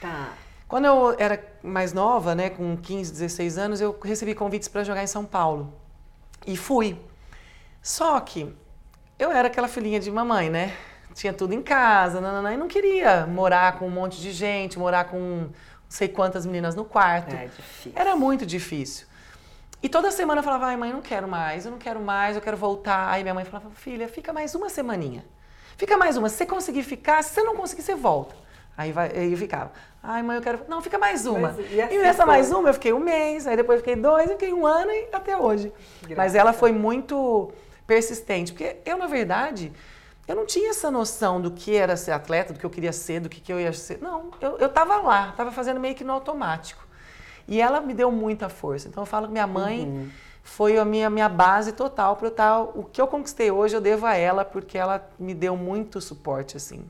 Tá. 0.00 0.32
Quando 0.66 0.86
eu 0.86 1.14
era 1.18 1.38
mais 1.62 1.92
nova, 1.92 2.34
né, 2.34 2.48
com 2.48 2.74
15, 2.74 3.12
16 3.12 3.58
anos, 3.58 3.80
eu 3.82 3.94
recebi 4.02 4.34
convites 4.34 4.68
para 4.68 4.82
jogar 4.82 5.02
em 5.02 5.06
São 5.06 5.26
Paulo. 5.26 5.74
E 6.46 6.56
fui. 6.56 6.98
Só 7.82 8.18
que 8.18 8.50
eu 9.18 9.30
era 9.30 9.48
aquela 9.48 9.68
filhinha 9.68 10.00
de 10.00 10.10
mamãe, 10.10 10.48
né? 10.48 10.74
Tinha 11.14 11.32
tudo 11.32 11.54
em 11.54 11.62
casa, 11.62 12.20
nanana, 12.20 12.52
e 12.52 12.56
não 12.56 12.68
queria 12.68 13.26
morar 13.26 13.78
com 13.78 13.86
um 13.86 13.90
monte 13.90 14.20
de 14.20 14.32
gente, 14.32 14.78
morar 14.78 15.04
com 15.04 15.18
não 15.18 15.50
sei 15.88 16.08
quantas 16.08 16.44
meninas 16.44 16.74
no 16.74 16.84
quarto. 16.84 17.34
É 17.34 17.46
difícil. 17.46 17.92
Era 17.94 18.16
muito 18.16 18.44
difícil. 18.44 19.06
E 19.82 19.88
toda 19.88 20.10
semana 20.10 20.40
eu 20.40 20.42
falava, 20.42 20.66
ai 20.66 20.76
mãe, 20.76 20.90
eu 20.90 20.96
não 20.96 21.02
quero 21.02 21.28
mais, 21.28 21.66
eu 21.66 21.70
não 21.70 21.78
quero 21.78 22.00
mais, 22.00 22.34
eu 22.34 22.42
quero 22.42 22.56
voltar. 22.56 23.10
Aí 23.10 23.22
minha 23.22 23.34
mãe 23.34 23.44
falava, 23.44 23.70
filha, 23.70 24.08
fica 24.08 24.32
mais 24.32 24.54
uma 24.54 24.68
semaninha. 24.68 25.24
Fica 25.76 25.96
mais 25.96 26.16
uma. 26.16 26.28
Se 26.28 26.36
você 26.36 26.46
conseguir 26.46 26.82
ficar, 26.82 27.22
se 27.22 27.34
você 27.34 27.42
não 27.42 27.54
conseguir, 27.54 27.82
você 27.82 27.94
volta. 27.94 28.34
Aí, 28.76 28.90
vai, 28.90 29.12
aí 29.14 29.30
eu 29.30 29.38
ficava, 29.38 29.70
ai 30.02 30.22
mãe, 30.22 30.36
eu 30.36 30.42
quero. 30.42 30.62
Não, 30.68 30.82
fica 30.82 30.98
mais 30.98 31.26
uma. 31.26 31.52
Mas, 31.52 31.70
e, 31.70 31.80
assim 31.80 31.94
e 31.94 31.98
nessa 31.98 32.24
foi? 32.24 32.26
mais 32.26 32.50
uma 32.50 32.70
eu 32.70 32.74
fiquei 32.74 32.92
um 32.92 32.98
mês, 32.98 33.46
aí 33.46 33.56
depois 33.56 33.78
fiquei 33.80 33.94
dois, 33.94 34.28
eu 34.28 34.32
fiquei 34.32 34.52
um 34.52 34.66
ano 34.66 34.90
e 34.90 35.08
até 35.12 35.36
hoje. 35.36 35.72
Graças. 36.00 36.16
Mas 36.16 36.34
ela 36.34 36.52
foi 36.52 36.72
muito 36.72 37.52
persistente, 37.86 38.52
porque 38.52 38.78
eu, 38.84 38.96
na 38.96 39.06
verdade, 39.06 39.70
eu 40.26 40.34
não 40.34 40.46
tinha 40.46 40.70
essa 40.70 40.90
noção 40.90 41.40
do 41.40 41.50
que 41.50 41.74
era 41.74 41.96
ser 41.96 42.12
atleta, 42.12 42.52
do 42.52 42.58
que 42.58 42.64
eu 42.64 42.70
queria 42.70 42.92
ser, 42.92 43.20
do 43.20 43.28
que, 43.28 43.40
que 43.40 43.52
eu 43.52 43.60
ia 43.60 43.72
ser. 43.72 44.00
Não, 44.00 44.30
eu, 44.40 44.58
eu 44.58 44.68
tava 44.68 44.96
lá, 44.96 45.32
tava 45.32 45.52
fazendo 45.52 45.78
meio 45.78 45.94
que 45.94 46.04
no 46.04 46.12
automático. 46.12 46.86
E 47.46 47.60
ela 47.60 47.80
me 47.80 47.92
deu 47.92 48.10
muita 48.10 48.48
força. 48.48 48.88
Então 48.88 49.02
eu 49.02 49.06
falo 49.06 49.26
que 49.26 49.32
minha 49.32 49.46
mãe 49.46 49.82
uhum. 49.82 50.10
foi 50.42 50.78
a 50.78 50.84
minha, 50.84 51.10
minha 51.10 51.28
base 51.28 51.72
total 51.72 52.16
para 52.16 52.30
tal. 52.30 52.72
O 52.74 52.84
que 52.84 53.00
eu 53.00 53.06
conquistei 53.06 53.50
hoje 53.50 53.76
eu 53.76 53.82
devo 53.82 54.06
a 54.06 54.14
ela, 54.14 54.44
porque 54.44 54.78
ela 54.78 55.06
me 55.18 55.34
deu 55.34 55.56
muito 55.56 56.00
suporte, 56.00 56.56
assim. 56.56 56.88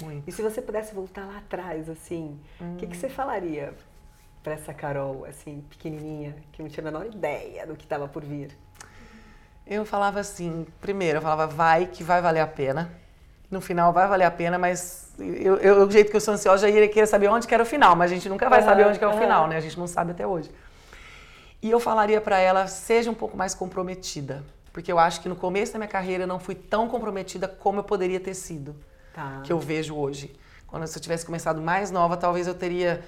Muito. 0.00 0.28
E 0.28 0.32
se 0.32 0.40
você 0.40 0.62
pudesse 0.62 0.94
voltar 0.94 1.26
lá 1.26 1.38
atrás, 1.38 1.88
assim, 1.88 2.38
o 2.60 2.64
hum. 2.64 2.76
que, 2.76 2.86
que 2.86 2.96
você 2.96 3.08
falaria 3.08 3.74
para 4.40 4.52
essa 4.52 4.72
Carol, 4.72 5.24
assim, 5.24 5.64
pequenininha, 5.68 6.36
que 6.52 6.62
não 6.62 6.68
tinha 6.68 6.86
a 6.86 6.92
menor 6.92 7.06
ideia 7.06 7.66
do 7.66 7.74
que 7.74 7.84
estava 7.84 8.06
por 8.06 8.24
vir? 8.24 8.56
Eu 9.68 9.84
falava 9.84 10.18
assim, 10.18 10.66
primeiro, 10.80 11.18
eu 11.18 11.22
falava, 11.22 11.46
vai 11.46 11.86
que 11.86 12.02
vai 12.02 12.22
valer 12.22 12.40
a 12.40 12.46
pena. 12.46 12.90
No 13.50 13.60
final 13.60 13.92
vai 13.92 14.08
valer 14.08 14.24
a 14.24 14.30
pena, 14.30 14.58
mas 14.58 15.12
eu, 15.18 15.56
eu, 15.56 15.86
o 15.86 15.90
jeito 15.90 16.10
que 16.10 16.16
eu 16.16 16.20
sou 16.20 16.34
ansiosa, 16.34 16.66
já 16.66 16.74
iria 16.74 16.88
querer 16.88 17.06
saber 17.06 17.28
onde 17.28 17.46
que 17.46 17.52
era 17.52 17.62
o 17.62 17.66
final, 17.66 17.94
mas 17.94 18.10
a 18.10 18.14
gente 18.14 18.28
nunca 18.28 18.48
vai 18.48 18.62
saber 18.62 18.86
onde 18.86 18.98
que 18.98 19.04
é 19.04 19.08
o 19.08 19.18
final, 19.18 19.46
né? 19.46 19.56
A 19.56 19.60
gente 19.60 19.78
não 19.78 19.86
sabe 19.86 20.12
até 20.12 20.26
hoje. 20.26 20.50
E 21.60 21.70
eu 21.70 21.78
falaria 21.78 22.20
para 22.20 22.38
ela, 22.38 22.66
seja 22.66 23.10
um 23.10 23.14
pouco 23.14 23.36
mais 23.36 23.54
comprometida. 23.54 24.42
Porque 24.72 24.90
eu 24.92 24.98
acho 24.98 25.20
que 25.20 25.28
no 25.28 25.36
começo 25.36 25.72
da 25.72 25.78
minha 25.78 25.88
carreira 25.88 26.22
eu 26.24 26.26
não 26.26 26.38
fui 26.38 26.54
tão 26.54 26.88
comprometida 26.88 27.48
como 27.48 27.80
eu 27.80 27.84
poderia 27.84 28.20
ter 28.20 28.34
sido. 28.34 28.76
Tá. 29.12 29.40
Que 29.42 29.52
eu 29.52 29.58
vejo 29.58 29.94
hoje. 29.94 30.34
Quando 30.66 30.86
se 30.86 30.96
eu 30.96 31.02
tivesse 31.02 31.26
começado 31.26 31.60
mais 31.60 31.90
nova, 31.90 32.16
talvez 32.16 32.46
eu 32.46 32.54
teria. 32.54 33.02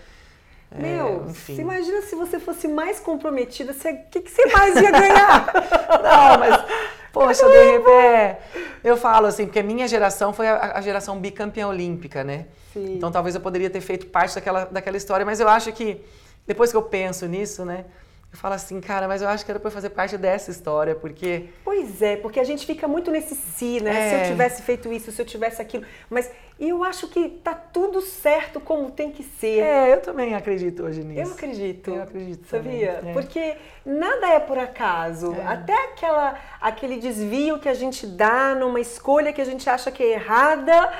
É, 0.70 0.80
Meu, 0.80 1.24
é, 1.26 1.30
enfim. 1.30 1.60
imagina 1.60 2.00
se 2.02 2.14
você 2.14 2.38
fosse 2.38 2.68
mais 2.68 3.00
comprometida, 3.00 3.72
o 3.72 4.10
que, 4.10 4.20
que 4.20 4.30
você 4.30 4.46
mais 4.46 4.76
ia 4.76 4.90
ganhar? 4.90 5.52
não, 6.02 6.38
mas, 6.38 6.64
poxa, 7.12 7.48
de 7.48 7.72
repente, 7.72 8.38
eu 8.84 8.96
falo 8.96 9.26
assim, 9.26 9.46
porque 9.46 9.58
a 9.58 9.64
minha 9.64 9.88
geração 9.88 10.32
foi 10.32 10.46
a, 10.48 10.76
a 10.76 10.80
geração 10.80 11.18
bicampeã 11.18 11.66
olímpica, 11.66 12.22
né? 12.22 12.46
Sim. 12.72 12.94
Então 12.94 13.10
talvez 13.10 13.34
eu 13.34 13.40
poderia 13.40 13.68
ter 13.68 13.80
feito 13.80 14.06
parte 14.06 14.36
daquela, 14.36 14.64
daquela 14.66 14.96
história, 14.96 15.26
mas 15.26 15.40
eu 15.40 15.48
acho 15.48 15.72
que, 15.72 16.04
depois 16.46 16.70
que 16.70 16.76
eu 16.76 16.82
penso 16.82 17.26
nisso, 17.26 17.64
né? 17.64 17.84
Eu 18.32 18.38
falo 18.38 18.54
assim, 18.54 18.80
cara, 18.80 19.08
mas 19.08 19.22
eu 19.22 19.28
acho 19.28 19.44
que 19.44 19.50
era 19.50 19.58
para 19.58 19.70
fazer 19.72 19.90
parte 19.90 20.16
dessa 20.16 20.52
história, 20.52 20.94
porque. 20.94 21.48
Pois 21.64 22.00
é, 22.00 22.16
porque 22.16 22.38
a 22.38 22.44
gente 22.44 22.64
fica 22.64 22.86
muito 22.86 23.10
nesse 23.10 23.34
si, 23.34 23.80
né? 23.80 23.90
É. 23.90 24.08
Se 24.08 24.14
eu 24.14 24.20
é. 24.20 24.26
tivesse 24.28 24.62
feito 24.62 24.92
isso, 24.92 25.10
se 25.10 25.20
eu 25.20 25.26
tivesse 25.26 25.60
aquilo. 25.60 25.84
Mas 26.08 26.30
eu 26.58 26.84
acho 26.84 27.08
que 27.08 27.28
tá 27.28 27.54
tudo 27.54 28.00
certo 28.00 28.60
como 28.60 28.88
tem 28.90 29.10
que 29.10 29.24
ser. 29.24 29.64
É, 29.64 29.92
eu 29.92 30.00
também 30.00 30.34
acredito 30.34 30.84
hoje 30.84 31.02
nisso. 31.02 31.28
Eu 31.28 31.34
acredito. 31.34 31.90
Eu 31.90 32.02
acredito. 32.02 32.46
Sabia? 32.46 33.00
É. 33.04 33.12
Porque 33.12 33.56
nada 33.84 34.28
é 34.28 34.38
por 34.38 34.58
acaso. 34.58 35.34
É. 35.34 35.46
Até 35.46 35.74
aquela, 35.86 36.38
aquele 36.60 36.98
desvio 36.98 37.58
que 37.58 37.68
a 37.68 37.74
gente 37.74 38.06
dá 38.06 38.54
numa 38.54 38.78
escolha 38.78 39.32
que 39.32 39.40
a 39.40 39.44
gente 39.44 39.68
acha 39.68 39.90
que 39.90 40.04
é 40.04 40.12
errada. 40.12 40.92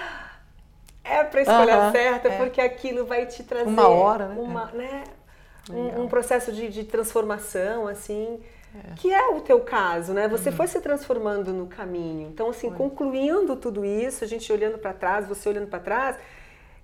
É 1.05 1.25
para 1.25 1.43
escolha 1.43 1.77
uh 1.77 1.81
-huh, 1.83 1.93
certa, 1.93 2.29
é. 2.29 2.37
porque 2.37 2.61
aquilo 2.61 3.07
vai 3.07 3.27
te 3.27 3.43
trazer 3.43 3.69
uma 3.69 3.88
hora, 3.88 4.29
né? 4.29 4.35
Uma, 4.38 4.66
né? 4.66 5.05
Um, 5.68 6.03
um, 6.03 6.09
processo 6.09 6.53
de, 6.53 6.68
de 6.68 6.85
transformação, 6.85 7.87
assim, 7.87 8.40
é. 8.75 8.94
que 8.94 9.12
é 9.12 9.29
o 9.29 9.40
teu 9.40 9.61
caso, 9.61 10.12
né? 10.12 10.29
Você 10.29 10.51
uhum. 10.51 10.57
foi 10.57 10.66
se 10.66 10.81
transformando 10.81 11.53
no 11.53 11.66
caminho. 11.66 12.29
Então, 12.29 12.51
assim, 12.51 12.68
foi. 12.68 12.77
concluindo 12.79 13.57
tudo 13.57 13.85
isso, 13.85 14.25
a 14.25 14.27
gente 14.27 14.51
olhando 14.53 14.79
para 14.79 14.92
trás, 14.92 15.27
você 15.27 15.49
olhando 15.49 15.68
para 15.68 15.81
trás, 15.81 16.16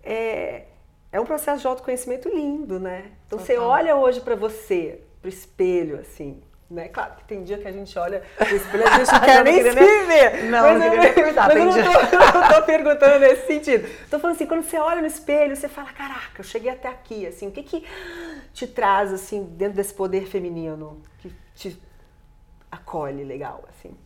é, 0.02 0.64
é 1.10 1.20
um 1.20 1.24
processo 1.24 1.60
de 1.60 1.66
autoconhecimento 1.66 2.28
lindo, 2.28 2.78
né? 2.78 3.12
Então, 3.26 3.38
Total. 3.38 3.46
você 3.46 3.58
olha 3.58 3.96
hoje 3.96 4.20
para 4.20 4.34
você, 4.34 5.00
para 5.20 5.26
o 5.26 5.30
espelho, 5.30 5.98
assim, 5.98 6.42
né? 6.68 6.88
Claro 6.88 7.14
que 7.16 7.24
tem 7.24 7.44
dia 7.44 7.58
que 7.58 7.68
a 7.68 7.72
gente 7.72 7.96
olha 7.98 8.22
no 8.38 8.56
espelho 8.56 8.82
e 8.82 8.86
a 8.86 8.98
gente 8.98 9.12
não 9.12 9.20
quer 9.20 9.44
nem 9.44 9.62
se 9.62 9.70
ver. 9.70 10.44
Não, 10.50 10.62
mas 10.62 10.80
não 10.80 10.90
queria 10.90 11.12
perguntar. 11.12 11.48
Mas 11.54 11.76
eu 11.76 11.84
não 11.84 11.92
tô, 12.10 12.38
não 12.38 12.48
tô 12.48 12.62
perguntando 12.62 13.18
nesse 13.20 13.46
sentido. 13.46 13.88
Tô 14.10 14.18
falando 14.18 14.36
assim, 14.36 14.46
quando 14.46 14.62
você 14.62 14.78
olha 14.78 15.00
no 15.00 15.06
espelho, 15.06 15.54
você 15.54 15.68
fala, 15.68 15.92
caraca, 15.92 16.40
eu 16.40 16.44
cheguei 16.44 16.70
até 16.70 16.88
aqui, 16.88 17.26
assim, 17.26 17.48
o 17.48 17.52
que 17.52 17.62
que 17.62 17.84
te 18.52 18.66
traz, 18.66 19.12
assim, 19.12 19.44
dentro 19.44 19.76
desse 19.76 19.94
poder 19.94 20.26
feminino, 20.26 21.00
que 21.18 21.32
te 21.54 21.80
acolhe 22.70 23.22
legal, 23.22 23.64
assim? 23.68 23.96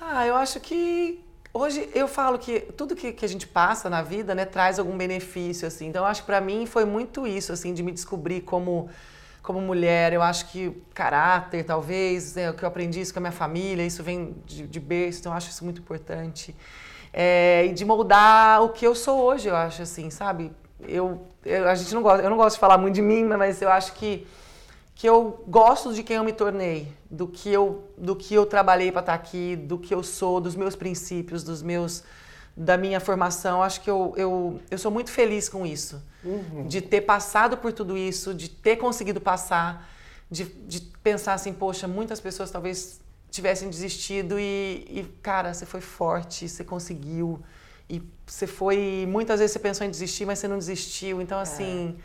Ah, 0.00 0.26
eu 0.26 0.36
acho 0.36 0.60
que 0.60 1.24
hoje 1.52 1.88
eu 1.94 2.06
falo 2.06 2.38
que 2.38 2.60
tudo 2.60 2.94
que, 2.94 3.12
que 3.12 3.24
a 3.24 3.28
gente 3.28 3.46
passa 3.46 3.88
na 3.88 4.02
vida, 4.02 4.34
né, 4.34 4.44
traz 4.44 4.78
algum 4.78 4.96
benefício, 4.96 5.66
assim. 5.66 5.86
Então, 5.86 6.02
eu 6.02 6.06
acho 6.06 6.22
que 6.22 6.26
para 6.26 6.40
mim 6.40 6.66
foi 6.66 6.84
muito 6.84 7.26
isso, 7.26 7.52
assim, 7.52 7.72
de 7.72 7.82
me 7.82 7.92
descobrir 7.92 8.42
como 8.42 8.90
como 9.44 9.60
mulher, 9.60 10.14
eu 10.14 10.22
acho 10.22 10.46
que 10.46 10.70
caráter, 10.94 11.64
talvez, 11.64 12.34
é, 12.34 12.50
o 12.50 12.54
que 12.54 12.64
eu 12.64 12.66
aprendi 12.66 13.02
isso 13.02 13.12
com 13.12 13.18
a 13.18 13.20
minha 13.20 13.30
família, 13.30 13.84
isso 13.84 14.02
vem 14.02 14.34
de, 14.46 14.66
de 14.66 14.80
berço, 14.80 15.20
então 15.20 15.32
eu 15.32 15.36
acho 15.36 15.50
isso 15.50 15.62
muito 15.62 15.82
importante. 15.82 16.56
É, 17.12 17.66
e 17.66 17.72
de 17.74 17.84
moldar 17.84 18.62
o 18.62 18.70
que 18.70 18.86
eu 18.86 18.94
sou 18.94 19.20
hoje, 19.20 19.48
eu 19.48 19.54
acho 19.54 19.82
assim, 19.82 20.08
sabe? 20.08 20.50
Eu, 20.80 21.26
eu, 21.44 21.68
a 21.68 21.74
gente 21.74 21.94
não 21.94 22.02
gosta, 22.02 22.24
eu 22.24 22.30
não 22.30 22.38
gosto 22.38 22.54
de 22.54 22.60
falar 22.60 22.78
muito 22.78 22.94
de 22.94 23.02
mim, 23.02 23.22
mas 23.24 23.60
eu 23.60 23.68
acho 23.68 23.92
que, 23.92 24.26
que 24.94 25.06
eu 25.06 25.44
gosto 25.46 25.92
de 25.92 26.02
quem 26.02 26.16
eu 26.16 26.24
me 26.24 26.32
tornei, 26.32 26.90
do 27.10 27.28
que 27.28 27.52
eu, 27.52 27.92
do 27.98 28.16
que 28.16 28.32
eu 28.32 28.46
trabalhei 28.46 28.90
para 28.90 29.00
estar 29.00 29.14
aqui, 29.14 29.56
do 29.56 29.76
que 29.76 29.94
eu 29.94 30.02
sou, 30.02 30.40
dos 30.40 30.56
meus 30.56 30.74
princípios, 30.74 31.44
dos 31.44 31.62
meus 31.62 32.02
da 32.56 32.76
minha 32.76 33.00
formação, 33.00 33.62
acho 33.62 33.80
que 33.80 33.90
eu, 33.90 34.14
eu, 34.16 34.60
eu 34.70 34.78
sou 34.78 34.90
muito 34.90 35.10
feliz 35.10 35.48
com 35.48 35.66
isso. 35.66 36.02
Uhum. 36.22 36.66
De 36.66 36.80
ter 36.80 37.00
passado 37.00 37.56
por 37.56 37.72
tudo 37.72 37.96
isso, 37.96 38.32
de 38.32 38.48
ter 38.48 38.76
conseguido 38.76 39.20
passar, 39.20 39.88
de, 40.30 40.44
de 40.44 40.80
pensar 41.02 41.34
assim, 41.34 41.52
poxa, 41.52 41.88
muitas 41.88 42.20
pessoas 42.20 42.50
talvez 42.50 43.00
tivessem 43.30 43.68
desistido 43.68 44.38
e, 44.38 44.86
e, 44.88 45.04
cara, 45.20 45.52
você 45.52 45.66
foi 45.66 45.80
forte, 45.80 46.48
você 46.48 46.62
conseguiu. 46.62 47.42
E 47.90 48.00
você 48.24 48.46
foi. 48.46 49.04
Muitas 49.08 49.40
vezes 49.40 49.52
você 49.52 49.58
pensou 49.58 49.86
em 49.86 49.90
desistir, 49.90 50.24
mas 50.24 50.38
você 50.38 50.48
não 50.48 50.56
desistiu. 50.56 51.20
Então, 51.20 51.38
assim, 51.38 51.98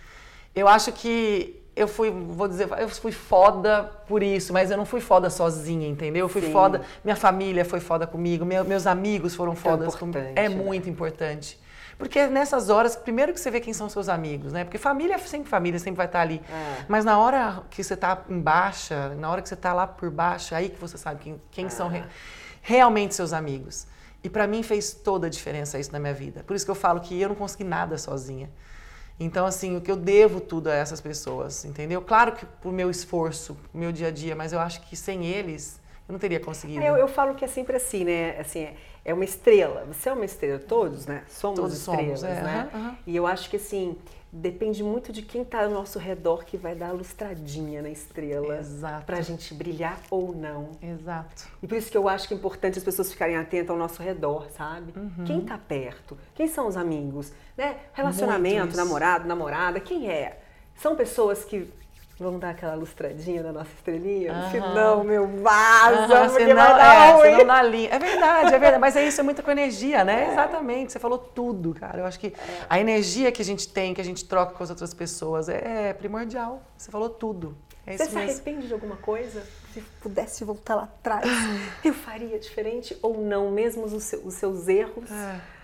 é. 0.55 0.61
eu 0.61 0.67
acho 0.67 0.91
que 0.91 1.58
eu 1.79 1.87
fui, 1.87 2.11
vou 2.11 2.47
dizer, 2.47 2.67
eu 2.77 2.89
fui 2.89 3.11
foda 3.11 3.89
por 4.07 4.21
isso, 4.21 4.51
mas 4.51 4.69
eu 4.69 4.77
não 4.77 4.85
fui 4.85 4.99
foda 4.99 5.29
sozinha, 5.29 5.87
entendeu? 5.87 6.25
Eu 6.25 6.29
fui 6.29 6.41
Sim. 6.41 6.51
foda, 6.51 6.81
minha 7.03 7.15
família 7.15 7.63
foi 7.63 7.79
foda 7.79 8.05
comigo, 8.05 8.45
meu, 8.45 8.65
meus 8.65 8.85
amigos 8.85 9.33
foram 9.33 9.55
fodas 9.55 9.95
é 9.95 9.97
comigo. 9.97 10.19
É 10.35 10.49
né? 10.49 10.49
muito 10.49 10.89
importante. 10.89 11.59
Porque 11.97 12.27
nessas 12.27 12.69
horas, 12.69 12.95
primeiro 12.95 13.33
que 13.33 13.39
você 13.39 13.49
vê 13.51 13.59
quem 13.59 13.73
são 13.73 13.89
seus 13.89 14.07
amigos, 14.07 14.53
né? 14.53 14.63
Porque 14.63 14.77
família 14.77 15.15
é 15.15 15.17
sempre 15.17 15.49
família, 15.49 15.79
sempre 15.79 15.97
vai 15.97 16.05
estar 16.05 16.21
ali. 16.21 16.41
É. 16.49 16.85
Mas 16.87 17.03
na 17.03 17.17
hora 17.19 17.63
que 17.69 17.83
você 17.83 17.93
está 17.93 18.23
em 18.29 18.39
baixa, 18.39 19.15
na 19.15 19.29
hora 19.29 19.41
que 19.41 19.49
você 19.49 19.55
está 19.55 19.73
lá 19.73 19.85
por 19.85 20.09
baixo, 20.09 20.55
aí 20.55 20.69
que 20.69 20.79
você 20.79 20.97
sabe 20.97 21.19
quem, 21.21 21.41
quem 21.51 21.65
é. 21.65 21.69
são 21.69 21.89
re, 21.89 22.03
realmente 22.61 23.15
seus 23.15 23.33
amigos. 23.33 23.85
E 24.23 24.29
para 24.29 24.47
mim 24.47 24.63
fez 24.63 24.93
toda 24.93 25.27
a 25.27 25.29
diferença 25.29 25.79
isso 25.79 25.91
na 25.91 25.99
minha 25.99 26.13
vida. 26.13 26.43
Por 26.45 26.55
isso 26.55 26.65
que 26.65 26.71
eu 26.71 26.75
falo 26.75 26.99
que 26.99 27.19
eu 27.19 27.29
não 27.29 27.35
consegui 27.35 27.63
nada 27.63 27.97
sozinha. 27.97 28.49
Então, 29.19 29.45
assim, 29.45 29.75
o 29.75 29.81
que 29.81 29.91
eu 29.91 29.97
devo 29.97 30.39
tudo 30.39 30.67
a 30.67 30.73
essas 30.73 31.01
pessoas, 31.01 31.65
entendeu? 31.65 32.01
Claro 32.01 32.31
que 32.31 32.45
por 32.45 32.71
meu 32.71 32.89
esforço, 32.89 33.57
meu 33.73 33.91
dia 33.91 34.07
a 34.07 34.11
dia, 34.11 34.35
mas 34.35 34.53
eu 34.53 34.59
acho 34.59 34.81
que 34.81 34.95
sem 34.95 35.25
eles 35.25 35.79
eu 36.07 36.13
não 36.13 36.19
teria 36.19 36.39
conseguido. 36.39 36.81
É, 36.81 36.89
eu, 36.89 36.97
eu, 36.97 37.07
falo 37.07 37.35
que 37.35 37.45
é 37.45 37.47
sempre 37.47 37.75
assim, 37.75 38.03
né? 38.03 38.39
Assim, 38.39 38.67
é 39.05 39.13
uma 39.13 39.23
estrela. 39.23 39.85
Você 39.85 40.09
é 40.09 40.13
uma 40.13 40.25
estrela, 40.25 40.57
todos, 40.57 41.05
né? 41.05 41.23
Somos 41.27 41.59
todos 41.59 41.77
estrelas, 41.77 42.21
somos, 42.21 42.37
é, 42.37 42.41
né? 42.41 42.69
Uh 42.73 42.77
-huh. 42.77 42.95
E 43.05 43.15
eu 43.15 43.27
acho 43.27 43.49
que 43.49 43.57
assim, 43.57 43.95
depende 44.31 44.83
muito 44.83 45.11
de 45.11 45.21
quem 45.21 45.41
está 45.41 45.63
ao 45.63 45.69
nosso 45.69 45.97
redor 45.97 46.45
que 46.45 46.55
vai 46.55 46.75
dar 46.75 46.89
a 46.89 46.91
lustradinha 46.91 47.81
na 47.81 47.89
estrela 47.89 48.63
para 49.05 49.17
a 49.17 49.21
gente 49.21 49.53
brilhar 49.53 49.99
ou 50.09 50.35
não. 50.35 50.71
Exato. 50.81 51.47
E 51.61 51.67
por 51.67 51.77
isso 51.77 51.89
que 51.89 51.97
eu 51.97 52.07
acho 52.07 52.27
que 52.27 52.33
é 52.33 52.37
importante 52.37 52.77
as 52.77 52.83
pessoas 52.83 53.11
ficarem 53.11 53.35
atentas 53.35 53.71
ao 53.71 53.77
nosso 53.77 54.01
redor, 54.01 54.49
sabe? 54.51 54.93
Uhum. 54.95 55.25
Quem 55.25 55.39
está 55.39 55.57
perto? 55.57 56.17
Quem 56.35 56.47
são 56.47 56.67
os 56.67 56.77
amigos? 56.77 57.33
Né? 57.57 57.77
Relacionamento, 57.93 58.75
namorado, 58.75 59.27
namorada, 59.27 59.79
quem 59.79 60.09
é? 60.09 60.39
São 60.75 60.95
pessoas 60.95 61.43
que 61.43 61.67
vão 62.19 62.37
dar 62.37 62.49
aquela 62.49 62.75
lustradinha 62.75 63.41
na 63.41 63.53
nossa 63.53 63.71
estrelinha? 63.71 64.33
Uhum. 64.33 64.51
Se 64.51 64.59
não, 64.59 65.03
meu, 65.03 65.27
vaza, 65.41 66.01
uhum, 66.01 66.27
porque 66.27 66.45
senão, 66.45 66.55
vai 66.55 66.75
dar 66.75 66.95
é, 66.95 67.11
ruim. 67.11 67.31
Senão 67.31 67.45
na 67.45 67.63
linha. 67.63 67.89
É 67.89 67.99
verdade, 67.99 68.53
é 68.53 68.59
verdade. 68.59 68.79
Mas 68.79 68.95
é 68.95 69.07
isso, 69.07 69.21
é 69.21 69.23
muito 69.23 69.41
com 69.41 69.49
energia, 69.49 70.03
né? 70.03 70.25
É. 70.25 70.31
Exatamente. 70.31 70.91
Você 70.91 70.99
falou 70.99 71.17
tudo, 71.17 71.73
cara. 71.73 71.99
Eu 71.99 72.05
acho 72.05 72.19
que 72.19 72.27
é. 72.27 72.33
a 72.69 72.79
energia 72.79 73.31
que 73.31 73.41
a 73.41 73.45
gente 73.45 73.67
tem, 73.67 73.93
que 73.93 74.01
a 74.01 74.03
gente 74.03 74.25
troca 74.25 74.53
com 74.53 74.63
as 74.63 74.69
outras 74.69 74.93
pessoas, 74.93 75.47
é, 75.49 75.89
é 75.89 75.93
primordial. 75.93 76.61
Você 76.77 76.91
falou 76.91 77.09
tudo. 77.09 77.57
É 77.85 77.97
Você 77.97 78.05
se 78.05 78.15
mesmo. 78.15 78.31
arrepende 78.31 78.67
de 78.67 78.73
alguma 78.73 78.97
coisa? 78.97 79.41
Se 79.73 79.81
pudesse 80.01 80.43
voltar 80.43 80.75
lá 80.75 80.83
atrás, 80.83 81.25
eu 81.83 81.93
faria 81.93 82.37
diferente 82.37 82.97
ou 83.01 83.17
não, 83.17 83.49
mesmo 83.49 83.85
os, 83.85 84.03
seus, 84.03 84.25
os 84.25 84.33
seus 84.35 84.67
erros? 84.67 85.09
É 85.11 85.58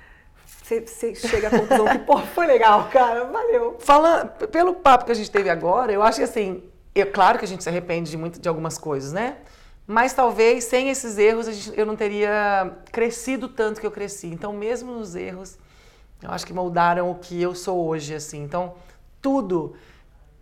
você, 0.65 1.13
chega 1.13 1.47
à 1.47 1.51
conclusão 1.51 1.86
que, 1.86 1.99
pô, 1.99 2.17
foi 2.17 2.47
legal, 2.47 2.89
cara, 2.89 3.25
valeu. 3.25 3.75
Falando, 3.78 4.30
pelo 4.47 4.73
papo 4.73 5.06
que 5.06 5.12
a 5.12 5.15
gente 5.15 5.30
teve 5.30 5.47
agora, 5.47 5.91
eu 5.91 6.01
acho 6.01 6.17
que 6.17 6.23
assim, 6.23 6.63
é 6.95 7.06
claro 7.06 7.38
que 7.38 7.45
a 7.45 7.47
gente 7.47 7.63
se 7.63 7.69
arrepende 7.69 8.10
de, 8.10 8.17
muito, 8.17 8.39
de 8.39 8.49
algumas 8.49 8.78
coisas, 8.78 9.13
né? 9.13 9.38
Mas 9.86 10.13
talvez 10.13 10.63
sem 10.63 10.89
esses 10.89 11.19
erros 11.19 11.45
gente, 11.45 11.78
eu 11.78 11.86
não 11.86 11.95
teria 11.95 12.75
crescido 12.91 13.47
tanto 13.47 13.80
que 13.80 13.86
eu 13.86 13.91
cresci. 13.91 14.25
Então, 14.25 14.51
mesmo 14.54 14.91
nos 14.93 15.15
erros, 15.15 15.60
eu 16.24 16.32
acho 16.32 16.47
que 16.47 16.53
moldaram 16.53 17.11
o 17.11 17.16
que 17.16 17.39
eu 17.39 17.53
sou 17.53 17.86
hoje, 17.86 18.16
assim. 18.16 18.41
Então, 18.41 18.74
tudo, 19.22 19.76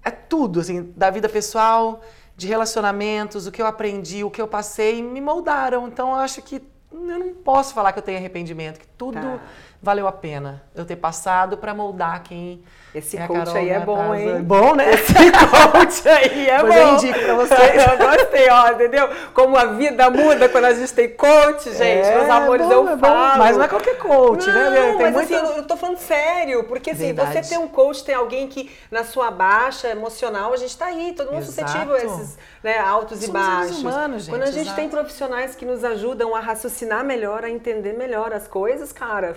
é 0.06 0.10
tudo, 0.10 0.62
assim, 0.62 0.94
da 0.96 1.10
vida 1.10 1.28
pessoal, 1.28 2.02
de 2.38 2.48
relacionamentos, 2.48 3.46
o 3.46 3.52
que 3.52 3.62
eu 3.62 3.66
aprendi, 3.66 4.24
o 4.24 4.32
que 4.32 4.42
eu 4.42 4.48
passei, 4.48 5.04
me 5.04 5.20
moldaram. 5.20 5.86
Então, 5.90 6.12
eu 6.12 6.16
acho 6.16 6.42
que 6.42 6.64
eu 6.94 7.20
não 7.20 7.34
posso 7.34 7.74
falar 7.74 7.92
que 7.92 8.00
eu 8.00 8.04
tenho 8.04 8.18
arrependimento, 8.18 8.80
que 8.80 8.88
tudo 8.88 9.20
tá. 9.20 9.40
valeu 9.82 10.08
a 10.08 10.12
pena 10.12 10.64
eu 10.76 10.86
ter 10.86 10.96
passado 10.96 11.58
para 11.58 11.74
moldar 11.74 12.22
quem 12.24 12.64
Esse 12.94 13.18
é 13.18 13.26
coach 13.26 13.58
aí 13.58 13.70
é 13.70 13.80
bom, 13.80 13.98
casa. 13.98 14.20
hein? 14.20 14.44
Bom, 14.44 14.76
né? 14.76 14.94
Esse 14.94 15.14
coach 15.14 16.08
aí 16.08 16.46
é 16.48 16.62
bom. 16.62 16.72
eu 16.72 16.94
indico 16.94 17.20
pra 17.20 17.34
vocês. 17.34 17.60
eu 17.90 18.08
gostei, 18.08 18.50
ó, 18.50 18.72
entendeu? 18.72 19.10
Como 19.34 19.58
a 19.58 19.66
vida 19.66 20.12
muda 20.12 20.48
quando 20.48 20.66
a 20.66 20.74
gente 20.74 20.94
tem 20.94 21.10
coach, 21.10 21.72
gente. 21.72 21.82
É, 21.82 22.18
Meus 22.20 22.30
amores, 22.30 22.68
bom, 22.68 22.72
eu 22.72 22.90
é 22.90 22.98
falo. 22.98 23.40
Mas 23.40 23.58
não 23.58 23.66
é 23.66 23.68
qualquer 23.68 23.98
coach, 23.98 24.46
não, 24.46 24.70
né? 24.70 24.94
Tem 24.94 25.02
mas 25.02 25.14
muita... 25.14 25.42
assim, 25.42 25.58
eu 25.58 25.64
tô 25.64 25.76
falando 25.76 25.98
sério. 25.98 26.66
Porque 26.66 26.92
assim, 26.92 27.08
Verdade. 27.08 27.44
você 27.44 27.50
tem 27.50 27.58
um 27.58 27.68
coach, 27.68 28.04
tem 28.04 28.14
alguém 28.14 28.48
que 28.48 28.72
na 28.92 29.04
sua 29.04 29.32
baixa 29.32 29.90
emocional, 29.90 30.54
a 30.54 30.58
gente 30.58 30.78
tá 30.78 30.86
aí, 30.86 31.14
todo 31.18 31.32
mundo 31.32 31.42
Exato. 31.42 31.68
suscetível 31.68 31.96
a 31.96 32.04
esses 32.04 32.38
né, 32.64 32.78
altos 32.78 33.20
Somos 33.22 33.30
e 33.30 33.32
baixos. 33.32 33.80
Humanos, 33.80 34.24
gente, 34.24 34.36
quando 34.36 34.44
a 34.44 34.52
gente 34.52 34.62
Exato. 34.62 34.76
tem 34.76 34.88
profissionais 34.88 35.56
que 35.56 35.66
nos 35.66 35.84
ajudam 35.84 36.36
a 36.36 36.40
raciocinar 36.40 37.04
melhor, 37.04 37.44
a 37.44 37.50
entender 37.50 37.94
melhor 37.94 38.32
as 38.32 38.48
coisas, 38.48 38.92
cara 38.92 39.36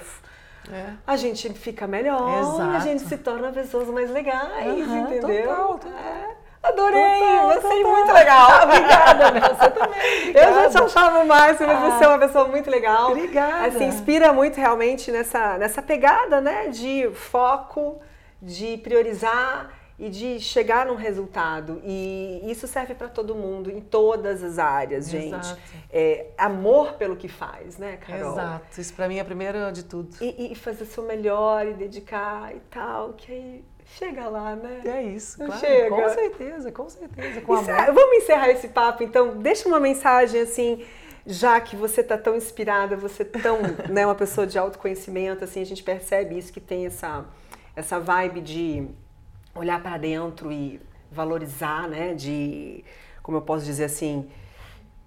é. 0.73 0.95
A 1.07 1.17
gente 1.17 1.53
fica 1.55 1.87
melhor, 1.87 2.41
Exato. 2.41 2.77
a 2.77 2.81
gente 2.81 3.03
se 3.03 3.17
torna 3.19 3.53
pessoas 3.53 3.89
mais 3.89 4.11
legais, 4.11 4.67
uhum, 4.67 4.99
entendeu? 5.03 5.49
Total, 5.49 5.79
total. 5.79 5.93
É. 5.93 6.47
Adorei, 6.63 7.21
total, 7.21 7.47
você 7.49 7.67
é 7.67 7.85
muito 7.85 8.13
legal. 8.13 8.49
Obrigada, 8.65 9.31
você 9.31 9.71
também. 9.71 10.21
Obrigada. 10.21 10.51
Eu 10.51 10.55
já 10.55 10.71
te 10.71 10.79
achava 10.79 11.25
mais, 11.25 11.61
mas 11.61 11.71
ah, 11.71 11.91
você 11.91 12.05
é 12.05 12.09
uma 12.09 12.19
pessoa 12.19 12.49
muito 12.49 12.71
legal. 12.71 13.11
Obrigada. 13.13 13.69
Assim, 13.69 13.85
inspira 13.85 14.33
muito 14.33 14.57
realmente 14.57 15.13
nessa, 15.13 15.57
nessa 15.59 15.81
pegada, 15.81 16.41
né, 16.41 16.69
de 16.69 17.09
foco, 17.15 18.01
de 18.43 18.79
priorizar 18.79 19.71
e 19.99 20.11
de 20.11 20.39
chegar 20.41 20.87
num 20.87 20.95
resultado. 20.95 21.81
E 21.83 22.43
isso 22.45 22.67
serve 22.67 22.95
para 22.95 23.09
todo 23.09 23.35
mundo, 23.35 23.71
em 23.71 23.81
todas 23.81 24.43
as 24.43 24.59
áreas, 24.59 25.09
gente. 25.09 25.35
Exato. 25.35 25.61
É, 25.91 26.27
amor 26.37 26.95
pelo 26.95 27.17
que 27.17 27.29
faz, 27.29 27.79
né, 27.79 27.97
Carol? 27.97 28.33
Exato. 28.33 28.81
Isso 28.81 28.93
para 28.95 29.09
mim 29.09 29.19
é 29.19 29.25
primeiro 29.25 29.73
de 29.73 29.85
tudo. 29.85 30.17
E, 30.21 30.53
e 30.53 30.55
fazer 30.55 30.85
o 30.85 30.87
seu 30.87 31.05
melhor 31.05 31.67
e 31.67 31.73
dedicar 31.73 32.55
e 32.55 32.61
tal, 32.71 33.15
que 33.15 33.33
aí 33.33 33.65
chega 33.87 34.29
lá, 34.29 34.55
né? 34.55 34.83
É 34.85 35.03
isso, 35.03 35.39
claro. 35.39 35.59
Chega. 35.59 35.89
Com 35.89 36.09
certeza, 36.11 36.73
com 36.73 36.89
certeza. 36.89 37.41
Com 37.41 37.55
amor. 37.55 37.95
Vamos 37.95 38.17
encerrar 38.19 38.51
esse 38.51 38.69
papo, 38.69 39.03
então. 39.03 39.39
Deixa 39.39 39.67
uma 39.67 39.81
mensagem 39.81 40.41
assim 40.41 40.85
já 41.29 41.61
que 41.61 41.75
você 41.75 42.03
está 42.03 42.17
tão 42.17 42.37
inspirada, 42.37 42.97
você 42.97 43.25
é 43.25 43.27
tão, 43.27 43.59
né, 43.91 44.07
uma 44.07 44.15
pessoa 44.15 44.47
de 44.47 44.57
autoconhecimento, 44.57 45.43
assim, 45.43 45.61
a 45.61 45.67
gente 45.67 45.83
percebe 45.83 46.39
isso 46.39 46.53
que 46.53 46.61
tem 46.61 46.87
essa 46.87 47.25
essa 47.75 48.01
vibe 48.01 48.41
de 48.41 48.89
olhar 49.57 49.83
para 49.83 49.99
dentro 49.99 50.53
e 50.53 50.81
valorizar, 51.11 51.89
né? 51.89 52.15
De, 52.15 52.85
como 53.23 53.39
eu 53.39 53.43
posso 53.43 53.65
dizer 53.65 53.85
assim, 53.85 54.29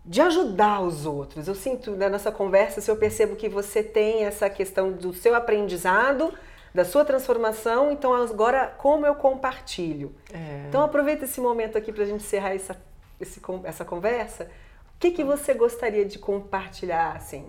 de 0.05 0.21
ajudar 0.21 0.81
os 0.81 1.05
outros. 1.05 1.47
Eu 1.47 1.55
sinto 1.55 1.91
né, 1.91 2.09
nessa 2.09 2.31
conversa, 2.31 2.81
se 2.81 2.89
eu 2.89 2.97
percebo 2.97 3.35
que 3.35 3.47
você 3.47 3.83
tem 3.83 4.25
essa 4.25 4.49
questão 4.49 4.91
do 4.91 5.13
seu 5.13 5.35
aprendizado, 5.35 6.33
da 6.73 6.85
sua 6.85 7.03
transformação, 7.03 7.91
então 7.91 8.13
agora 8.13 8.67
como 8.77 9.05
eu 9.05 9.15
compartilho. 9.15 10.15
É. 10.33 10.65
Então 10.67 10.81
aproveita 10.81 11.25
esse 11.25 11.39
momento 11.41 11.77
aqui 11.77 11.91
para 11.91 12.03
a 12.03 12.05
gente 12.05 12.23
encerrar 12.23 12.53
essa, 12.53 12.75
esse, 13.19 13.41
essa 13.63 13.85
conversa. 13.85 14.45
O 14.95 14.99
que, 14.99 15.11
que 15.11 15.23
você 15.23 15.53
gostaria 15.53 16.05
de 16.05 16.19
compartilhar, 16.19 17.15
assim? 17.15 17.45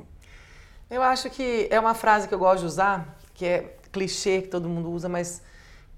Eu 0.90 1.03
acho 1.03 1.30
que 1.30 1.68
é 1.70 1.78
uma 1.78 1.94
frase 1.94 2.28
que 2.28 2.34
eu 2.34 2.38
gosto 2.38 2.61
de 2.61 2.66
usar, 2.66 3.16
que 3.34 3.46
é 3.46 3.76
clichê 3.92 4.42
que 4.42 4.48
todo 4.48 4.68
mundo 4.68 4.90
usa, 4.90 5.09
mas 5.09 5.42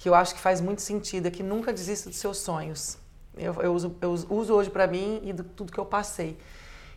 que 0.02 0.08
eu 0.08 0.16
acho 0.16 0.34
que 0.34 0.40
faz 0.40 0.60
muito 0.60 0.82
sentido, 0.82 1.28
é 1.28 1.30
que 1.30 1.44
nunca 1.44 1.72
desista 1.72 2.10
dos 2.10 2.18
seus 2.18 2.38
sonhos. 2.38 2.98
Eu, 3.38 3.54
eu, 3.62 3.72
uso, 3.72 3.96
eu 4.00 4.10
uso 4.30 4.52
hoje 4.52 4.68
para 4.68 4.84
mim 4.84 5.20
e 5.22 5.32
de 5.32 5.44
tudo 5.44 5.70
que 5.70 5.78
eu 5.78 5.86
passei. 5.86 6.36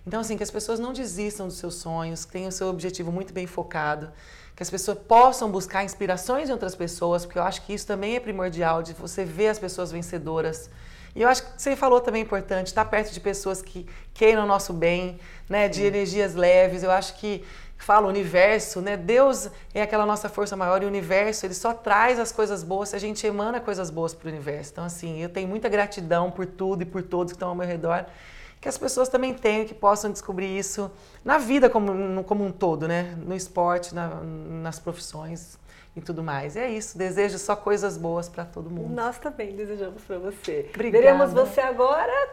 Então, 0.07 0.21
assim, 0.21 0.35
que 0.35 0.41
as 0.41 0.49
pessoas 0.49 0.79
não 0.79 0.91
desistam 0.91 1.45
dos 1.45 1.57
seus 1.57 1.75
sonhos, 1.75 2.25
que 2.25 2.31
tenham 2.31 2.49
o 2.49 2.51
seu 2.51 2.67
objetivo 2.67 3.11
muito 3.11 3.31
bem 3.31 3.45
focado, 3.45 4.11
que 4.55 4.63
as 4.63 4.71
pessoas 4.71 4.97
possam 4.97 5.51
buscar 5.51 5.83
inspirações 5.83 6.47
de 6.47 6.51
outras 6.51 6.73
pessoas, 6.73 7.27
porque 7.27 7.37
eu 7.37 7.43
acho 7.43 7.63
que 7.63 7.75
isso 7.75 7.85
também 7.85 8.15
é 8.15 8.19
primordial, 8.19 8.81
de 8.81 8.93
você 8.93 9.23
ver 9.23 9.49
as 9.49 9.59
pessoas 9.59 9.91
vencedoras. 9.91 10.67
E 11.15 11.21
eu 11.21 11.29
acho 11.29 11.43
que 11.43 11.61
você 11.61 11.75
falou 11.75 12.01
também 12.01 12.23
é 12.23 12.25
importante, 12.25 12.67
estar 12.67 12.85
perto 12.85 13.13
de 13.13 13.19
pessoas 13.19 13.61
que 13.61 13.87
queiram 14.15 14.45
o 14.45 14.47
nosso 14.47 14.73
bem, 14.73 15.19
né, 15.47 15.69
de 15.69 15.83
energias 15.83 16.33
leves. 16.33 16.81
Eu 16.81 16.89
acho 16.89 17.15
que 17.17 17.45
fala 17.77 18.07
o 18.07 18.09
universo, 18.09 18.81
né? 18.81 18.97
Deus 18.97 19.49
é 19.73 19.81
aquela 19.81 20.05
nossa 20.05 20.29
força 20.29 20.55
maior 20.55 20.81
e 20.81 20.85
o 20.85 20.87
universo, 20.87 21.45
ele 21.45 21.53
só 21.53 21.73
traz 21.73 22.19
as 22.19 22.31
coisas 22.31 22.63
boas 22.63 22.89
se 22.89 22.95
a 22.95 22.99
gente 22.99 23.25
emana 23.25 23.59
coisas 23.59 23.89
boas 23.89 24.13
para 24.13 24.27
o 24.27 24.31
universo. 24.31 24.71
Então, 24.71 24.83
assim, 24.83 25.21
eu 25.21 25.29
tenho 25.29 25.47
muita 25.47 25.69
gratidão 25.69 26.31
por 26.31 26.45
tudo 26.45 26.83
e 26.83 26.85
por 26.85 27.03
todos 27.03 27.33
que 27.33 27.35
estão 27.35 27.49
ao 27.49 27.55
meu 27.55 27.67
redor. 27.67 28.05
Que 28.59 28.69
as 28.69 28.77
pessoas 28.77 29.09
também 29.09 29.33
tenham, 29.33 29.65
que 29.65 29.73
possam 29.73 30.11
descobrir 30.11 30.57
isso 30.57 30.89
na 31.23 31.37
vida 31.37 31.69
como, 31.69 32.23
como 32.23 32.43
um 32.43 32.51
todo, 32.51 32.87
né? 32.87 33.15
No 33.17 33.35
esporte, 33.35 33.93
na, 33.93 34.07
nas 34.23 34.79
profissões 34.79 35.59
e 35.95 36.01
tudo 36.01 36.23
mais. 36.23 36.55
É 36.55 36.67
isso. 36.67 36.97
Desejo 36.97 37.37
só 37.37 37.55
coisas 37.55 37.97
boas 37.97 38.27
para 38.27 38.45
todo 38.45 38.69
mundo. 38.69 38.93
Nós 38.93 39.19
também 39.19 39.55
desejamos 39.55 40.01
para 40.03 40.17
você. 40.17 40.71
Obrigada. 40.73 41.03
Veremos 41.03 41.33
você 41.33 41.61
agora 41.61 42.29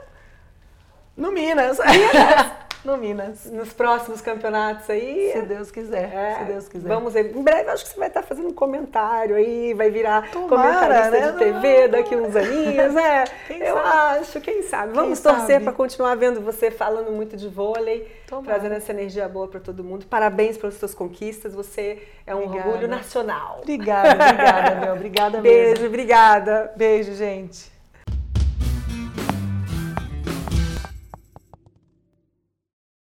no 1.16 1.30
Minas. 1.30 1.78
Minas. 1.78 2.52
no 2.84 2.96
Minas. 2.96 3.46
Nos 3.46 3.72
próximos 3.72 4.20
campeonatos 4.20 4.88
aí. 4.90 5.30
Se 5.32 5.42
Deus 5.42 5.70
quiser. 5.70 6.12
É, 6.12 6.38
se 6.38 6.44
Deus 6.44 6.68
quiser. 6.68 6.88
Vamos 6.88 7.12
ver. 7.12 7.34
Em 7.36 7.42
breve 7.42 7.70
acho 7.70 7.84
que 7.84 7.90
você 7.90 7.98
vai 7.98 8.08
estar 8.08 8.22
fazendo 8.22 8.48
um 8.48 8.52
comentário 8.52 9.36
aí, 9.36 9.72
vai 9.74 9.90
virar 9.90 10.30
Tomara, 10.30 10.48
comentarista 10.48 11.10
né? 11.10 11.32
de 11.32 11.38
TV 11.38 11.88
daqui 11.88 12.16
uns 12.16 12.34
aninhos. 12.34 12.96
É, 12.96 13.24
quem 13.46 13.60
eu 13.60 13.74
sabe? 13.76 13.88
acho, 14.20 14.40
quem 14.40 14.62
sabe. 14.62 14.92
Vamos 14.94 15.20
quem 15.20 15.32
torcer 15.32 15.60
para 15.62 15.72
continuar 15.72 16.14
vendo 16.16 16.40
você 16.40 16.70
falando 16.70 17.10
muito 17.12 17.36
de 17.36 17.48
vôlei, 17.48 18.10
Tomara. 18.26 18.46
trazendo 18.46 18.74
essa 18.74 18.92
energia 18.92 19.28
boa 19.28 19.48
para 19.48 19.60
todo 19.60 19.82
mundo. 19.84 20.06
Parabéns 20.06 20.56
pelas 20.56 20.74
suas 20.74 20.94
conquistas. 20.94 21.54
Você 21.54 22.02
é 22.26 22.34
um 22.34 22.44
obrigada. 22.44 22.68
orgulho 22.68 22.88
nacional. 22.88 23.58
Obrigada, 23.62 24.10
obrigada, 24.12 24.74
Bel. 24.74 24.94
Obrigada 24.94 25.40
Beijo, 25.40 25.70
mesmo. 25.70 25.86
obrigada. 25.86 26.72
Beijo, 26.76 27.14
gente. 27.14 27.71